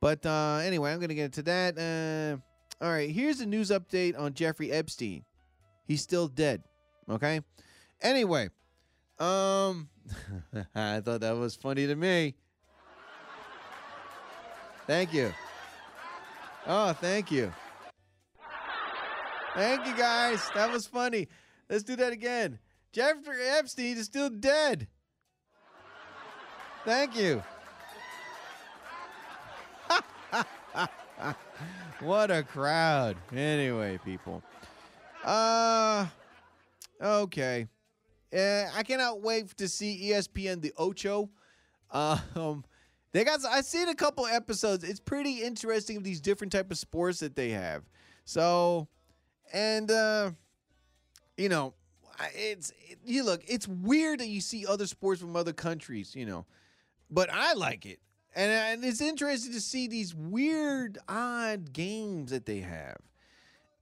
But 0.00 0.24
uh, 0.24 0.60
anyway, 0.64 0.90
I'm 0.90 0.98
going 1.00 1.10
to 1.10 1.14
get 1.14 1.26
into 1.26 1.42
that. 1.42 1.76
Uh, 1.78 2.82
all 2.82 2.90
right, 2.90 3.10
here's 3.10 3.40
a 3.40 3.46
news 3.46 3.70
update 3.70 4.18
on 4.18 4.32
Jeffrey 4.32 4.72
Epstein. 4.72 5.24
He's 5.86 6.00
still 6.00 6.28
dead. 6.28 6.62
Okay. 7.10 7.42
Anyway, 8.00 8.48
um, 9.18 9.90
I 10.74 11.00
thought 11.00 11.20
that 11.20 11.36
was 11.36 11.54
funny 11.54 11.86
to 11.86 11.94
me. 11.94 12.34
Thank 14.86 15.12
you. 15.12 15.30
Oh, 16.66 16.94
thank 16.94 17.30
you. 17.30 17.52
Thank 19.54 19.86
you, 19.86 19.94
guys. 19.94 20.48
That 20.54 20.72
was 20.72 20.86
funny. 20.86 21.28
Let's 21.68 21.82
do 21.82 21.96
that 21.96 22.12
again. 22.12 22.58
Jeffrey 22.92 23.46
Epstein 23.46 23.96
is 23.96 24.06
still 24.06 24.30
dead. 24.30 24.88
Thank 26.84 27.16
you. 27.16 27.42
what 32.00 32.30
a 32.30 32.42
crowd. 32.42 33.16
Anyway, 33.34 33.98
people. 34.04 34.42
Uh 35.24 36.06
okay. 37.00 37.68
Uh, 38.32 38.64
I 38.74 38.82
cannot 38.84 39.20
wait 39.20 39.56
to 39.56 39.68
see 39.68 40.10
ESPN 40.10 40.62
the 40.62 40.72
Ocho. 40.78 41.28
Um 41.90 42.64
they 43.12 43.24
got 43.24 43.40
I've 43.44 43.64
seen 43.66 43.88
a 43.88 43.94
couple 43.94 44.26
episodes. 44.26 44.84
It's 44.84 45.00
pretty 45.00 45.42
interesting 45.42 45.96
of 45.96 46.04
these 46.04 46.20
different 46.20 46.52
type 46.52 46.70
of 46.70 46.78
sports 46.78 47.20
that 47.20 47.36
they 47.36 47.50
have. 47.50 47.82
So 48.24 48.88
and 49.52 49.90
uh 49.90 50.30
you 51.36 51.48
know, 51.48 51.74
it's 52.34 52.72
it, 52.88 52.98
you 53.04 53.24
look, 53.24 53.42
it's 53.46 53.66
weird 53.66 54.20
that 54.20 54.28
you 54.28 54.40
see 54.40 54.66
other 54.66 54.86
sports 54.86 55.20
from 55.20 55.36
other 55.36 55.52
countries, 55.52 56.14
you 56.14 56.26
know. 56.26 56.46
But 57.10 57.30
I 57.32 57.54
like 57.54 57.86
it. 57.86 57.98
And, 58.34 58.50
and 58.52 58.84
it's 58.84 59.00
interesting 59.00 59.52
to 59.52 59.60
see 59.60 59.88
these 59.88 60.14
weird, 60.14 60.98
odd 61.08 61.72
games 61.72 62.30
that 62.30 62.46
they 62.46 62.60
have. 62.60 62.98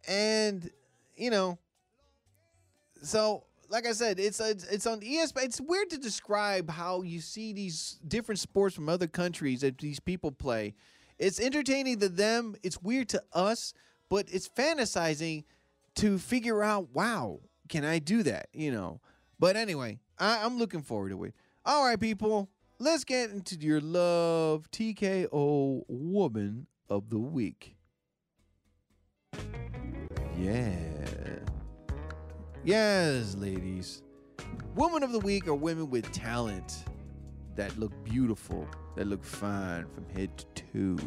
And, 0.06 0.70
you 1.16 1.30
know, 1.30 1.58
so 3.02 3.44
like 3.68 3.86
I 3.86 3.92
said, 3.92 4.18
it's 4.18 4.40
it's, 4.40 4.64
it's 4.64 4.86
on 4.86 5.00
ESPN. 5.00 5.44
It's 5.44 5.60
weird 5.60 5.90
to 5.90 5.98
describe 5.98 6.70
how 6.70 7.02
you 7.02 7.20
see 7.20 7.52
these 7.52 7.98
different 8.06 8.38
sports 8.38 8.74
from 8.74 8.88
other 8.88 9.06
countries 9.06 9.60
that 9.60 9.78
these 9.78 10.00
people 10.00 10.32
play. 10.32 10.74
It's 11.18 11.40
entertaining 11.40 11.98
to 12.00 12.08
them. 12.08 12.56
It's 12.62 12.80
weird 12.80 13.08
to 13.10 13.22
us, 13.32 13.74
but 14.08 14.26
it's 14.32 14.48
fantasizing 14.48 15.44
to 15.96 16.18
figure 16.18 16.62
out, 16.62 16.88
wow, 16.94 17.40
can 17.68 17.84
I 17.84 17.98
do 17.98 18.22
that? 18.24 18.48
You 18.52 18.72
know. 18.72 19.00
But 19.38 19.56
anyway, 19.56 20.00
I, 20.18 20.44
I'm 20.44 20.58
looking 20.58 20.82
forward 20.82 21.10
to 21.10 21.24
it. 21.24 21.34
All 21.64 21.84
right, 21.84 22.00
people, 22.00 22.48
let's 22.78 23.04
get 23.04 23.30
into 23.30 23.56
your 23.56 23.80
love 23.80 24.70
TKO 24.70 25.84
woman 25.88 26.66
of 26.88 27.10
the 27.10 27.18
week. 27.18 27.76
Yeah. 30.38 30.76
Yes, 32.64 33.34
ladies. 33.36 34.02
Woman 34.74 35.02
of 35.02 35.12
the 35.12 35.18
week 35.20 35.48
are 35.48 35.54
women 35.54 35.90
with 35.90 36.10
talent 36.12 36.84
that 37.56 37.76
look 37.78 37.92
beautiful, 38.04 38.66
that 38.96 39.06
look 39.06 39.24
fine 39.24 39.86
from 39.88 40.08
head 40.10 40.30
to 40.38 40.96
toe. 40.96 41.04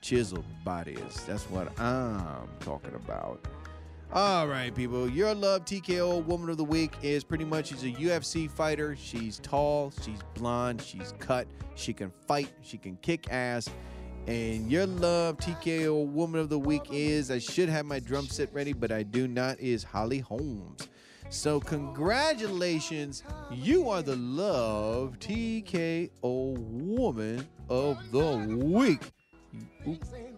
Chiseled 0.00 0.44
bodies. 0.64 1.22
That's 1.26 1.44
what 1.44 1.78
I'm 1.78 2.48
talking 2.60 2.94
about. 2.94 3.46
All 4.14 4.46
right, 4.46 4.74
people. 4.74 5.08
Your 5.08 5.34
love 5.34 5.64
TKO 5.64 6.22
woman 6.26 6.50
of 6.50 6.58
the 6.58 6.64
week 6.64 6.92
is 7.00 7.24
pretty 7.24 7.46
much 7.46 7.68
she's 7.68 7.82
a 7.82 7.92
UFC 7.92 8.50
fighter. 8.50 8.94
She's 8.94 9.38
tall, 9.38 9.90
she's 10.02 10.18
blonde, 10.34 10.82
she's 10.82 11.14
cut, 11.18 11.46
she 11.76 11.94
can 11.94 12.12
fight, 12.28 12.52
she 12.60 12.76
can 12.76 12.96
kick 12.96 13.32
ass. 13.32 13.70
And 14.26 14.70
your 14.70 14.86
love 14.86 15.38
TKO 15.38 16.06
woman 16.08 16.40
of 16.40 16.50
the 16.50 16.58
week 16.58 16.82
is 16.90 17.30
I 17.30 17.38
should 17.38 17.70
have 17.70 17.86
my 17.86 18.00
drum 18.00 18.26
set 18.26 18.52
ready, 18.52 18.74
but 18.74 18.92
I 18.92 19.02
do 19.02 19.26
not 19.26 19.58
is 19.58 19.82
Holly 19.82 20.18
Holmes. 20.18 20.90
So 21.30 21.58
congratulations, 21.58 23.22
you 23.50 23.88
are 23.88 24.02
the 24.02 24.16
love 24.16 25.18
TKO 25.20 26.58
woman 26.58 27.48
of 27.70 27.96
the 28.12 28.36
week. 28.62 29.10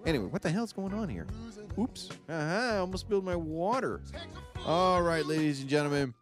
Anyway, 0.06 0.26
what 0.26 0.42
the 0.42 0.50
hell's 0.50 0.72
going 0.72 0.92
on 0.94 1.08
here? 1.08 1.26
Oops. 1.78 2.10
Uh-huh, 2.28 2.74
I 2.74 2.78
almost 2.78 3.06
spilled 3.06 3.24
my 3.24 3.36
water. 3.36 4.00
All 4.66 5.02
right, 5.02 5.24
ladies 5.24 5.60
and 5.60 5.68
gentlemen. 5.68 6.14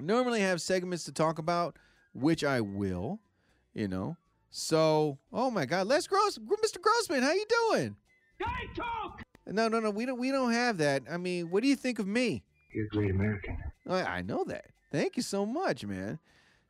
Normally 0.00 0.42
I 0.42 0.46
have 0.46 0.60
segments 0.60 1.04
to 1.04 1.12
talk 1.12 1.38
about, 1.38 1.76
which 2.14 2.44
I 2.44 2.60
will, 2.60 3.20
you 3.74 3.88
know. 3.88 4.16
So, 4.50 5.18
oh 5.32 5.50
my 5.50 5.66
God, 5.66 5.86
Les 5.86 6.06
Gross, 6.06 6.38
Mr. 6.38 6.80
Grossman, 6.80 7.22
how 7.22 7.32
you 7.32 7.44
doing? 7.70 7.96
Hey, 8.38 8.68
talk! 8.74 9.22
No, 9.46 9.68
no, 9.68 9.80
no, 9.80 9.90
we 9.90 10.06
don't. 10.06 10.18
We 10.18 10.30
don't 10.30 10.52
have 10.52 10.78
that. 10.78 11.02
I 11.10 11.16
mean, 11.16 11.50
what 11.50 11.62
do 11.62 11.68
you 11.68 11.76
think 11.76 11.98
of 11.98 12.06
me? 12.06 12.44
You're 12.72 12.86
a 12.86 12.88
great 12.88 13.10
American. 13.10 13.56
I, 13.88 14.02
I 14.02 14.22
know 14.22 14.44
that. 14.44 14.66
Thank 14.92 15.16
you 15.16 15.22
so 15.22 15.44
much, 15.46 15.84
man. 15.84 16.18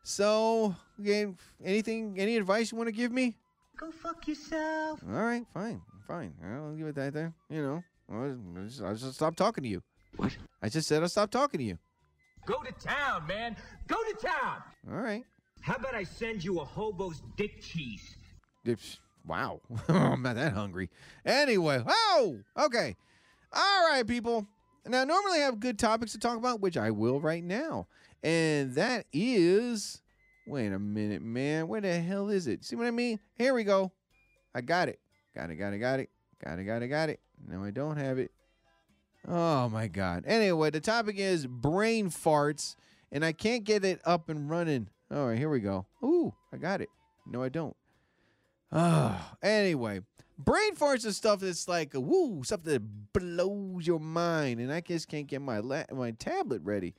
So, 0.04 0.74
again, 0.98 1.36
anything, 1.62 2.18
any 2.18 2.36
advice 2.36 2.72
you 2.72 2.78
want 2.78 2.88
to 2.88 2.94
give 2.94 3.12
me? 3.12 3.36
Go 3.78 3.90
fuck 3.92 4.26
yourself. 4.26 5.00
All 5.08 5.22
right, 5.22 5.44
fine, 5.54 5.80
fine. 6.06 6.34
I'll 6.44 6.74
give 6.74 6.88
it 6.88 6.94
that 6.96 7.12
there. 7.14 7.32
You 7.48 7.62
know, 7.62 7.84
I'll 8.12 8.36
just, 8.66 8.82
I'll 8.82 8.94
just 8.94 9.14
stop 9.14 9.36
talking 9.36 9.62
to 9.62 9.70
you. 9.70 9.82
What? 10.16 10.36
I 10.62 10.68
just 10.68 10.88
said 10.88 11.02
I'll 11.02 11.08
stop 11.08 11.30
talking 11.30 11.58
to 11.58 11.64
you. 11.64 11.78
Go 12.44 12.60
to 12.62 12.72
town, 12.72 13.26
man. 13.26 13.56
Go 13.86 13.96
to 13.96 14.26
town. 14.26 14.62
All 14.90 14.98
right. 15.00 15.24
How 15.60 15.74
about 15.76 15.94
I 15.94 16.02
send 16.04 16.42
you 16.42 16.60
a 16.60 16.64
hobo's 16.64 17.22
dick 17.36 17.60
cheese? 17.62 18.16
It's- 18.64 18.98
Wow, 19.26 19.60
I'm 19.88 20.22
not 20.22 20.36
that 20.36 20.54
hungry. 20.54 20.88
Anyway, 21.26 21.82
oh, 21.86 22.38
okay. 22.56 22.96
All 23.52 23.88
right, 23.90 24.06
people. 24.06 24.46
Now, 24.86 25.04
normally 25.04 25.40
I 25.40 25.44
have 25.44 25.60
good 25.60 25.78
topics 25.78 26.12
to 26.12 26.18
talk 26.18 26.38
about, 26.38 26.60
which 26.60 26.78
I 26.78 26.90
will 26.92 27.20
right 27.20 27.44
now. 27.44 27.88
And 28.22 28.74
that 28.76 29.04
is. 29.12 30.00
Wait 30.48 30.72
a 30.72 30.78
minute, 30.78 31.20
man. 31.20 31.68
Where 31.68 31.80
the 31.80 32.00
hell 32.00 32.30
is 32.30 32.46
it? 32.46 32.64
See 32.64 32.74
what 32.74 32.86
I 32.86 32.90
mean? 32.90 33.20
Here 33.36 33.52
we 33.52 33.64
go. 33.64 33.92
I 34.54 34.62
got 34.62 34.88
it. 34.88 34.98
Got 35.34 35.50
it, 35.50 35.56
got 35.56 35.74
it, 35.74 35.78
got 35.78 36.00
it. 36.00 36.08
Got 36.42 36.58
it, 36.58 36.64
got 36.64 36.82
it, 36.82 36.88
got 36.88 37.10
it. 37.10 37.20
No, 37.46 37.62
I 37.64 37.70
don't 37.70 37.98
have 37.98 38.18
it. 38.18 38.30
Oh, 39.26 39.68
my 39.68 39.88
God. 39.88 40.24
Anyway, 40.26 40.70
the 40.70 40.80
topic 40.80 41.16
is 41.18 41.46
brain 41.46 42.08
farts, 42.08 42.76
and 43.12 43.24
I 43.24 43.32
can't 43.32 43.64
get 43.64 43.84
it 43.84 44.00
up 44.04 44.30
and 44.30 44.48
running. 44.48 44.88
All 45.10 45.28
right, 45.28 45.38
here 45.38 45.50
we 45.50 45.60
go. 45.60 45.86
Ooh, 46.02 46.32
I 46.52 46.56
got 46.56 46.80
it. 46.80 46.88
No, 47.26 47.42
I 47.42 47.50
don't. 47.50 47.76
Ah, 48.72 49.34
anyway, 49.42 50.00
brain 50.38 50.74
farts 50.76 51.04
is 51.04 51.16
stuff 51.16 51.40
that's 51.40 51.68
like 51.68 51.92
woo, 51.94 52.42
stuff 52.44 52.62
that 52.64 53.12
blows 53.12 53.86
your 53.86 54.00
mind, 54.00 54.60
and 54.60 54.72
I 54.72 54.80
just 54.80 55.08
can't 55.08 55.26
get 55.26 55.40
my 55.40 55.58
la- 55.60 55.84
my 55.92 56.10
tablet 56.12 56.62
ready. 56.64 56.94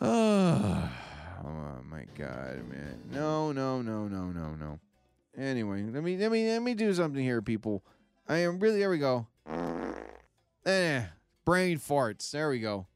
Oh, 0.00 0.90
oh 1.44 1.82
my 1.90 2.04
god, 2.16 2.68
man! 2.68 3.00
No, 3.10 3.52
no, 3.52 3.82
no, 3.82 4.08
no, 4.08 4.26
no, 4.26 4.54
no. 4.54 4.80
Anyway, 5.36 5.82
let 5.84 6.02
me 6.02 6.16
let 6.16 6.30
me 6.30 6.48
let 6.48 6.62
me 6.62 6.74
do 6.74 6.92
something 6.92 7.22
here, 7.22 7.42
people. 7.42 7.82
I 8.28 8.38
am 8.38 8.58
really 8.58 8.78
there. 8.78 8.90
We 8.90 8.98
go. 8.98 9.26
Eh, 10.64 11.02
brain 11.44 11.78
farts. 11.78 12.30
There 12.30 12.48
we 12.48 12.60
go. 12.60 12.86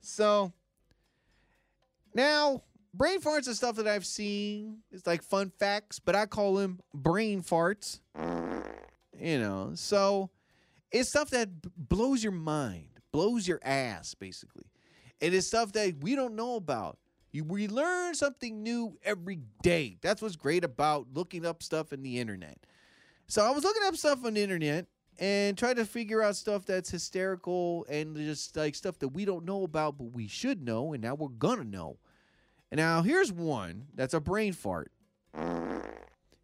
So 0.00 0.52
now, 2.14 2.62
brain 2.94 3.20
farts 3.20 3.48
are 3.48 3.54
stuff 3.54 3.76
that 3.76 3.86
I've 3.86 4.06
seen. 4.06 4.78
It's 4.90 5.06
like 5.06 5.22
fun 5.22 5.52
facts, 5.58 5.98
but 5.98 6.14
I 6.14 6.26
call 6.26 6.54
them 6.54 6.80
brain 6.94 7.42
farts. 7.42 8.00
You 9.18 9.38
know, 9.38 9.72
so 9.74 10.30
it's 10.90 11.10
stuff 11.10 11.30
that 11.30 11.48
blows 11.76 12.22
your 12.22 12.32
mind, 12.32 12.88
blows 13.12 13.46
your 13.46 13.60
ass, 13.62 14.14
basically. 14.14 14.64
It 15.20 15.32
is 15.32 15.46
stuff 15.46 15.72
that 15.72 16.02
we 16.02 16.16
don't 16.16 16.34
know 16.34 16.56
about. 16.56 16.98
You, 17.32 17.44
we 17.44 17.66
learn 17.66 18.14
something 18.14 18.62
new 18.62 18.98
every 19.04 19.40
day. 19.62 19.96
That's 20.00 20.22
what's 20.22 20.36
great 20.36 20.64
about 20.64 21.08
looking 21.14 21.44
up 21.44 21.62
stuff 21.62 21.92
in 21.92 22.02
the 22.02 22.20
internet. 22.20 22.58
So 23.26 23.42
I 23.42 23.50
was 23.50 23.64
looking 23.64 23.82
up 23.86 23.96
stuff 23.96 24.24
on 24.24 24.34
the 24.34 24.42
internet, 24.42 24.86
and 25.18 25.56
trying 25.56 25.76
to 25.76 25.84
figure 25.84 26.22
out 26.22 26.36
stuff 26.36 26.64
that's 26.64 26.90
hysterical 26.90 27.86
and 27.88 28.16
just 28.16 28.56
like 28.56 28.74
stuff 28.74 28.98
that 29.00 29.08
we 29.08 29.24
don't 29.24 29.44
know 29.44 29.62
about, 29.64 29.98
but 29.98 30.12
we 30.12 30.26
should 30.26 30.62
know, 30.62 30.92
and 30.92 31.02
now 31.02 31.14
we're 31.14 31.28
gonna 31.28 31.64
know. 31.64 31.98
And 32.70 32.78
now 32.78 33.02
here's 33.02 33.32
one 33.32 33.86
that's 33.94 34.14
a 34.14 34.20
brain 34.20 34.52
fart. 34.52 34.90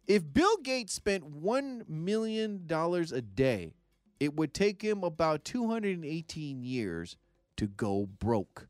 If 0.07 0.33
Bill 0.33 0.57
Gates 0.63 0.93
spent 0.93 1.43
$1 1.43 1.87
million 1.87 2.65
a 2.71 3.21
day, 3.21 3.73
it 4.19 4.35
would 4.35 4.53
take 4.53 4.81
him 4.81 5.03
about 5.03 5.43
218 5.43 6.63
years 6.63 7.15
to 7.57 7.67
go 7.67 8.07
broke. 8.19 8.67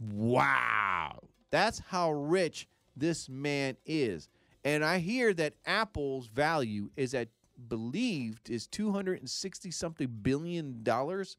Wow. 0.00 1.20
That's 1.50 1.80
how 1.88 2.12
rich 2.12 2.68
this 2.96 3.28
man 3.28 3.76
is. 3.84 4.28
And 4.64 4.84
I 4.84 4.98
hear 4.98 5.32
that 5.34 5.54
Apple's 5.66 6.26
value 6.26 6.90
is 6.96 7.14
at 7.14 7.28
believed 7.68 8.48
is 8.48 8.66
260 8.66 9.70
something 9.70 10.08
billion 10.22 10.82
dollars. 10.82 11.36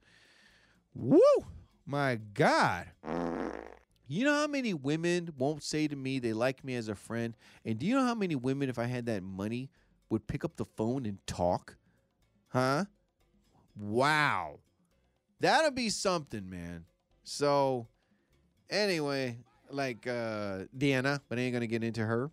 Woo! 0.93 1.21
My 1.85 2.19
God. 2.33 2.87
You 4.07 4.25
know 4.25 4.33
how 4.33 4.47
many 4.47 4.73
women 4.73 5.29
won't 5.37 5.63
say 5.63 5.87
to 5.87 5.95
me 5.95 6.19
they 6.19 6.33
like 6.33 6.63
me 6.63 6.75
as 6.75 6.89
a 6.89 6.95
friend? 6.95 7.35
And 7.65 7.79
do 7.79 7.85
you 7.85 7.95
know 7.95 8.05
how 8.05 8.15
many 8.15 8.35
women, 8.35 8.69
if 8.69 8.77
I 8.77 8.85
had 8.85 9.05
that 9.05 9.23
money, 9.23 9.69
would 10.09 10.27
pick 10.27 10.43
up 10.43 10.57
the 10.57 10.65
phone 10.65 11.05
and 11.05 11.25
talk? 11.25 11.77
Huh? 12.49 12.85
Wow. 13.79 14.59
That'll 15.39 15.71
be 15.71 15.89
something, 15.89 16.49
man. 16.49 16.85
So, 17.23 17.87
anyway, 18.71 19.37
like 19.69 20.07
uh 20.07 20.65
Deanna, 20.77 21.19
but 21.29 21.37
I 21.37 21.41
ain't 21.41 21.53
gonna 21.53 21.67
get 21.67 21.83
into 21.83 22.05
her. 22.05 22.31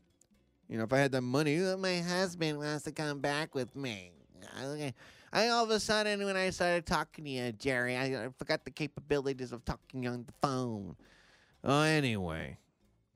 You 0.68 0.78
know, 0.78 0.84
if 0.84 0.93
I 0.93 0.99
had 0.99 1.12
the 1.12 1.20
money, 1.20 1.59
"Oh, 1.61 1.76
my 1.76 1.99
husband 1.99 2.59
wants 2.59 2.84
to 2.84 2.93
come 2.93 3.20
back 3.20 3.55
with 3.55 3.74
me. 3.74 4.12
I, 4.57 4.95
I 5.32 5.49
all 5.49 5.64
of 5.64 5.70
a 5.70 5.80
sudden, 5.80 6.24
when 6.24 6.36
I 6.36 6.51
started 6.51 6.86
talking 6.86 7.24
to 7.24 7.30
you, 7.30 7.53
Jerry, 7.53 7.97
I, 7.97 8.26
I 8.26 8.28
forgot 8.39 8.64
the 8.64 8.70
capabilities 8.70 9.53
of 9.53 9.64
talking 9.64 10.07
on 10.07 10.24
the 10.26 10.32
phone. 10.41 10.97
Oh, 11.64 11.82
anyway. 11.82 12.59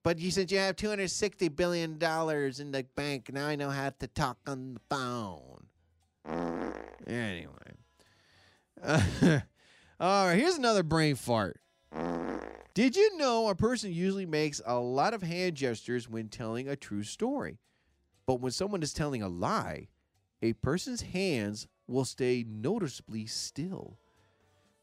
But 0.02 0.18
you 0.18 0.30
said 0.30 0.50
you 0.50 0.58
have 0.58 0.76
two 0.76 0.88
hundred 0.88 1.10
sixty 1.10 1.48
billion 1.48 1.98
dollars 1.98 2.58
in 2.58 2.72
the 2.72 2.84
bank. 2.96 3.32
Now 3.32 3.46
I 3.46 3.56
know 3.56 3.70
how 3.70 3.90
to 3.90 4.06
talk 4.08 4.38
on 4.46 4.74
the 4.74 4.80
phone. 4.90 5.66
Anyway. 7.06 7.52
all 10.00 10.26
right, 10.26 10.36
here's 10.36 10.56
another 10.56 10.82
brain 10.82 11.14
fart. 11.14 11.60
Did 12.74 12.96
you 12.96 13.18
know 13.18 13.48
a 13.48 13.54
person 13.54 13.92
usually 13.92 14.24
makes 14.24 14.62
a 14.64 14.78
lot 14.78 15.12
of 15.12 15.22
hand 15.22 15.56
gestures 15.56 16.08
when 16.08 16.28
telling 16.28 16.68
a 16.68 16.76
true 16.76 17.02
story? 17.02 17.58
But 18.24 18.40
when 18.40 18.52
someone 18.52 18.82
is 18.82 18.94
telling 18.94 19.22
a 19.22 19.28
lie, 19.28 19.88
a 20.40 20.54
person's 20.54 21.02
hands 21.02 21.66
will 21.86 22.06
stay 22.06 22.46
noticeably 22.48 23.26
still. 23.26 23.98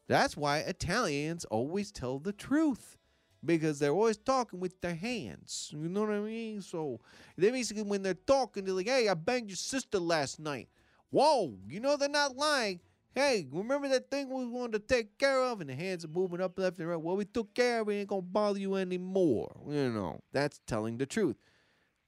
That's 0.07 0.37
why 0.37 0.59
Italians 0.59 1.45
always 1.45 1.91
tell 1.91 2.19
the 2.19 2.33
truth 2.33 2.97
because 3.43 3.79
they're 3.79 3.91
always 3.91 4.17
talking 4.17 4.59
with 4.59 4.79
their 4.81 4.95
hands. 4.95 5.71
You 5.73 5.89
know 5.89 6.01
what 6.01 6.11
I 6.11 6.19
mean? 6.19 6.61
So 6.61 6.99
they 7.37 7.49
basically, 7.49 7.83
when 7.83 8.03
they're 8.03 8.13
talking, 8.13 8.65
they're 8.65 8.73
like, 8.75 8.87
hey, 8.87 9.07
I 9.07 9.15
banged 9.15 9.49
your 9.49 9.55
sister 9.55 9.97
last 9.97 10.39
night. 10.39 10.69
Whoa, 11.09 11.55
you 11.67 11.79
know 11.79 11.97
they're 11.97 12.07
not 12.07 12.35
lying. 12.35 12.81
Hey, 13.15 13.47
remember 13.51 13.87
that 13.89 14.11
thing 14.11 14.29
we 14.29 14.45
wanted 14.45 14.87
to 14.87 14.95
take 14.95 15.17
care 15.17 15.41
of? 15.41 15.61
And 15.61 15.69
the 15.69 15.75
hands 15.75 16.05
are 16.05 16.09
moving 16.09 16.41
up 16.41 16.57
left 16.57 16.79
and 16.79 16.87
right. 16.87 17.01
Well, 17.01 17.17
we 17.17 17.25
took 17.25 17.53
care 17.53 17.81
of 17.81 17.89
it. 17.89 17.93
Ain't 17.95 18.09
going 18.09 18.21
to 18.21 18.27
bother 18.27 18.59
you 18.59 18.75
anymore. 18.75 19.51
You 19.67 19.89
know, 19.89 20.21
that's 20.31 20.61
telling 20.67 20.97
the 20.97 21.05
truth. 21.05 21.35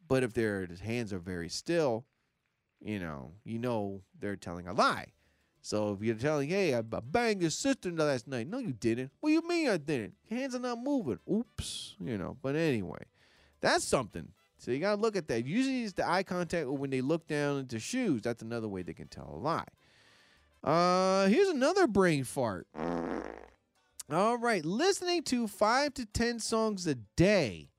But 0.07 0.23
if 0.23 0.33
their 0.33 0.67
hands 0.83 1.11
are 1.11 1.19
very 1.19 1.49
still, 1.49 2.05
you 2.79 2.99
know, 2.99 3.33
you 3.43 3.59
know 3.59 4.01
they're 4.19 4.35
telling 4.35 4.67
a 4.67 4.73
lie. 4.73 5.07
So 5.61 5.93
if 5.93 6.03
you're 6.03 6.15
telling, 6.15 6.49
hey, 6.49 6.73
I, 6.73 6.79
I 6.79 6.99
banged 7.03 7.41
your 7.41 7.51
sister 7.51 7.91
last 7.91 8.27
night. 8.27 8.47
No, 8.47 8.57
you 8.57 8.73
didn't. 8.73 9.11
What 9.19 9.29
do 9.29 9.33
you 9.33 9.47
mean 9.47 9.69
I 9.69 9.77
didn't? 9.77 10.15
Your 10.27 10.39
hands 10.39 10.55
are 10.55 10.59
not 10.59 10.79
moving. 10.79 11.19
Oops. 11.31 11.95
You 11.99 12.17
know, 12.17 12.37
but 12.41 12.55
anyway, 12.55 13.03
that's 13.59 13.87
something. 13.87 14.29
So 14.57 14.71
you 14.71 14.79
got 14.79 14.95
to 14.95 15.01
look 15.01 15.15
at 15.15 15.27
that. 15.27 15.45
Usually 15.45 15.83
it's 15.83 15.93
the 15.93 16.07
eye 16.07 16.23
contact 16.23 16.67
or 16.67 16.77
when 16.77 16.89
they 16.89 17.01
look 17.01 17.27
down 17.27 17.59
into 17.59 17.79
shoes. 17.79 18.21
That's 18.21 18.41
another 18.41 18.67
way 18.67 18.81
they 18.81 18.93
can 18.93 19.07
tell 19.07 19.31
a 19.33 19.37
lie. 19.37 19.65
Uh, 20.63 21.27
here's 21.27 21.49
another 21.49 21.87
brain 21.87 22.23
fart. 22.23 22.67
All 24.11 24.37
right, 24.37 24.63
listening 24.65 25.23
to 25.23 25.47
five 25.47 25.93
to 25.95 26.05
10 26.05 26.39
songs 26.39 26.85
a 26.85 26.95
day 26.95 27.69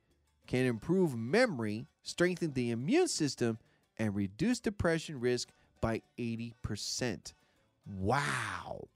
can 0.46 0.64
improve 0.64 1.16
memory, 1.16 1.86
strengthen 2.02 2.52
the 2.52 2.70
immune 2.70 3.08
system, 3.08 3.58
and 3.98 4.16
reduce 4.16 4.58
depression 4.58 5.20
risk 5.20 5.50
by 5.80 6.02
80%. 6.18 7.34
Wow. 7.86 8.88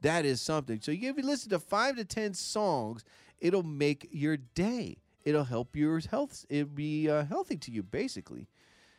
That 0.00 0.24
is 0.24 0.40
something. 0.40 0.80
So 0.80 0.92
if 0.92 1.02
you 1.02 1.14
listen 1.22 1.50
to 1.50 1.58
five 1.58 1.96
to 1.96 2.04
10 2.04 2.34
songs, 2.34 3.04
it'll 3.40 3.62
make 3.62 4.08
your 4.10 4.36
day. 4.36 4.98
It'll 5.24 5.44
help 5.44 5.76
your 5.76 6.00
health. 6.00 6.46
It'll 6.48 6.68
be 6.72 7.10
uh, 7.10 7.24
healthy 7.24 7.56
to 7.56 7.70
you, 7.70 7.82
basically. 7.82 8.48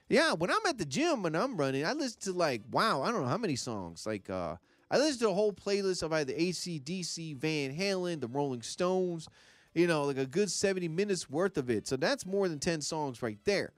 Yeah, 0.10 0.34
when 0.34 0.50
I'm 0.50 0.66
at 0.68 0.80
the 0.80 0.86
gym 0.86 1.26
and 1.26 1.38
I'm 1.38 1.56
running, 1.56 1.86
I 1.86 1.94
listen 1.94 2.20
to 2.22 2.34
like, 2.34 2.64
wow, 2.72 3.04
I 3.04 3.12
don't 3.12 3.22
know 3.22 3.28
how 3.28 3.38
many 3.38 3.56
songs. 3.56 4.08
Like, 4.08 4.28
uh, 4.28 4.56
I 4.90 4.98
listen 4.98 5.20
to 5.20 5.30
a 5.30 5.34
whole 5.36 5.54
playlist 5.54 6.02
of 6.02 6.12
either 6.12 6.34
ACDC, 6.34 7.38
Van 7.38 7.76
Halen, 7.76 8.20
the 8.20 8.28
Rolling 8.28 8.64
Stones, 8.64 9.30
you 9.76 9.86
know, 9.86 10.04
like 10.06 10.18
a 10.18 10.26
good 10.26 10.50
70 10.50 10.88
minutes 10.88 11.30
worth 11.30 11.58
of 11.58 11.70
it. 11.70 11.88
So 11.88 11.96
that's 11.96 12.26
more 12.26 12.50
than 12.50 12.58
10 12.58 12.82
songs 12.82 13.22
right 13.22 13.38
there. 13.46 13.72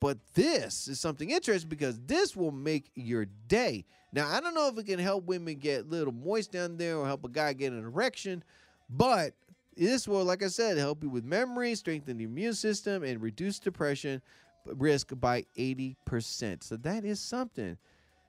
But 0.00 0.18
this 0.32 0.88
is 0.88 1.00
something 1.00 1.30
interesting 1.30 1.68
because 1.68 2.00
this 2.06 2.34
will 2.34 2.50
make 2.50 2.90
your 2.94 3.26
day. 3.46 3.84
Now, 4.10 4.28
I 4.28 4.40
don't 4.40 4.54
know 4.54 4.68
if 4.68 4.78
it 4.78 4.86
can 4.86 4.98
help 4.98 5.26
women 5.26 5.56
get 5.56 5.84
a 5.84 5.88
little 5.88 6.14
moist 6.14 6.50
down 6.50 6.78
there 6.78 6.96
or 6.96 7.06
help 7.06 7.24
a 7.24 7.28
guy 7.28 7.52
get 7.52 7.72
an 7.72 7.84
erection, 7.84 8.42
but 8.88 9.34
this 9.76 10.08
will, 10.08 10.24
like 10.24 10.42
I 10.42 10.48
said, 10.48 10.78
help 10.78 11.02
you 11.02 11.10
with 11.10 11.24
memory, 11.24 11.74
strengthen 11.74 12.18
the 12.18 12.24
immune 12.24 12.54
system, 12.54 13.02
and 13.02 13.20
reduce 13.20 13.58
depression 13.58 14.22
risk 14.66 15.12
by 15.14 15.44
80%. 15.58 16.62
So 16.62 16.76
that 16.76 17.04
is 17.04 17.20
something. 17.20 17.76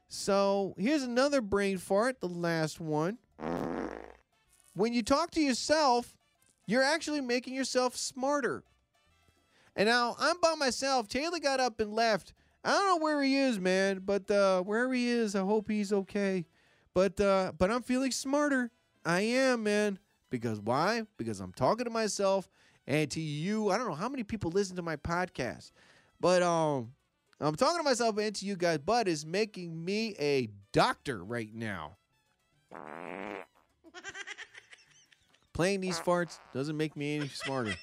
So 0.07 0.75
here's 0.77 1.03
another 1.03 1.41
brain 1.41 1.77
fart, 1.77 2.19
the 2.21 2.27
last 2.27 2.79
one. 2.79 3.17
When 4.73 4.93
you 4.93 5.03
talk 5.03 5.31
to 5.31 5.41
yourself, 5.41 6.15
you're 6.67 6.83
actually 6.83 7.21
making 7.21 7.53
yourself 7.53 7.95
smarter. 7.95 8.63
And 9.75 9.87
now 9.87 10.15
I'm 10.19 10.39
by 10.41 10.55
myself. 10.55 11.07
Taylor 11.07 11.39
got 11.39 11.59
up 11.59 11.79
and 11.79 11.93
left. 11.93 12.33
I 12.63 12.71
don't 12.71 12.87
know 12.87 13.03
where 13.03 13.21
he 13.21 13.37
is, 13.37 13.59
man, 13.59 14.01
but 14.03 14.29
uh, 14.31 14.63
he 14.91 15.09
is, 15.09 15.35
I 15.35 15.41
hope 15.41 15.69
he's 15.69 15.93
okay. 15.93 16.45
But 16.93 17.19
uh, 17.19 17.51
but 17.57 17.69
I'm 17.69 17.83
feeling 17.83 18.11
smarter. 18.11 18.71
I 19.05 19.21
am, 19.21 19.63
man. 19.63 19.99
Because 20.29 20.59
why? 20.59 21.03
Because 21.17 21.39
I'm 21.39 21.51
talking 21.51 21.85
to 21.85 21.91
myself 21.91 22.49
and 22.87 23.09
to 23.11 23.21
you. 23.21 23.69
I 23.69 23.77
don't 23.77 23.87
know 23.87 23.95
how 23.95 24.09
many 24.09 24.23
people 24.23 24.49
listen 24.51 24.75
to 24.77 24.81
my 24.81 24.95
podcast. 24.95 25.71
But 26.19 26.41
um, 26.41 26.93
I'm 27.39 27.55
talking 27.55 27.77
to 27.77 27.83
myself 27.83 28.17
and 28.17 28.33
to 28.35 28.45
you 28.45 28.55
guys, 28.55 28.79
but 28.79 29.07
is 29.07 29.25
making 29.25 29.83
me 29.83 30.15
a 30.19 30.49
doctor 30.71 31.23
right 31.23 31.53
now. 31.53 31.97
Playing 35.53 35.81
these 35.81 35.99
farts 35.99 36.39
doesn't 36.53 36.75
make 36.75 36.97
me 36.97 37.15
any 37.15 37.27
smarter. 37.29 37.75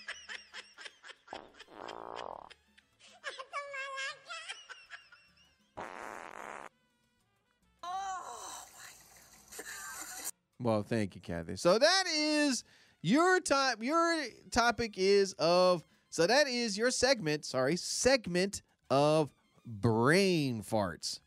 Well, 10.63 10.83
thank 10.83 11.15
you, 11.15 11.21
Kathy. 11.21 11.57
So 11.57 11.79
that 11.79 12.05
is 12.15 12.63
your 13.01 13.41
top. 13.41 13.83
Your 13.83 14.25
topic 14.51 14.95
is 14.97 15.35
of 15.39 15.83
so 16.13 16.27
that 16.27 16.47
is 16.47 16.77
your 16.77 16.91
segment, 16.91 17.47
sorry, 17.47 17.75
segment 17.75 18.61
of 18.91 19.31
brain 19.65 20.63
farts. 20.63 21.21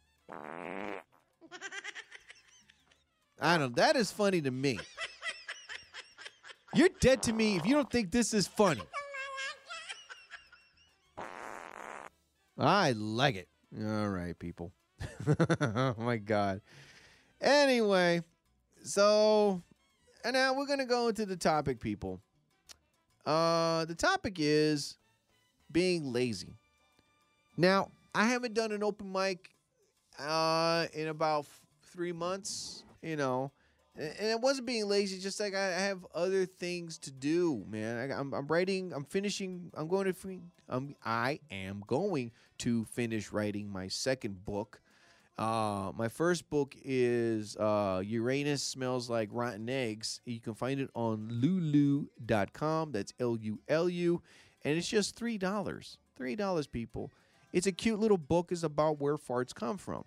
I 3.42 3.58
don't 3.58 3.76
that 3.78 3.96
is 3.96 4.12
funny 4.12 4.42
to 4.42 4.52
me. 4.52 4.78
You're 6.76 6.90
dead 7.00 7.24
to 7.24 7.34
me 7.34 7.56
if 7.56 7.66
you 7.66 7.74
don't 7.74 7.90
think 7.90 8.12
this 8.12 8.32
is 8.32 8.48
funny. 8.48 8.84
I 12.56 12.92
like 12.92 13.38
it. 13.38 13.48
All 13.76 14.10
right, 14.10 14.38
people. 14.38 14.72
oh 15.62 15.96
my 15.98 16.18
god. 16.18 16.62
Anyway, 17.42 18.22
so 18.84 19.64
and 20.24 20.36
now 20.36 20.54
we're 20.54 20.68
gonna 20.68 20.86
go 20.86 21.08
into 21.08 21.26
the 21.26 21.38
topic, 21.38 21.80
people. 21.80 22.22
Uh, 23.26 23.86
the 23.86 23.96
topic 23.96 24.36
is 24.38 24.98
being 25.72 26.14
lazy. 26.14 26.54
Now, 27.58 27.90
I 28.14 28.26
haven't 28.26 28.54
done 28.54 28.72
an 28.72 28.84
open 28.84 29.12
mic 29.12 29.50
uh, 30.20 30.86
in 30.94 31.08
about 31.08 31.42
f- 31.42 31.62
three 31.84 32.12
months, 32.12 32.84
you 33.02 33.16
know, 33.16 33.52
and, 33.98 34.14
it 34.20 34.40
wasn't 34.40 34.68
being 34.68 34.88
lazy. 34.88 35.20
Just 35.20 35.40
like 35.40 35.56
I 35.56 35.70
have 35.72 36.06
other 36.14 36.46
things 36.46 36.98
to 37.00 37.12
do, 37.12 37.64
man. 37.68 38.12
I, 38.12 38.20
am 38.20 38.34
I'm 38.34 38.48
writing. 38.48 38.94
I'm 38.94 39.06
finishing. 39.06 39.72
I'm 39.74 39.88
going 39.88 40.06
to. 40.06 40.14
Fin- 40.14 40.52
um, 40.70 40.96
I 41.04 41.40
am 41.52 41.84
going 41.88 42.32
to 42.60 42.86
finish 42.86 43.32
writing 43.32 43.72
my 43.72 43.88
second 43.88 44.46
book. 44.46 44.80
Uh, 45.38 45.92
my 45.96 46.08
first 46.08 46.50
book 46.50 46.76
is 46.84 47.58
uh, 47.58 48.02
Uranus 48.06 48.64
Smells 48.64 49.10
Like 49.10 49.30
Rotten 49.32 49.68
Eggs. 49.70 50.22
You 50.26 50.40
can 50.40 50.54
find 50.54 50.80
it 50.80 50.90
on 50.96 51.28
lulu.com. 51.30 52.92
That's 52.92 53.14
L 53.20 53.38
U 53.42 53.60
L 53.68 53.90
U. 53.90 54.22
And 54.64 54.78
it's 54.78 54.88
just 54.88 55.20
$3. 55.20 55.40
$3, 56.20 56.72
people. 56.72 57.12
It's 57.52 57.68
a 57.68 57.72
cute 57.72 58.00
little 58.00 58.18
book. 58.18 58.52
It's 58.52 58.64
about 58.64 59.00
where 59.00 59.18
farts 59.18 59.54
come 59.54 59.78
from 59.78 60.06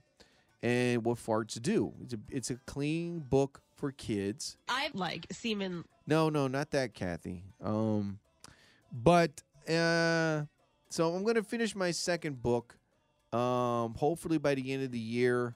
and 0.63 1.05
what 1.05 1.19
farts 1.19 1.61
do. 1.61 1.93
It's 2.03 2.15
a, 2.15 2.19
it's 2.31 2.51
a 2.51 2.57
clean 2.67 3.21
book 3.21 3.61
for 3.77 3.93
kids. 3.93 4.57
I 4.69 4.91
like 4.95 5.27
semen. 5.31 5.85
No, 6.07 6.31
no, 6.31 6.49
not 6.49 6.71
that, 6.73 6.95
Kathy. 6.95 7.45
Um, 7.63 8.19
but 8.91 9.43
uh, 9.69 10.43
so 10.89 11.15
I'm 11.15 11.23
gonna 11.25 11.43
finish 11.43 11.77
my 11.77 11.91
second 11.91 12.43
book. 12.43 12.78
Um, 13.33 13.95
hopefully 13.95 14.39
by 14.39 14.55
the 14.55 14.73
end 14.73 14.83
of 14.83 14.91
the 14.91 14.99
year, 14.99 15.55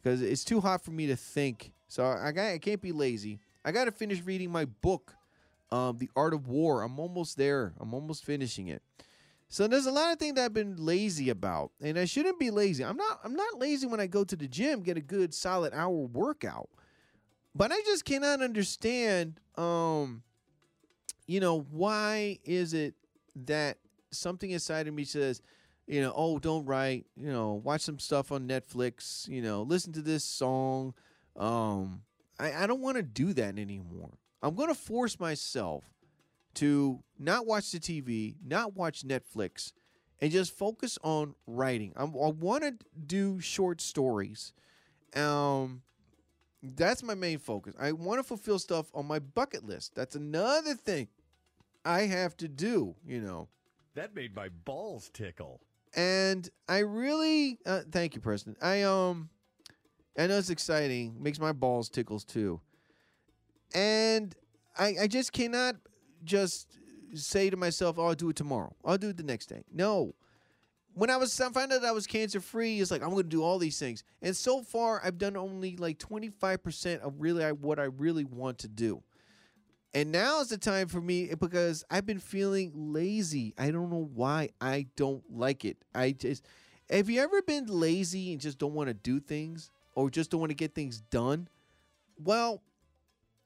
because 0.00 0.22
it's 0.22 0.44
too 0.44 0.60
hot 0.60 0.84
for 0.84 0.92
me 0.92 1.06
to 1.08 1.16
think. 1.16 1.72
So 1.88 2.04
I 2.04 2.32
got 2.32 2.46
I 2.46 2.58
can't 2.58 2.80
be 2.80 2.92
lazy. 2.92 3.40
I 3.64 3.72
got 3.72 3.86
to 3.86 3.92
finish 3.92 4.22
reading 4.22 4.52
my 4.52 4.66
book, 4.66 5.14
um, 5.70 5.98
The 5.98 6.08
Art 6.14 6.32
of 6.32 6.46
War. 6.46 6.82
I'm 6.82 6.98
almost 7.00 7.36
there. 7.36 7.74
I'm 7.80 7.92
almost 7.92 8.24
finishing 8.24 8.68
it. 8.68 8.82
So 9.48 9.66
there's 9.66 9.86
a 9.86 9.90
lot 9.90 10.12
of 10.12 10.18
things 10.18 10.34
that 10.34 10.44
I've 10.44 10.54
been 10.54 10.76
lazy 10.76 11.30
about, 11.30 11.72
and 11.80 11.98
I 11.98 12.04
shouldn't 12.04 12.38
be 12.38 12.50
lazy. 12.50 12.84
I'm 12.84 12.96
not. 12.96 13.20
I'm 13.24 13.34
not 13.34 13.58
lazy 13.58 13.86
when 13.86 14.00
I 14.00 14.06
go 14.06 14.22
to 14.22 14.36
the 14.36 14.46
gym, 14.46 14.82
get 14.82 14.96
a 14.96 15.00
good 15.02 15.34
solid 15.34 15.72
hour 15.72 15.90
workout, 15.90 16.68
but 17.54 17.72
I 17.72 17.80
just 17.86 18.04
cannot 18.04 18.42
understand. 18.42 19.40
Um, 19.56 20.22
you 21.26 21.40
know, 21.40 21.66
why 21.70 22.38
is 22.44 22.74
it 22.74 22.94
that 23.46 23.78
something 24.10 24.50
inside 24.50 24.88
of 24.88 24.94
me 24.94 25.04
says, 25.04 25.42
you 25.88 26.02
know, 26.02 26.12
oh, 26.14 26.38
don't 26.38 26.66
write, 26.66 27.06
you 27.16 27.32
know, 27.32 27.54
watch 27.64 27.80
some 27.80 27.98
stuff 27.98 28.30
on 28.30 28.46
Netflix, 28.46 29.26
you 29.26 29.40
know, 29.40 29.62
listen 29.62 29.92
to 29.94 30.02
this 30.02 30.22
song. 30.22 30.92
Um, 31.34 32.02
I, 32.38 32.52
I 32.52 32.66
don't 32.66 32.82
want 32.82 32.98
to 32.98 33.02
do 33.02 33.32
that 33.32 33.58
anymore. 33.58 34.10
I'm 34.42 34.54
going 34.54 34.68
to 34.68 34.74
force 34.74 35.18
myself 35.18 35.84
to 36.54 37.02
not 37.18 37.46
watch 37.46 37.72
the 37.72 37.80
TV, 37.80 38.36
not 38.44 38.76
watch 38.76 39.02
Netflix, 39.02 39.72
and 40.20 40.30
just 40.30 40.56
focus 40.56 40.98
on 41.02 41.34
writing. 41.46 41.94
I'm, 41.96 42.10
I 42.10 42.28
want 42.28 42.64
to 42.64 42.74
do 43.06 43.40
short 43.40 43.80
stories. 43.80 44.52
Um, 45.16 45.80
that's 46.62 47.02
my 47.02 47.14
main 47.14 47.38
focus. 47.38 47.74
I 47.80 47.92
want 47.92 48.18
to 48.18 48.24
fulfill 48.24 48.58
stuff 48.58 48.90
on 48.92 49.06
my 49.06 49.20
bucket 49.20 49.64
list. 49.64 49.94
That's 49.94 50.16
another 50.16 50.74
thing 50.74 51.08
I 51.82 52.02
have 52.02 52.36
to 52.38 52.48
do, 52.48 52.94
you 53.06 53.20
know. 53.20 53.48
That 53.94 54.14
made 54.14 54.36
my 54.36 54.48
balls 54.48 55.10
tickle. 55.12 55.60
And 55.94 56.48
I 56.68 56.78
really 56.78 57.58
uh, 57.66 57.80
thank 57.90 58.14
you, 58.14 58.20
President. 58.20 58.58
I 58.62 58.82
um 58.82 59.30
I 60.16 60.26
know 60.26 60.38
it's 60.38 60.50
exciting, 60.50 61.16
makes 61.22 61.38
my 61.38 61.52
balls 61.52 61.88
tickles 61.88 62.24
too. 62.24 62.60
And 63.74 64.34
I 64.78 64.94
I 65.02 65.06
just 65.06 65.32
cannot 65.32 65.76
just 66.24 66.78
say 67.14 67.50
to 67.50 67.56
myself, 67.56 67.98
oh, 67.98 68.06
I'll 68.06 68.14
do 68.14 68.28
it 68.30 68.36
tomorrow. 68.36 68.74
I'll 68.84 68.98
do 68.98 69.08
it 69.10 69.16
the 69.16 69.22
next 69.22 69.46
day. 69.46 69.64
No. 69.72 70.14
When 70.94 71.10
I 71.10 71.16
was 71.16 71.40
I 71.40 71.48
found 71.50 71.72
out 71.72 71.84
I 71.84 71.92
was 71.92 72.06
cancer 72.06 72.40
free, 72.40 72.80
it's 72.80 72.90
like 72.90 73.02
I'm 73.02 73.10
gonna 73.10 73.22
do 73.22 73.42
all 73.42 73.58
these 73.58 73.78
things. 73.78 74.02
And 74.20 74.36
so 74.36 74.62
far 74.62 75.00
I've 75.04 75.18
done 75.18 75.36
only 75.36 75.76
like 75.76 75.98
25% 75.98 77.00
of 77.00 77.14
really 77.20 77.44
I, 77.44 77.52
what 77.52 77.78
I 77.78 77.84
really 77.84 78.24
want 78.24 78.58
to 78.58 78.68
do. 78.68 79.02
And 79.94 80.12
now 80.12 80.40
is 80.40 80.48
the 80.48 80.58
time 80.58 80.88
for 80.88 81.00
me 81.00 81.30
eh, 81.30 81.34
because 81.34 81.84
I've 81.90 82.06
been 82.06 82.18
feeling 82.18 82.72
lazy. 82.92 83.54
I 83.58 83.70
don't 83.70 83.90
know 83.90 84.10
why. 84.14 84.50
I 84.60 84.86
don't 84.96 85.22
like 85.34 85.64
it. 85.64 85.78
I 85.94 86.12
just 86.12 86.44
have 86.90 87.08
you 87.08 87.20
ever 87.20 87.42
been 87.42 87.66
lazy 87.66 88.32
and 88.32 88.40
just 88.40 88.58
don't 88.58 88.74
want 88.74 88.88
to 88.88 88.94
do 88.94 89.20
things 89.20 89.70
or 89.94 90.10
just 90.10 90.30
don't 90.30 90.40
want 90.40 90.50
to 90.50 90.54
get 90.54 90.74
things 90.74 91.00
done? 91.10 91.48
Well, 92.22 92.62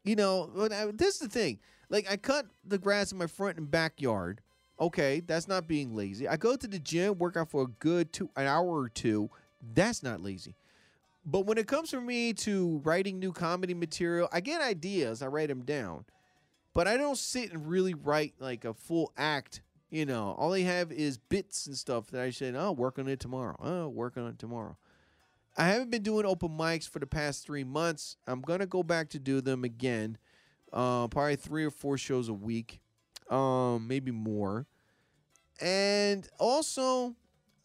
you 0.04 0.16
know, 0.16 0.50
I, 0.72 0.90
this 0.92 1.14
is 1.14 1.20
the 1.20 1.28
thing. 1.28 1.58
Like 1.88 2.10
I 2.10 2.16
cut 2.16 2.46
the 2.64 2.78
grass 2.78 3.12
in 3.12 3.18
my 3.18 3.26
front 3.26 3.58
and 3.58 3.70
backyard. 3.70 4.40
Okay, 4.80 5.20
that's 5.20 5.46
not 5.46 5.68
being 5.68 5.94
lazy. 5.94 6.26
I 6.26 6.36
go 6.36 6.56
to 6.56 6.66
the 6.66 6.78
gym, 6.78 7.18
work 7.18 7.36
out 7.36 7.50
for 7.50 7.62
a 7.62 7.66
good 7.66 8.12
two 8.12 8.30
an 8.36 8.46
hour 8.46 8.66
or 8.66 8.88
two. 8.88 9.30
That's 9.74 10.02
not 10.02 10.20
lazy. 10.20 10.56
But 11.24 11.46
when 11.46 11.56
it 11.56 11.68
comes 11.68 11.90
for 11.90 12.00
me 12.00 12.32
to 12.32 12.80
writing 12.82 13.20
new 13.20 13.32
comedy 13.32 13.74
material, 13.74 14.28
I 14.32 14.40
get 14.40 14.60
ideas, 14.60 15.22
I 15.22 15.26
write 15.28 15.48
them 15.48 15.62
down 15.62 16.04
but 16.74 16.88
I 16.88 16.96
don't 16.96 17.18
sit 17.18 17.52
and 17.52 17.66
really 17.66 17.94
write 17.94 18.34
like 18.38 18.64
a 18.64 18.74
full 18.74 19.12
act. 19.16 19.62
You 19.90 20.06
know, 20.06 20.34
all 20.38 20.54
I 20.54 20.60
have 20.60 20.90
is 20.90 21.18
bits 21.18 21.66
and 21.66 21.76
stuff 21.76 22.06
that 22.08 22.20
I 22.22 22.30
say, 22.30 22.52
"Oh, 22.54 22.72
work 22.72 22.98
on 22.98 23.08
it 23.08 23.20
tomorrow. 23.20 23.56
Oh, 23.60 23.88
work 23.88 24.16
on 24.16 24.26
it 24.28 24.38
tomorrow." 24.38 24.76
I 25.56 25.68
haven't 25.68 25.90
been 25.90 26.02
doing 26.02 26.24
open 26.24 26.48
mics 26.50 26.88
for 26.88 26.98
the 26.98 27.06
past 27.06 27.44
three 27.44 27.64
months. 27.64 28.16
I'm 28.26 28.40
gonna 28.40 28.66
go 28.66 28.82
back 28.82 29.10
to 29.10 29.18
do 29.18 29.40
them 29.40 29.64
again. 29.64 30.16
Uh, 30.72 31.08
probably 31.08 31.36
three 31.36 31.64
or 31.64 31.70
four 31.70 31.98
shows 31.98 32.30
a 32.30 32.34
week, 32.34 32.80
um, 33.28 33.86
maybe 33.86 34.10
more. 34.10 34.66
And 35.60 36.26
also, 36.38 37.14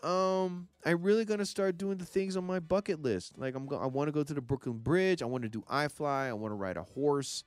um, 0.03 0.67
I'm 0.85 1.01
really 1.01 1.23
gonna 1.23 1.45
start 1.45 1.77
doing 1.77 1.97
the 1.97 2.05
things 2.05 2.35
on 2.35 2.43
my 2.43 2.59
bucket 2.59 3.01
list. 3.01 3.37
Like 3.37 3.55
I'm, 3.55 3.65
go- 3.65 3.79
I 3.79 3.85
want 3.85 4.09
to 4.09 4.11
go 4.11 4.23
to 4.23 4.33
the 4.33 4.41
Brooklyn 4.41 4.79
Bridge. 4.79 5.21
I 5.21 5.25
want 5.25 5.43
to 5.43 5.49
do 5.49 5.61
iFly. 5.61 6.27
I 6.27 6.33
want 6.33 6.51
to 6.51 6.55
ride 6.55 6.75
a 6.75 6.83
horse. 6.83 7.45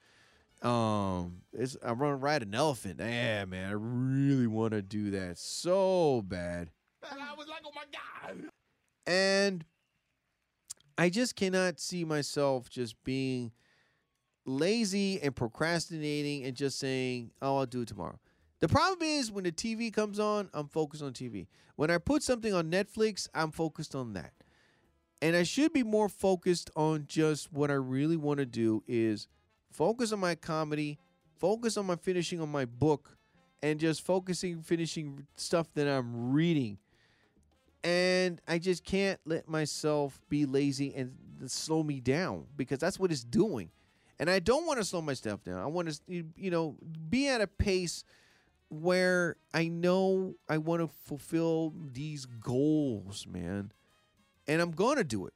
Um, 0.62 1.42
it's 1.52 1.76
I 1.84 1.92
want 1.92 2.12
to 2.12 2.16
ride 2.16 2.42
an 2.42 2.54
elephant. 2.54 2.96
Yeah, 3.00 3.44
man, 3.46 3.68
I 3.68 3.72
really 3.72 4.46
want 4.46 4.72
to 4.72 4.82
do 4.82 5.10
that 5.12 5.38
so 5.38 6.22
bad. 6.22 6.70
I 7.02 7.34
was 7.36 7.48
like, 7.48 7.62
oh 7.64 7.70
my 7.74 7.84
God. 7.90 8.50
And 9.06 9.64
I 10.98 11.08
just 11.08 11.34
cannot 11.34 11.80
see 11.80 12.04
myself 12.04 12.68
just 12.68 13.02
being 13.04 13.52
lazy 14.44 15.20
and 15.22 15.34
procrastinating 15.34 16.44
and 16.44 16.54
just 16.54 16.78
saying, 16.78 17.30
"Oh, 17.40 17.58
I'll 17.58 17.66
do 17.66 17.82
it 17.82 17.88
tomorrow." 17.88 18.18
The 18.60 18.68
problem 18.68 18.98
is 19.02 19.32
when 19.32 19.44
the 19.44 19.52
TV 19.52 19.90
comes 19.90 20.20
on, 20.20 20.50
I'm 20.52 20.68
focused 20.68 21.02
on 21.02 21.14
TV. 21.14 21.46
When 21.76 21.90
I 21.90 21.96
put 21.96 22.22
something 22.22 22.52
on 22.52 22.70
Netflix, 22.70 23.28
I'm 23.34 23.50
focused 23.50 23.94
on 23.94 24.12
that. 24.12 24.34
And 25.22 25.34
I 25.34 25.42
should 25.42 25.72
be 25.72 25.82
more 25.82 26.10
focused 26.10 26.70
on 26.76 27.06
just 27.06 27.50
what 27.50 27.70
I 27.70 27.74
really 27.74 28.18
want 28.18 28.38
to 28.38 28.46
do 28.46 28.82
is 28.86 29.28
focus 29.70 30.12
on 30.12 30.20
my 30.20 30.34
comedy, 30.34 30.98
focus 31.38 31.76
on 31.76 31.86
my 31.86 31.96
finishing 31.96 32.40
on 32.40 32.50
my 32.50 32.64
book, 32.64 33.16
and 33.62 33.78
just 33.80 34.04
focusing 34.04 34.62
finishing 34.62 35.26
stuff 35.36 35.72
that 35.74 35.88
I'm 35.88 36.32
reading. 36.32 36.78
And 37.82 38.40
I 38.46 38.58
just 38.58 38.84
can't 38.84 39.18
let 39.24 39.48
myself 39.48 40.20
be 40.28 40.44
lazy 40.44 40.94
and 40.94 41.14
slow 41.46 41.82
me 41.82 42.00
down 42.00 42.44
because 42.56 42.78
that's 42.78 42.98
what 42.98 43.10
it's 43.10 43.24
doing. 43.24 43.70
And 44.18 44.28
I 44.28 44.38
don't 44.38 44.66
want 44.66 44.78
to 44.78 44.84
slow 44.84 45.00
myself 45.00 45.42
down. 45.42 45.58
I 45.58 45.66
want 45.66 45.88
to, 45.88 46.24
you 46.36 46.50
know, 46.50 46.76
be 47.08 47.28
at 47.28 47.40
a 47.40 47.46
pace 47.46 48.04
where 48.68 49.36
I 49.54 49.68
know 49.68 50.34
I 50.46 50.58
want 50.58 50.82
to 50.82 50.88
fulfill 51.04 51.72
these 51.92 52.26
goals, 52.26 53.26
man. 53.26 53.72
And 54.46 54.60
I'm 54.60 54.72
going 54.72 54.96
to 54.96 55.04
do 55.04 55.26
it, 55.26 55.32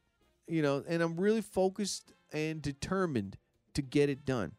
you 0.47 0.61
know, 0.61 0.83
and 0.87 1.01
I'm 1.01 1.15
really 1.15 1.41
focused 1.41 2.13
and 2.31 2.61
determined 2.61 3.37
to 3.75 3.81
get 3.81 4.09
it 4.09 4.25
done. 4.25 4.53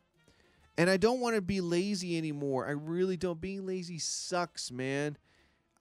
And 0.78 0.90
I 0.90 0.96
don't 0.96 1.20
want 1.20 1.36
to 1.36 1.42
be 1.42 1.60
lazy 1.60 2.18
anymore. 2.18 2.66
I 2.66 2.72
really 2.72 3.16
don't. 3.16 3.40
Being 3.40 3.66
lazy 3.66 3.98
sucks, 3.98 4.70
man. 4.70 5.16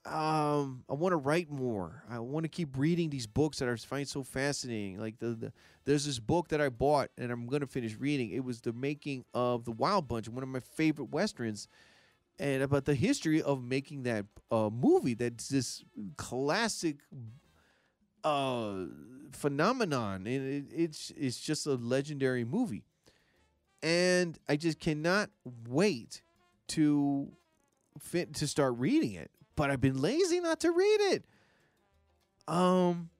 Um, 0.06 0.84
I 0.88 0.94
want 0.94 1.12
to 1.12 1.16
write 1.16 1.50
more. 1.50 2.04
I 2.08 2.20
want 2.20 2.44
to 2.44 2.48
keep 2.48 2.78
reading 2.78 3.10
these 3.10 3.26
books 3.26 3.58
that 3.58 3.68
I 3.68 3.74
find 3.76 4.06
so 4.06 4.22
fascinating. 4.22 4.98
Like 4.98 5.18
the, 5.18 5.28
the 5.30 5.52
there's 5.84 6.06
this 6.06 6.20
book 6.20 6.48
that 6.48 6.60
I 6.60 6.68
bought 6.68 7.10
and 7.18 7.32
I'm 7.32 7.46
gonna 7.46 7.66
finish 7.66 7.96
reading. 7.96 8.30
It 8.30 8.44
was 8.44 8.60
the 8.60 8.72
making 8.72 9.24
of 9.34 9.64
the 9.64 9.72
Wild 9.72 10.06
Bunch, 10.06 10.28
one 10.28 10.44
of 10.44 10.48
my 10.48 10.60
favorite 10.60 11.10
westerns, 11.10 11.66
and 12.38 12.62
about 12.62 12.84
the 12.84 12.94
history 12.94 13.42
of 13.42 13.64
making 13.64 14.04
that 14.04 14.26
uh, 14.50 14.70
movie. 14.70 15.14
That's 15.14 15.48
this 15.48 15.84
classic 16.16 16.98
uh, 18.22 18.84
phenomenon, 19.32 20.26
and 20.28 20.48
it, 20.48 20.64
it's 20.72 21.12
it's 21.16 21.40
just 21.40 21.66
a 21.66 21.74
legendary 21.74 22.44
movie 22.44 22.84
and 23.86 24.36
I 24.48 24.56
just 24.56 24.80
cannot 24.80 25.30
wait 25.68 26.20
to 26.68 27.28
fit 28.00 28.34
to 28.34 28.48
start 28.48 28.74
reading 28.78 29.12
it. 29.12 29.30
But 29.54 29.70
I've 29.70 29.80
been 29.80 30.02
lazy 30.02 30.40
not 30.40 30.58
to 30.60 30.72
read 30.72 31.00
it. 31.12 31.24
Um, 32.48 33.10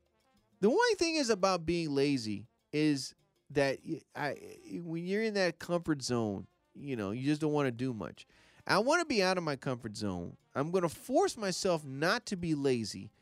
the 0.60 0.68
one 0.68 0.96
thing 0.96 1.14
is 1.14 1.30
about 1.30 1.66
being 1.66 1.94
lazy 1.94 2.46
is 2.72 3.14
that 3.50 3.78
I 4.16 4.34
when 4.82 5.06
you're 5.06 5.22
in 5.22 5.34
that 5.34 5.60
comfort 5.60 6.02
zone, 6.02 6.48
you 6.74 6.96
know, 6.96 7.12
you 7.12 7.24
just 7.24 7.40
don't 7.40 7.52
want 7.52 7.68
to 7.68 7.72
do 7.72 7.94
much. 7.94 8.26
I 8.66 8.80
want 8.80 9.00
to 9.00 9.06
be 9.06 9.22
out 9.22 9.38
of 9.38 9.44
my 9.44 9.54
comfort 9.54 9.96
zone. 9.96 10.36
I'm 10.56 10.72
going 10.72 10.82
to 10.82 10.88
force 10.88 11.36
myself 11.36 11.84
not 11.84 12.26
to 12.26 12.36
be 12.36 12.56
lazy, 12.56 13.12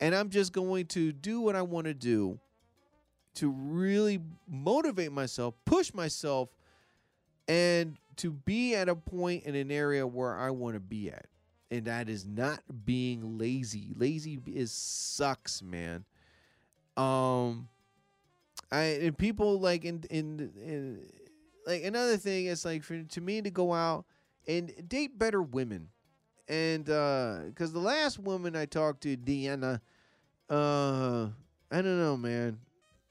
and 0.00 0.14
I'm 0.14 0.28
just 0.28 0.52
going 0.52 0.84
to 0.88 1.12
do 1.12 1.40
what 1.40 1.56
I 1.56 1.62
want 1.62 1.86
to 1.86 1.94
do 1.94 2.40
to 3.36 3.48
really 3.50 4.20
motivate 4.46 5.12
myself, 5.12 5.54
push 5.64 5.94
myself 5.94 6.50
and 7.48 7.96
to 8.16 8.30
be 8.30 8.74
at 8.74 8.88
a 8.88 8.94
point 8.94 9.44
in 9.44 9.54
an 9.54 9.70
area 9.70 10.06
where 10.06 10.36
I 10.36 10.50
want 10.50 10.74
to 10.74 10.80
be 10.80 11.10
at. 11.10 11.26
And 11.70 11.86
that 11.86 12.08
is 12.08 12.24
not 12.24 12.60
being 12.84 13.38
lazy. 13.38 13.92
Lazy 13.96 14.38
is 14.46 14.70
sucks, 14.70 15.62
man. 15.62 16.04
Um 16.96 17.68
I 18.70 18.82
and 18.82 19.16
people 19.16 19.60
like 19.60 19.84
in 19.84 20.04
in, 20.10 20.52
in 20.60 21.06
like 21.66 21.84
another 21.84 22.16
thing 22.16 22.46
is 22.46 22.64
like 22.64 22.82
for 22.82 23.02
to 23.02 23.20
me 23.20 23.42
to 23.42 23.50
go 23.50 23.72
out 23.72 24.04
and 24.46 24.72
date 24.88 25.18
better 25.18 25.42
women, 25.42 25.88
and 26.48 26.84
because 26.84 27.72
the 27.72 27.78
last 27.78 28.18
woman 28.18 28.54
I 28.54 28.66
talked 28.66 29.02
to, 29.02 29.16
Deanna, 29.16 29.80
uh, 30.50 31.28
I 31.70 31.76
don't 31.82 31.98
know, 31.98 32.16
man. 32.16 32.58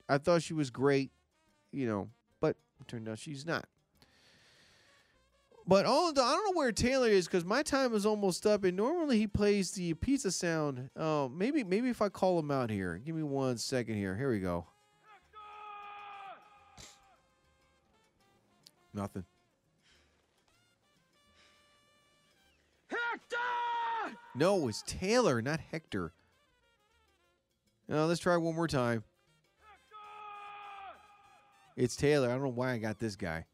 I 0.08 0.18
thought 0.18 0.44
she 0.44 0.54
was 0.54 0.70
great, 0.70 1.12
you 1.72 1.88
know, 1.88 2.10
but 2.40 2.56
turned 2.88 3.10
out 3.10 3.18
she's 3.18 3.46
not. 3.46 3.66
But 5.66 5.86
all 5.86 6.12
the, 6.12 6.22
I 6.22 6.32
don't 6.34 6.54
know 6.54 6.60
where 6.60 6.74
Taylor 6.74 7.08
is 7.08 7.26
because 7.26 7.46
my 7.46 7.64
time 7.64 7.94
is 7.94 8.06
almost 8.06 8.46
up, 8.46 8.66
and 8.66 8.76
normally 8.76 9.18
he 9.18 9.28
plays 9.28 9.72
the 9.72 9.94
pizza 9.94 10.32
sound. 10.32 10.90
Oh, 10.98 11.30
maybe 11.30 11.64
maybe 11.64 11.90
if 11.90 12.02
I 12.02 12.10
call 12.10 12.38
him 12.38 12.52
out 12.52 12.70
here, 12.70 13.02
give 13.04 13.16
me 13.16 13.24
one 13.24 13.58
second 13.58 13.96
here. 13.96 14.16
Here 14.18 14.30
we 14.30 14.40
go. 14.40 14.66
Nothing. 18.94 19.24
Hector! 22.88 24.18
No, 24.36 24.68
it's 24.68 24.84
Taylor, 24.86 25.42
not 25.42 25.60
Hector. 25.72 26.14
Now 27.88 28.06
let's 28.06 28.20
try 28.20 28.38
one 28.38 28.54
more 28.54 28.68
time. 28.68 29.04
Hector! 29.62 29.96
It's 31.78 31.96
Taylor. 31.96 32.30
I 32.30 32.34
don't 32.34 32.44
know 32.44 32.50
why 32.50 32.74
I 32.74 32.78
got 32.78 33.00
this 33.00 33.16
guy. 33.16 33.46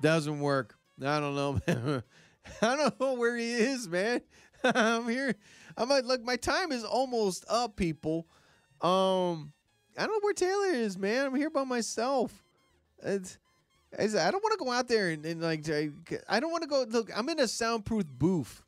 Doesn't 0.00 0.40
work. 0.40 0.76
I 1.04 1.20
don't 1.20 1.34
know. 1.34 1.60
I 2.62 2.76
don't 2.76 3.00
know 3.00 3.14
where 3.14 3.36
he 3.36 3.52
is, 3.52 3.88
man. 3.88 4.20
I'm 4.64 5.08
here. 5.08 5.34
I'm 5.76 5.88
like, 5.88 6.04
look, 6.04 6.22
my 6.22 6.36
time 6.36 6.72
is 6.72 6.84
almost 6.84 7.44
up, 7.48 7.76
people. 7.76 8.26
Um, 8.80 9.52
I 9.96 10.06
don't 10.06 10.12
know 10.12 10.20
where 10.20 10.34
Taylor 10.34 10.74
is, 10.74 10.98
man. 10.98 11.26
I'm 11.26 11.34
here 11.34 11.50
by 11.50 11.64
myself. 11.64 12.44
It's, 13.02 13.38
it's, 13.92 14.14
I 14.14 14.30
don't 14.30 14.42
want 14.42 14.58
to 14.58 14.64
go 14.64 14.70
out 14.70 14.88
there 14.88 15.10
and, 15.10 15.24
and 15.24 15.40
like, 15.40 15.68
I, 15.68 15.90
I 16.28 16.40
don't 16.40 16.50
want 16.50 16.62
to 16.62 16.68
go. 16.68 16.84
Look, 16.88 17.10
I'm 17.16 17.28
in 17.28 17.40
a 17.40 17.48
soundproof 17.48 18.04
booth, 18.06 18.62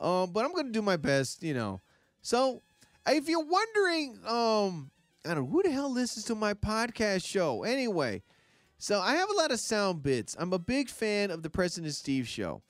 um, 0.00 0.32
but 0.32 0.44
I'm 0.44 0.54
gonna 0.54 0.70
do 0.70 0.82
my 0.82 0.96
best, 0.96 1.42
you 1.42 1.54
know. 1.54 1.80
So, 2.22 2.62
if 3.06 3.28
you're 3.28 3.44
wondering, 3.44 4.18
um, 4.26 4.90
I 5.24 5.34
don't 5.34 5.44
know 5.44 5.50
who 5.50 5.62
the 5.62 5.70
hell 5.70 5.92
listens 5.92 6.24
to 6.26 6.34
my 6.34 6.54
podcast 6.54 7.24
show 7.24 7.64
anyway. 7.64 8.22
So 8.82 8.98
I 8.98 9.16
have 9.16 9.28
a 9.28 9.34
lot 9.34 9.52
of 9.52 9.60
sound 9.60 10.02
bits. 10.02 10.34
I'm 10.38 10.54
a 10.54 10.58
big 10.58 10.88
fan 10.88 11.30
of 11.30 11.42
the 11.42 11.50
Preston 11.50 11.84
and 11.84 11.94
Steve 11.94 12.26
show. 12.26 12.62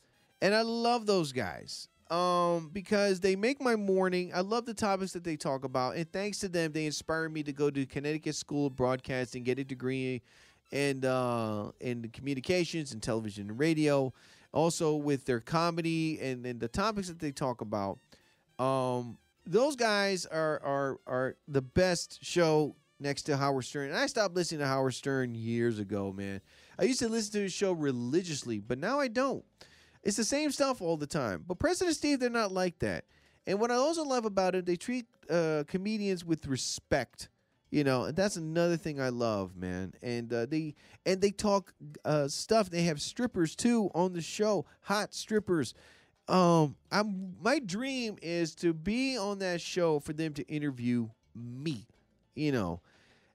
And 0.43 0.53
I 0.53 0.63
love 0.63 1.07
those 1.07 1.31
guys. 1.31 1.87
Um, 2.11 2.71
because 2.73 3.21
they 3.21 3.37
make 3.37 3.63
my 3.63 3.77
morning. 3.77 4.33
I 4.35 4.41
love 4.41 4.67
the 4.67 4.75
topics 4.75 5.13
that 5.13 5.23
they 5.23 5.37
talk 5.37 5.63
about. 5.63 5.95
And 5.95 6.11
thanks 6.13 6.41
to 6.41 6.49
them, 6.49 6.73
they 6.73 6.85
inspired 6.85 7.33
me 7.33 7.45
to 7.45 7.53
go 7.53 7.71
to 7.71 7.87
Connecticut 7.87 8.35
School 8.35 8.67
of 8.67 8.75
Broadcasting, 8.75 9.45
get 9.45 9.61
a 9.61 9.65
degree 9.65 10.21
in 10.73 11.05
uh 11.05 11.71
in 11.81 12.09
communications 12.13 12.93
and 12.93 13.01
television 13.01 13.49
and 13.49 13.59
radio. 13.61 14.13
Also 14.53 14.97
with 14.97 15.27
their 15.27 15.39
comedy 15.39 16.19
and, 16.21 16.45
and 16.45 16.59
the 16.59 16.67
topics 16.67 17.07
that 17.07 17.21
they 17.21 17.31
talk 17.31 17.61
about. 17.61 18.01
Um, 18.59 19.17
those 19.47 19.77
guys 19.77 20.27
are 20.27 20.61
are 20.65 20.99
are 21.07 21.37
the 21.47 21.63
best 21.63 22.19
show 22.25 22.75
next 23.01 23.23
to 23.23 23.37
Howard 23.37 23.65
Stern. 23.65 23.89
And 23.89 23.99
I 23.99 24.07
stopped 24.07 24.35
listening 24.35 24.61
to 24.61 24.67
Howard 24.67 24.95
Stern 24.95 25.35
years 25.35 25.79
ago, 25.79 26.13
man. 26.13 26.41
I 26.79 26.85
used 26.85 27.01
to 27.01 27.09
listen 27.09 27.33
to 27.33 27.43
his 27.43 27.53
show 27.53 27.73
religiously, 27.73 28.59
but 28.61 28.79
now 28.79 29.01
I 29.01 29.09
don't. 29.09 29.45
It's 30.03 30.17
the 30.17 30.25
same 30.25 30.51
stuff 30.51 30.81
all 30.81 30.97
the 30.97 31.07
time. 31.07 31.45
But 31.47 31.59
Preston 31.59 31.89
and 31.89 31.97
Steve, 31.97 32.21
they're 32.21 32.31
not 32.31 32.53
like 32.53 32.79
that. 32.79 33.05
And 33.47 33.59
what 33.61 33.71
I 33.71 33.75
also 33.75 34.05
love 34.05 34.25
about 34.25 34.55
it, 34.55 34.67
they 34.67 34.77
treat 34.77 35.07
uh, 35.29 35.65
comedians 35.67 36.25
with 36.25 36.47
respect. 36.47 37.29
You 37.71 37.85
know, 37.85 38.05
and 38.05 38.17
that's 38.17 38.35
another 38.35 38.77
thing 38.77 39.01
I 39.01 39.11
love, 39.11 39.57
man. 39.57 39.95
And 40.03 40.33
uh, 40.33 40.47
they 40.47 40.75
and 41.07 41.21
they 41.21 41.31
talk 41.31 41.73
uh, 42.05 42.27
stuff. 42.27 42.69
They 42.69 42.83
have 42.83 43.01
strippers 43.01 43.55
too 43.55 43.91
on 43.95 44.13
the 44.13 44.21
show, 44.21 44.67
hot 44.81 45.15
strippers. 45.15 45.75
Um, 46.27 46.75
I'm 46.91 47.37
my 47.41 47.61
dream 47.61 48.17
is 48.23 48.57
to 48.57 48.73
be 48.73 49.17
on 49.17 49.39
that 49.39 49.61
show 49.61 50.01
for 50.01 50.13
them 50.13 50.33
to 50.35 50.49
interview 50.49 51.09
me. 51.35 51.87
You 52.35 52.51
know, 52.51 52.81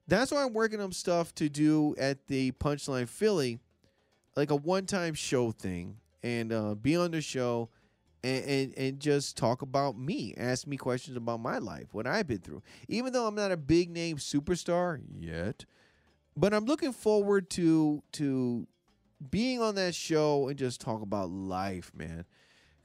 that's 0.07 0.31
why 0.31 0.43
I'm 0.43 0.53
working 0.53 0.81
on 0.81 0.91
stuff 0.91 1.33
to 1.35 1.49
do 1.49 1.95
at 1.97 2.27
the 2.27 2.51
Punchline 2.53 3.07
Philly, 3.07 3.59
like 4.35 4.51
a 4.51 4.55
one-time 4.55 5.13
show 5.13 5.51
thing, 5.51 5.97
and 6.23 6.51
uh, 6.51 6.75
be 6.75 6.95
on 6.95 7.11
the 7.11 7.21
show, 7.21 7.69
and, 8.23 8.45
and 8.45 8.77
and 8.77 8.99
just 8.99 9.37
talk 9.37 9.61
about 9.61 9.97
me, 9.97 10.33
ask 10.37 10.67
me 10.67 10.77
questions 10.77 11.17
about 11.17 11.39
my 11.39 11.57
life, 11.57 11.87
what 11.93 12.07
I've 12.07 12.27
been 12.27 12.39
through. 12.39 12.61
Even 12.87 13.13
though 13.13 13.27
I'm 13.27 13.35
not 13.35 13.51
a 13.51 13.57
big 13.57 13.89
name 13.89 14.17
superstar 14.17 15.01
yet, 15.17 15.65
but 16.37 16.53
I'm 16.53 16.65
looking 16.65 16.91
forward 16.91 17.49
to 17.51 18.03
to 18.13 18.67
being 19.31 19.61
on 19.61 19.75
that 19.75 19.95
show 19.95 20.47
and 20.49 20.57
just 20.57 20.81
talk 20.81 21.01
about 21.01 21.29
life, 21.29 21.91
man. 21.95 22.25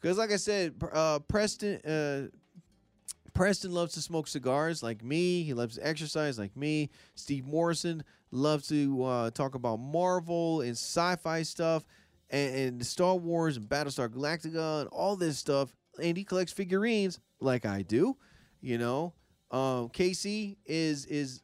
Because 0.00 0.16
like 0.16 0.32
I 0.32 0.36
said, 0.36 0.74
uh, 0.92 1.18
Preston. 1.20 1.80
Uh, 1.82 2.36
Preston 3.34 3.72
loves 3.72 3.94
to 3.94 4.00
smoke 4.00 4.28
cigars 4.28 4.82
like 4.82 5.02
me. 5.02 5.42
He 5.42 5.54
loves 5.54 5.76
to 5.76 5.86
exercise 5.86 6.38
like 6.38 6.56
me. 6.56 6.90
Steve 7.14 7.46
Morrison 7.46 8.02
loves 8.30 8.68
to 8.68 9.04
uh, 9.04 9.30
talk 9.30 9.54
about 9.54 9.78
Marvel 9.78 10.60
and 10.60 10.72
sci-fi 10.72 11.42
stuff 11.42 11.84
and, 12.30 12.54
and 12.54 12.86
Star 12.86 13.16
Wars 13.16 13.56
and 13.56 13.68
Battlestar 13.68 14.08
Galactica 14.08 14.82
and 14.82 14.88
all 14.90 15.16
this 15.16 15.38
stuff. 15.38 15.74
And 16.02 16.16
he 16.16 16.24
collects 16.24 16.52
figurines 16.52 17.18
like 17.40 17.66
I 17.66 17.82
do. 17.82 18.16
You 18.60 18.78
know, 18.78 19.14
um, 19.50 19.88
Casey 19.88 20.58
is 20.66 21.06
is 21.06 21.42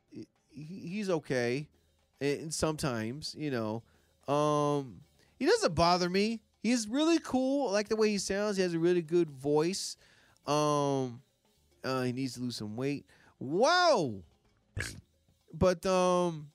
he's 0.51 1.09
okay, 1.09 1.67
and 2.21 2.53
sometimes 2.53 3.35
you 3.39 3.51
know, 3.51 3.83
um, 4.33 5.01
he 5.39 5.47
doesn't 5.47 5.75
bother 5.75 6.11
me. 6.11 6.41
He's 6.63 6.89
really 6.89 7.19
cool. 7.21 7.69
I 7.69 7.73
like 7.73 7.89
the 7.89 7.97
way 7.97 8.11
he 8.11 8.19
sounds. 8.19 8.57
He 8.57 8.63
has 8.63 8.75
a 8.75 8.79
really 8.79 9.03
good 9.03 9.31
voice. 9.31 9.97
Um, 10.47 11.23
uh, 11.87 12.03
he 12.03 12.13
needs 12.13 12.35
to 12.35 12.41
lose 12.41 12.57
some 12.57 12.77
weight. 12.77 13.07
Wow. 13.39 14.15
but 15.55 15.85
um, 15.87 16.49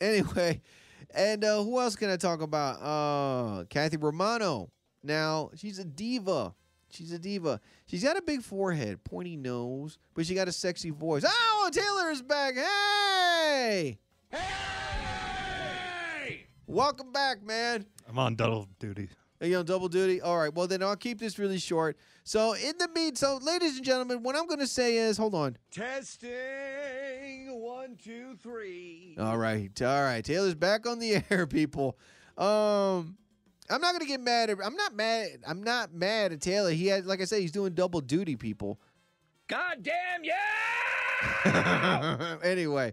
anyway, 0.00 0.62
and 1.14 1.44
uh, 1.44 1.62
who 1.62 1.80
else 1.80 1.96
can 1.96 2.10
I 2.10 2.16
talk 2.16 2.40
about? 2.40 2.80
Uh, 2.80 3.64
Kathy 3.64 3.96
Romano. 3.96 4.70
Now 5.02 5.50
she's 5.56 5.78
a 5.78 5.84
diva. 5.84 6.54
She's 6.90 7.12
a 7.12 7.18
diva. 7.18 7.60
She's 7.86 8.04
got 8.04 8.16
a 8.16 8.22
big 8.22 8.42
forehead, 8.42 9.02
pointy 9.02 9.36
nose, 9.36 9.98
but 10.14 10.26
she 10.26 10.34
got 10.34 10.46
a 10.46 10.52
sexy 10.52 10.90
voice. 10.90 11.24
Oh, 11.26 11.70
Taylor 11.72 12.10
is 12.10 12.22
back. 12.22 12.54
Hey. 12.54 13.98
Hey. 14.30 16.46
Welcome 16.66 17.12
back, 17.12 17.44
man. 17.44 17.84
I'm 18.08 18.18
on 18.18 18.36
double 18.36 18.68
duty. 18.78 19.08
Are 19.40 19.46
you 19.46 19.58
on 19.58 19.64
double 19.64 19.88
duty? 19.88 20.20
All 20.20 20.38
right. 20.38 20.52
Well, 20.52 20.66
then 20.66 20.82
I'll 20.82 20.96
keep 20.96 21.18
this 21.18 21.38
really 21.38 21.58
short. 21.58 21.96
So, 22.22 22.54
in 22.54 22.78
the 22.78 22.88
mean, 22.94 23.16
so 23.16 23.38
ladies 23.42 23.76
and 23.76 23.84
gentlemen, 23.84 24.22
what 24.22 24.36
I'm 24.36 24.46
going 24.46 24.60
to 24.60 24.66
say 24.66 24.96
is, 24.96 25.16
hold 25.16 25.34
on. 25.34 25.56
Testing 25.70 27.60
one, 27.60 27.96
two, 27.96 28.36
three. 28.42 29.16
All 29.18 29.36
right, 29.36 29.70
all 29.82 30.02
right. 30.02 30.24
Taylor's 30.24 30.54
back 30.54 30.86
on 30.86 30.98
the 30.98 31.22
air, 31.30 31.46
people. 31.46 31.98
Um, 32.38 33.16
I'm 33.70 33.80
not 33.80 33.92
gonna 33.92 34.06
get 34.06 34.20
mad. 34.20 34.50
At, 34.50 34.58
I'm 34.62 34.76
not 34.76 34.94
mad. 34.94 35.28
I'm 35.46 35.62
not 35.62 35.92
mad 35.92 36.32
at 36.32 36.40
Taylor. 36.40 36.70
He 36.70 36.86
had, 36.86 37.06
like 37.06 37.20
I 37.20 37.24
said, 37.24 37.40
he's 37.40 37.52
doing 37.52 37.74
double 37.74 38.00
duty, 38.00 38.36
people. 38.36 38.80
God 39.48 39.82
damn 39.82 40.24
yeah! 40.24 42.36
anyway, 42.42 42.92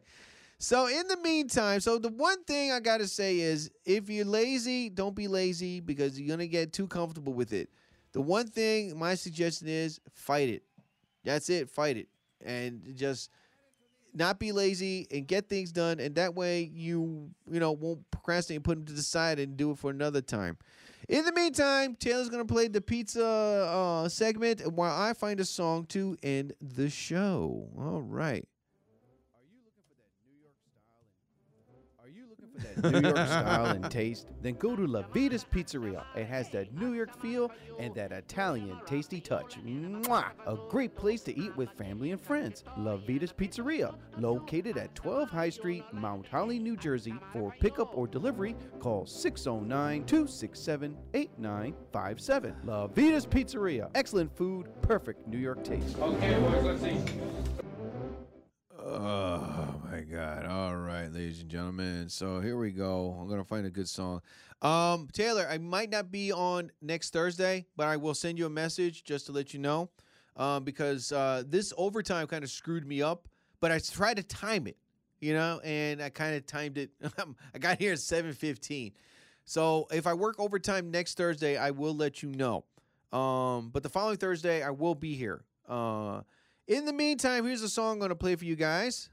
so 0.61 0.87
in 0.87 1.07
the 1.07 1.17
meantime, 1.17 1.79
so 1.79 1.97
the 1.97 2.09
one 2.09 2.43
thing 2.43 2.71
I 2.71 2.79
gotta 2.79 3.07
say 3.07 3.39
is, 3.39 3.71
if 3.83 4.09
you're 4.09 4.25
lazy, 4.25 4.89
don't 4.89 5.15
be 5.15 5.27
lazy 5.27 5.79
because 5.79 6.19
you're 6.19 6.29
gonna 6.29 6.45
get 6.45 6.71
too 6.71 6.87
comfortable 6.87 7.33
with 7.33 7.51
it. 7.51 7.69
The 8.11 8.21
one 8.21 8.45
thing 8.45 8.95
my 8.97 9.15
suggestion 9.15 9.67
is, 9.67 9.99
fight 10.13 10.49
it. 10.49 10.63
That's 11.23 11.49
it. 11.49 11.67
Fight 11.67 11.97
it, 11.97 12.09
and 12.45 12.93
just 12.95 13.31
not 14.13 14.37
be 14.37 14.51
lazy 14.51 15.07
and 15.09 15.27
get 15.27 15.49
things 15.49 15.71
done 15.71 15.99
and 15.99 16.15
that 16.15 16.35
way 16.35 16.69
you 16.73 17.29
you 17.49 17.59
know 17.59 17.71
won't 17.71 18.09
procrastinate 18.11 18.57
and 18.57 18.63
put 18.63 18.75
them 18.75 18.85
to 18.85 18.93
the 18.93 19.01
side 19.01 19.39
and 19.39 19.55
do 19.57 19.71
it 19.71 19.77
for 19.77 19.89
another 19.89 20.21
time 20.21 20.57
in 21.07 21.23
the 21.23 21.31
meantime 21.31 21.95
taylor's 21.95 22.29
gonna 22.29 22.43
play 22.43 22.67
the 22.67 22.81
pizza 22.81 23.25
uh, 23.25 24.09
segment 24.09 24.69
while 24.73 24.93
i 25.01 25.13
find 25.13 25.39
a 25.39 25.45
song 25.45 25.85
to 25.85 26.17
end 26.23 26.53
the 26.59 26.89
show 26.89 27.69
all 27.77 28.01
right 28.01 28.45
that 32.61 32.91
New 32.91 33.07
York 33.07 33.17
style 33.17 33.65
and 33.67 33.89
taste, 33.91 34.27
then 34.41 34.55
go 34.55 34.75
to 34.75 34.85
La 34.85 35.03
Vita's 35.13 35.45
Pizzeria. 35.45 36.03
It 36.15 36.25
has 36.27 36.49
that 36.49 36.73
New 36.73 36.93
York 36.93 37.19
feel 37.21 37.51
and 37.79 37.93
that 37.95 38.11
Italian 38.11 38.79
tasty 38.85 39.19
touch. 39.19 39.57
Mwah! 39.63 40.31
A 40.47 40.57
great 40.69 40.95
place 40.95 41.21
to 41.23 41.37
eat 41.37 41.55
with 41.55 41.69
family 41.71 42.11
and 42.11 42.21
friends. 42.21 42.63
La 42.77 42.97
Vita's 42.97 43.33
Pizzeria, 43.33 43.95
located 44.17 44.77
at 44.77 44.93
12 44.95 45.29
High 45.29 45.49
Street, 45.49 45.83
Mount 45.93 46.27
Holly, 46.27 46.59
New 46.59 46.77
Jersey. 46.77 47.13
For 47.33 47.53
pickup 47.59 47.97
or 47.97 48.07
delivery, 48.07 48.55
call 48.79 49.05
609 49.05 50.05
267 50.05 50.97
8957. 51.13 52.55
La 52.63 52.87
Vita's 52.87 53.25
Pizzeria. 53.25 53.89
Excellent 53.95 54.35
food, 54.35 54.67
perfect 54.81 55.27
New 55.27 55.37
York 55.37 55.63
taste. 55.63 55.97
Okay, 55.99 56.39
boys, 56.39 56.63
let's 56.63 56.81
see. 56.81 56.97
Oh 58.83 59.75
my 59.91 60.01
god. 60.01 60.47
All 60.47 60.75
right, 60.75 61.11
ladies 61.13 61.41
and 61.41 61.49
gentlemen. 61.49 62.09
So 62.09 62.39
here 62.39 62.57
we 62.57 62.71
go. 62.71 63.15
I'm 63.19 63.29
gonna 63.29 63.43
find 63.43 63.67
a 63.67 63.69
good 63.69 63.87
song. 63.87 64.21
Um, 64.63 65.07
Taylor, 65.13 65.47
I 65.47 65.59
might 65.59 65.91
not 65.91 66.11
be 66.11 66.31
on 66.31 66.71
next 66.81 67.13
Thursday, 67.13 67.67
but 67.75 67.87
I 67.87 67.97
will 67.97 68.15
send 68.15 68.39
you 68.39 68.47
a 68.47 68.49
message 68.49 69.03
just 69.03 69.27
to 69.27 69.33
let 69.33 69.53
you 69.53 69.59
know. 69.59 69.91
Um, 70.35 70.63
because 70.63 71.11
uh, 71.11 71.43
this 71.45 71.73
overtime 71.77 72.25
kind 72.25 72.43
of 72.43 72.49
screwed 72.49 72.87
me 72.87 73.03
up, 73.03 73.27
but 73.59 73.71
I 73.71 73.77
tried 73.77 74.17
to 74.17 74.23
time 74.23 74.65
it, 74.65 74.77
you 75.19 75.33
know, 75.33 75.59
and 75.63 76.01
I 76.01 76.09
kind 76.09 76.35
of 76.35 76.47
timed 76.47 76.79
it. 76.79 76.89
I 77.53 77.59
got 77.59 77.77
here 77.77 77.91
at 77.91 77.99
7:15. 77.99 78.93
So 79.45 79.87
if 79.91 80.07
I 80.07 80.15
work 80.15 80.39
overtime 80.39 80.89
next 80.89 81.17
Thursday, 81.17 81.55
I 81.55 81.69
will 81.69 81.95
let 81.95 82.23
you 82.23 82.29
know. 82.29 82.63
Um, 83.11 83.69
but 83.69 83.83
the 83.83 83.89
following 83.89 84.17
Thursday, 84.17 84.63
I 84.63 84.71
will 84.71 84.95
be 84.95 85.13
here. 85.13 85.43
Uh, 85.69 86.21
in 86.71 86.85
the 86.85 86.93
meantime, 86.93 87.45
here's 87.45 87.61
a 87.61 87.69
song 87.69 87.93
I'm 87.93 87.99
going 87.99 88.09
to 88.09 88.15
play 88.15 88.35
for 88.37 88.45
you 88.45 88.55
guys. 88.55 89.09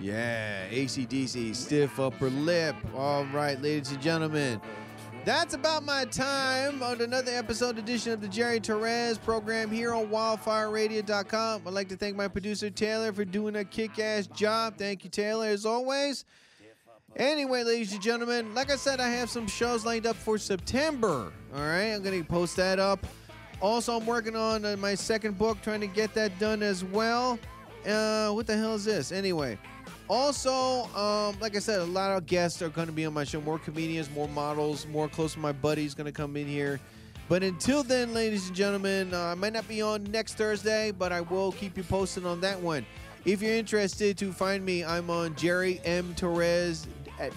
Yeah, 0.00 0.68
ACDC, 0.70 1.54
stiff 1.54 2.00
upper 2.00 2.30
lip. 2.30 2.76
All 2.96 3.26
right, 3.26 3.60
ladies 3.60 3.92
and 3.92 4.00
gentlemen. 4.00 4.60
That's 5.26 5.54
about 5.54 5.82
my 5.82 6.04
time 6.06 6.82
on 6.82 7.00
another 7.00 7.32
episode 7.32 7.78
edition 7.78 8.12
of 8.12 8.20
the 8.20 8.28
Jerry 8.28 8.60
Torres 8.60 9.18
program 9.18 9.70
here 9.70 9.92
on 9.92 10.06
wildfireradio.com. 10.06 11.62
I'd 11.66 11.72
like 11.72 11.88
to 11.88 11.96
thank 11.96 12.16
my 12.16 12.28
producer 12.28 12.70
Taylor 12.70 13.12
for 13.12 13.24
doing 13.24 13.56
a 13.56 13.64
kick 13.64 13.98
ass 13.98 14.28
job. 14.28 14.78
Thank 14.78 15.04
you, 15.04 15.10
Taylor, 15.10 15.48
as 15.48 15.66
always. 15.66 16.24
Anyway, 17.16 17.62
ladies 17.62 17.94
and 17.94 18.02
gentlemen, 18.02 18.54
like 18.54 18.70
I 18.70 18.76
said, 18.76 19.00
I 19.00 19.08
have 19.08 19.30
some 19.30 19.46
shows 19.46 19.86
lined 19.86 20.06
up 20.06 20.16
for 20.16 20.36
September. 20.36 21.32
All 21.54 21.60
right, 21.62 21.92
I'm 21.94 22.02
going 22.02 22.22
to 22.22 22.28
post 22.28 22.56
that 22.56 22.78
up. 22.78 23.06
Also, 23.62 23.96
I'm 23.96 24.04
working 24.04 24.36
on 24.36 24.66
uh, 24.66 24.76
my 24.76 24.94
second 24.94 25.38
book, 25.38 25.56
trying 25.62 25.80
to 25.80 25.86
get 25.86 26.12
that 26.12 26.38
done 26.38 26.62
as 26.62 26.84
well. 26.84 27.38
Uh, 27.88 28.32
what 28.32 28.46
the 28.46 28.54
hell 28.54 28.74
is 28.74 28.84
this? 28.84 29.12
Anyway, 29.12 29.58
also, 30.08 30.84
um, 30.94 31.34
like 31.40 31.56
I 31.56 31.58
said, 31.58 31.80
a 31.80 31.84
lot 31.84 32.14
of 32.14 32.26
guests 32.26 32.60
are 32.60 32.68
going 32.68 32.86
to 32.86 32.92
be 32.92 33.06
on 33.06 33.14
my 33.14 33.24
show. 33.24 33.40
More 33.40 33.58
comedians, 33.58 34.10
more 34.10 34.28
models, 34.28 34.86
more 34.86 35.08
close 35.08 35.32
to 35.32 35.38
my 35.38 35.52
buddies 35.52 35.94
going 35.94 36.04
to 36.04 36.12
come 36.12 36.36
in 36.36 36.46
here. 36.46 36.78
But 37.30 37.42
until 37.42 37.82
then, 37.82 38.12
ladies 38.12 38.48
and 38.48 38.54
gentlemen, 38.54 39.14
uh, 39.14 39.28
I 39.28 39.34
might 39.34 39.54
not 39.54 39.66
be 39.66 39.80
on 39.80 40.04
next 40.04 40.34
Thursday, 40.34 40.90
but 40.90 41.12
I 41.12 41.22
will 41.22 41.52
keep 41.52 41.78
you 41.78 41.82
posted 41.82 42.26
on 42.26 42.42
that 42.42 42.60
one. 42.60 42.84
If 43.24 43.40
you're 43.40 43.54
interested 43.54 44.18
to 44.18 44.32
find 44.32 44.64
me, 44.64 44.84
I'm 44.84 45.08
on 45.10 45.34
Jerry 45.34 45.80
M. 45.84 46.14
Torres 46.14 46.86
at 47.20 47.32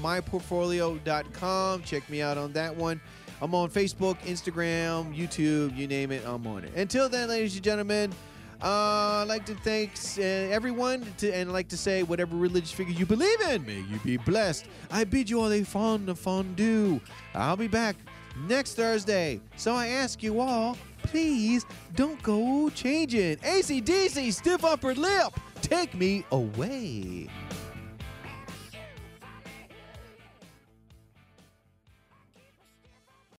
myportfolio.com. 0.00 1.82
Check 1.82 2.08
me 2.10 2.22
out 2.22 2.38
on 2.38 2.52
that 2.52 2.74
one. 2.76 3.00
I'm 3.40 3.54
on 3.54 3.70
Facebook, 3.70 4.18
Instagram, 4.22 5.16
YouTube, 5.16 5.76
you 5.76 5.86
name 5.86 6.10
it, 6.10 6.24
I'm 6.26 6.46
on 6.46 6.64
it. 6.64 6.74
Until 6.74 7.08
then, 7.08 7.28
ladies 7.28 7.54
and 7.54 7.62
gentlemen, 7.62 8.12
uh, 8.60 9.22
I'd 9.22 9.28
like 9.28 9.46
to 9.46 9.54
thank 9.54 9.92
uh, 10.18 10.22
everyone 10.22 11.06
to, 11.18 11.32
and 11.32 11.48
I'd 11.48 11.52
like 11.52 11.68
to 11.68 11.76
say 11.76 12.02
whatever 12.02 12.34
religious 12.34 12.72
figure 12.72 12.94
you 12.94 13.06
believe 13.06 13.40
in, 13.42 13.64
may 13.64 13.80
you 13.82 14.00
be 14.04 14.16
blessed. 14.16 14.66
I 14.90 15.04
bid 15.04 15.30
you 15.30 15.40
all 15.40 15.52
a 15.52 15.62
fond 15.62 16.18
fondue. 16.18 17.00
I'll 17.34 17.56
be 17.56 17.68
back 17.68 17.94
next 18.48 18.74
Thursday. 18.74 19.40
So 19.56 19.74
I 19.74 19.88
ask 19.88 20.22
you 20.22 20.40
all, 20.40 20.76
please 21.04 21.64
don't 21.94 22.20
go 22.24 22.68
changing. 22.70 23.36
ACDC, 23.36 24.32
stiff 24.32 24.64
upper 24.64 24.94
lip, 24.94 25.32
take 25.62 25.94
me 25.94 26.24
away. 26.32 27.28